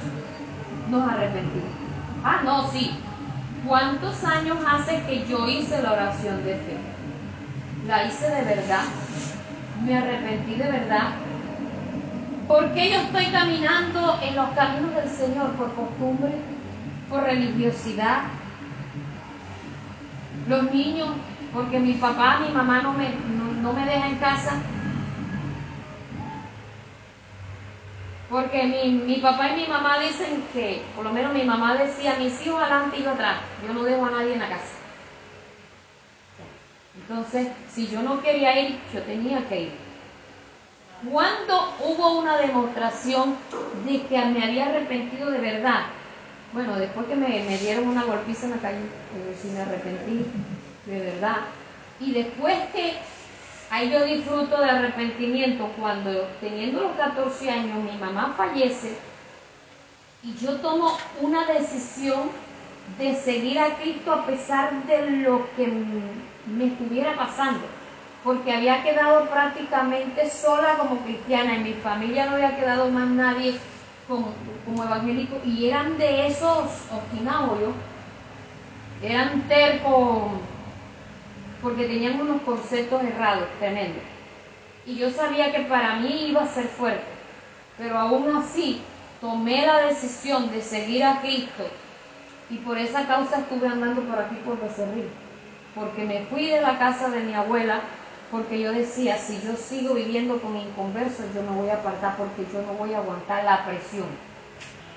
nos 0.91 1.11
arrepentimos. 1.11 1.80
Ah, 2.25 2.41
no, 2.45 2.68
sí. 2.68 2.93
¿Cuántos 3.66 4.25
años 4.25 4.59
hace 4.66 5.03
que 5.03 5.27
yo 5.27 5.49
hice 5.49 5.83
la 5.83 5.93
oración 5.93 6.45
de 6.45 6.55
fe? 6.55 6.77
La 7.87 8.05
hice 8.05 8.29
de 8.31 8.43
verdad. 8.45 8.85
Me 9.85 9.97
arrepentí 9.97 10.55
de 10.55 10.71
verdad. 10.71 11.12
¿Por 12.47 12.73
qué 12.73 12.91
yo 12.91 12.99
estoy 12.99 13.27
caminando 13.27 14.18
en 14.23 14.37
los 14.37 14.49
caminos 14.51 14.95
del 14.95 15.09
Señor? 15.09 15.53
¿Por 15.53 15.75
costumbre? 15.75 16.33
¿Por 17.09 17.23
religiosidad? 17.23 18.23
Los 20.49 20.73
niños 20.73 21.11
porque 21.53 21.81
mi 21.81 21.95
papá, 21.95 22.41
mi 22.47 22.53
mamá 22.53 22.81
no 22.83 22.93
me, 22.93 23.09
no, 23.62 23.73
me 23.73 23.85
deja 23.85 24.09
en 24.09 24.16
casa. 24.16 24.53
Porque 28.31 28.62
mi, 28.62 28.93
mi, 28.93 29.16
papá 29.16 29.51
y 29.51 29.62
mi 29.62 29.66
mamá 29.66 29.99
dicen 29.99 30.45
que, 30.53 30.83
por 30.95 31.05
lo 31.05 31.12
menos 31.12 31.35
mi 31.35 31.43
mamá 31.43 31.74
decía, 31.74 32.14
mis 32.16 32.41
hijos 32.47 32.62
adelante 32.62 32.99
y 32.99 33.03
yo 33.03 33.11
atrás, 33.11 33.41
yo 33.66 33.74
no 33.74 33.83
dejo 33.83 34.07
a 34.07 34.11
nadie 34.11 34.35
en 34.35 34.39
la 34.39 34.49
casa. 34.49 34.72
Entonces, 36.97 37.49
si 37.68 37.89
yo 37.89 38.03
no 38.03 38.22
quería 38.22 38.61
ir, 38.61 38.78
yo 38.95 39.03
tenía 39.03 39.49
que 39.49 39.62
ir. 39.62 39.72
¿Cuándo 41.11 41.74
hubo 41.81 42.20
una 42.20 42.37
demostración 42.37 43.35
de 43.85 44.03
que 44.03 44.24
me 44.26 44.45
había 44.45 44.66
arrepentido 44.66 45.28
de 45.33 45.39
verdad? 45.39 45.87
Bueno, 46.53 46.76
después 46.76 47.07
que 47.07 47.16
me, 47.16 47.43
me 47.43 47.59
dieron 47.59 47.89
una 47.89 48.05
golpiza 48.05 48.47
en 48.47 48.53
la 48.53 48.59
calle, 48.59 48.78
eh, 48.78 49.37
si 49.41 49.49
me 49.49 49.61
arrepentí 49.61 50.24
de 50.87 51.01
verdad. 51.01 51.39
Y 51.99 52.12
después 52.12 52.55
que 52.72 52.95
ahí 53.71 53.91
yo 53.91 54.05
disfruto 54.05 54.61
de 54.61 54.71
arrepentimiento 54.71 55.71
cuando 55.79 56.29
teniendo 56.41 56.83
los 56.83 56.93
14 56.97 57.51
años 57.51 57.79
mi 57.85 57.97
mamá 57.99 58.35
fallece 58.37 58.99
y 60.23 60.35
yo 60.35 60.57
tomo 60.57 60.97
una 61.21 61.47
decisión 61.47 62.31
de 62.99 63.14
seguir 63.14 63.59
a 63.59 63.77
Cristo 63.77 64.12
a 64.12 64.27
pesar 64.27 64.85
de 64.85 65.11
lo 65.23 65.47
que 65.57 65.73
me 66.47 66.66
estuviera 66.66 67.14
pasando, 67.16 67.61
porque 68.25 68.53
había 68.53 68.83
quedado 68.83 69.27
prácticamente 69.27 70.29
sola 70.29 70.77
como 70.77 70.99
cristiana, 70.99 71.57
en 71.57 71.62
mi 71.62 71.75
familia 71.75 72.27
no 72.27 72.35
había 72.35 72.57
quedado 72.57 72.91
más 72.91 73.09
nadie 73.09 73.55
como, 74.09 74.33
como 74.66 74.85
evangélico 74.85 75.37
y 75.45 75.68
eran 75.68 75.97
de 75.97 76.27
esos 76.27 76.66
obstinados, 76.93 77.59
eran 79.03 79.43
tercos 79.43 80.33
porque 81.62 81.84
tenían 81.84 82.20
unos 82.20 82.42
conceptos 82.42 83.02
errados, 83.02 83.48
tremendos. 83.58 84.02
Y 84.86 84.96
yo 84.96 85.11
sabía 85.11 85.52
que 85.52 85.61
para 85.62 85.96
mí 85.96 86.28
iba 86.28 86.42
a 86.42 86.48
ser 86.48 86.66
fuerte, 86.66 87.04
pero 87.76 87.98
aún 87.98 88.34
así 88.36 88.80
tomé 89.20 89.66
la 89.66 89.86
decisión 89.86 90.50
de 90.50 90.62
seguir 90.62 91.04
a 91.04 91.20
Cristo 91.20 91.64
y 92.48 92.56
por 92.56 92.78
esa 92.78 93.06
causa 93.06 93.40
estuve 93.40 93.68
andando 93.68 94.02
por 94.02 94.18
aquí 94.18 94.36
por 94.44 94.61
Becerril, 94.61 95.08
porque 95.74 96.04
me 96.04 96.24
fui 96.26 96.46
de 96.46 96.61
la 96.61 96.78
casa 96.78 97.08
de 97.11 97.20
mi 97.20 97.34
abuela, 97.34 97.80
porque 98.30 98.61
yo 98.61 98.72
decía, 98.72 99.16
si 99.16 99.40
yo 99.42 99.54
sigo 99.56 99.94
viviendo 99.94 100.40
con 100.40 100.56
inconversos, 100.56 101.26
yo 101.34 101.42
me 101.42 101.56
voy 101.56 101.68
a 101.68 101.74
apartar 101.74 102.16
porque 102.16 102.46
yo 102.52 102.62
no 102.62 102.72
voy 102.74 102.94
a 102.94 102.98
aguantar 102.98 103.44
la 103.44 103.64
presión. 103.66 104.30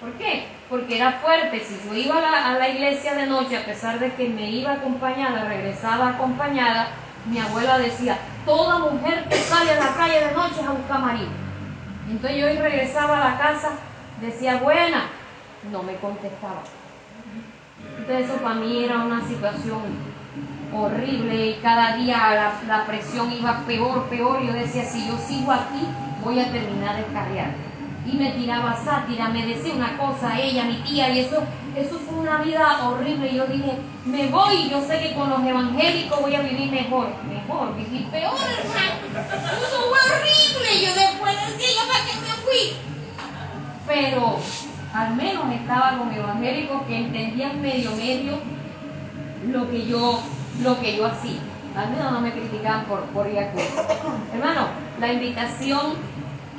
¿Por 0.04 0.12
qué? 0.16 0.47
Porque 0.70 0.97
era 0.97 1.14
fuerte. 1.14 1.62
Si 1.62 1.80
yo 1.88 1.95
iba 1.95 2.18
a 2.18 2.60
la, 2.60 2.68
iglesia 2.68 3.14
de 3.14 3.26
noche, 3.26 3.56
a 3.56 3.64
pesar 3.64 3.99
de 3.99 4.12
que 4.16 4.28
me 4.28 4.51
iba 4.51 4.74
acompañada, 4.74 5.45
regresaba 5.45 6.10
acompañada, 6.10 6.89
mi 7.26 7.39
abuela 7.39 7.78
decía, 7.78 8.18
toda 8.45 8.80
mujer 8.80 9.24
que 9.30 9.38
sale 9.38 9.72
a 9.72 9.80
la 9.80 9.95
calle 9.95 10.26
de 10.26 10.34
noche 10.34 10.60
es 10.60 10.68
a 10.68 10.72
buscar 10.72 10.99
marido. 10.99 11.30
Entonces 12.10 12.38
yo 12.38 12.47
regresaba 12.62 13.16
a 13.16 13.30
la 13.30 13.38
casa, 13.38 13.70
decía, 14.20 14.58
buena, 14.58 15.06
no 15.72 15.84
me 15.84 15.95
contestaba. 15.95 16.64
Entonces 17.97 18.30
eso 18.30 18.41
para 18.43 18.56
mí 18.56 18.84
era 18.84 19.06
una 19.06 19.26
situación 19.26 19.84
horrible 20.76 21.45
y 21.47 21.60
cada 21.62 21.95
día 21.95 22.18
la, 22.18 22.54
la 22.68 22.86
presión 22.86 23.32
iba 23.32 23.64
peor, 23.66 24.10
peor. 24.10 24.41
Yo 24.45 24.51
decía, 24.51 24.84
si 24.84 25.08
yo 25.08 25.18
sigo 25.18 25.54
aquí, 25.54 25.88
voy 26.26 26.41
a 26.41 26.51
terminar 26.51 26.97
de 26.97 27.06
cargar. 27.14 27.73
Y 28.06 28.18
me 28.18 28.32
tiraba 28.32 28.76
sátira, 28.84 29.30
me 29.30 29.45
decía 29.45 29.74
una 29.74 29.97
cosa 29.97 30.38
ella, 30.39 30.66
mi 30.66 30.76
tía, 30.78 31.10
y 31.10 31.20
eso, 31.20 31.41
eso 31.76 31.97
fue 31.99 32.20
una 32.20 32.38
vida 32.38 32.80
horrible. 32.84 33.34
Yo 33.34 33.45
dije, 33.47 33.78
me 34.06 34.28
voy, 34.28 34.70
yo 34.70 34.82
sé 34.82 34.99
que 34.99 35.16
con 35.16 35.30
los 35.30 35.41
evangélicos 35.43 36.22
voy 36.22 36.36
a 36.36 36.41
vivir 36.41 36.70
mejor, 36.70 37.08
mejor, 37.28 37.76
vivir 37.76 38.08
peor, 38.08 38.36
hermano. 38.60 39.26
Eso 39.62 39.78
fue 39.89 39.99
horrible. 39.99 40.86
Yo 40.86 40.93
después 40.93 41.36
decía, 41.47 41.68
¿yo 41.82 41.88
para 41.88 42.06
qué 42.06 42.14
me 42.20 42.34
fui? 42.43 42.78
Pero 43.88 44.39
al 44.93 45.16
menos 45.16 45.51
estaba 45.54 45.97
con 45.97 46.12
evangélicos 46.14 46.84
que 46.84 46.97
entendían 46.97 47.62
medio 47.62 47.91
medio 47.91 48.38
lo 49.47 49.70
que 49.70 49.86
yo, 49.86 50.22
lo 50.62 50.80
que 50.80 50.97
yo 50.97 51.06
hacía. 51.06 51.39
Al 51.76 51.89
menos 51.89 52.12
no 52.12 52.22
me 52.22 52.32
criticaban 52.32 52.86
por, 52.86 53.01
por 53.06 53.26
a. 53.26 53.51
Hermano, 54.34 54.68
la 54.99 55.14
invitación 55.14 55.95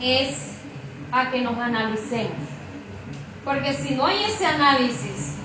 es 0.01 0.54
a 1.15 1.31
que 1.31 1.43
nos 1.43 1.57
analicemos. 1.57 2.49
Porque 3.45 3.73
si 3.73 3.95
no 3.95 4.07
hay 4.07 4.25
ese 4.25 4.47
análisis 4.47 5.37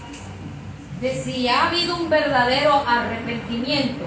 de 1.00 1.14
si 1.14 1.48
ha 1.48 1.68
habido 1.68 1.96
un 1.96 2.10
verdadero 2.10 2.84
arrepentimiento, 2.88 4.06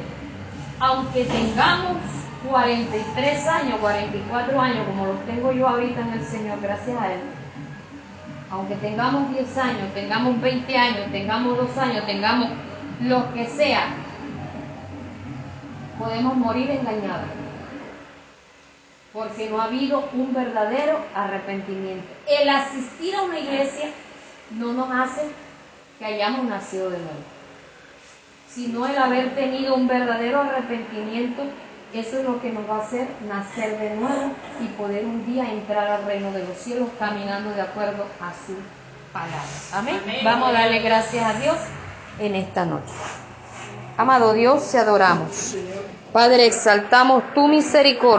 aunque 0.81 1.25
tengamos 1.25 1.99
43 2.49 3.47
años, 3.47 3.79
44 3.79 4.61
años, 4.61 4.87
como 4.87 5.07
los 5.07 5.25
tengo 5.25 5.53
yo 5.53 5.69
ahorita 5.69 6.01
en 6.01 6.13
el 6.15 6.25
Señor, 6.25 6.59
gracias 6.61 7.01
a 7.01 7.13
Él, 7.13 7.21
aunque 8.51 8.75
tengamos 8.77 9.31
10 9.31 9.59
años, 9.59 9.95
tengamos 9.95 10.41
20 10.41 10.77
años, 10.77 11.13
tengamos 11.13 11.57
2 11.57 11.79
años, 11.79 12.07
tengamos 12.07 12.49
lo 13.03 13.33
que 13.33 13.47
sea, 13.47 13.87
podemos 15.97 16.37
morir 16.37 16.71
engañados. 16.71 17.29
Porque 19.13 19.51
no 19.51 19.61
ha 19.61 19.65
habido 19.65 20.09
un 20.15 20.33
verdadero 20.33 20.99
arrepentimiento. 21.15 22.07
El 22.27 22.49
asistir 22.49 23.15
a 23.15 23.23
una 23.23 23.39
iglesia 23.39 23.91
no 24.51 24.73
nos 24.73 24.91
hace 24.91 25.23
que 25.99 26.05
hayamos 26.05 26.47
nacido 26.47 26.91
de 26.91 26.99
nuevo, 26.99 27.21
sino 28.49 28.87
el 28.87 28.97
haber 28.97 29.35
tenido 29.35 29.75
un 29.75 29.87
verdadero 29.87 30.41
arrepentimiento. 30.41 31.43
Eso 31.93 32.19
es 32.19 32.25
lo 32.25 32.41
que 32.41 32.51
nos 32.51 32.69
va 32.69 32.77
a 32.77 32.81
hacer 32.81 33.07
nacer 33.29 33.79
de 33.79 33.97
nuevo 33.97 34.33
y 34.63 34.67
poder 34.79 35.05
un 35.05 35.27
día 35.27 35.53
entrar 35.53 35.87
al 35.89 36.07
reino 36.07 36.33
de 36.33 36.47
los 36.47 36.57
cielos 36.57 36.89
caminando 36.99 37.51
de 37.51 37.61
acuerdo 37.61 38.07
a 38.19 38.33
su 38.47 38.55
palabra. 39.13 39.43
Amén. 39.75 40.01
Amén. 40.03 40.21
Vamos 40.25 40.49
a 40.49 40.53
darle 40.53 40.79
gracias 40.79 41.23
a 41.23 41.39
Dios 41.39 41.57
en 42.19 42.35
esta 42.35 42.65
noche. 42.65 42.95
Amado 43.97 44.33
Dios, 44.33 44.71
te 44.71 44.79
adoramos. 44.79 45.55
Padre, 46.13 46.47
exaltamos 46.47 47.23
tu 47.35 47.47
misericordia. 47.47 48.11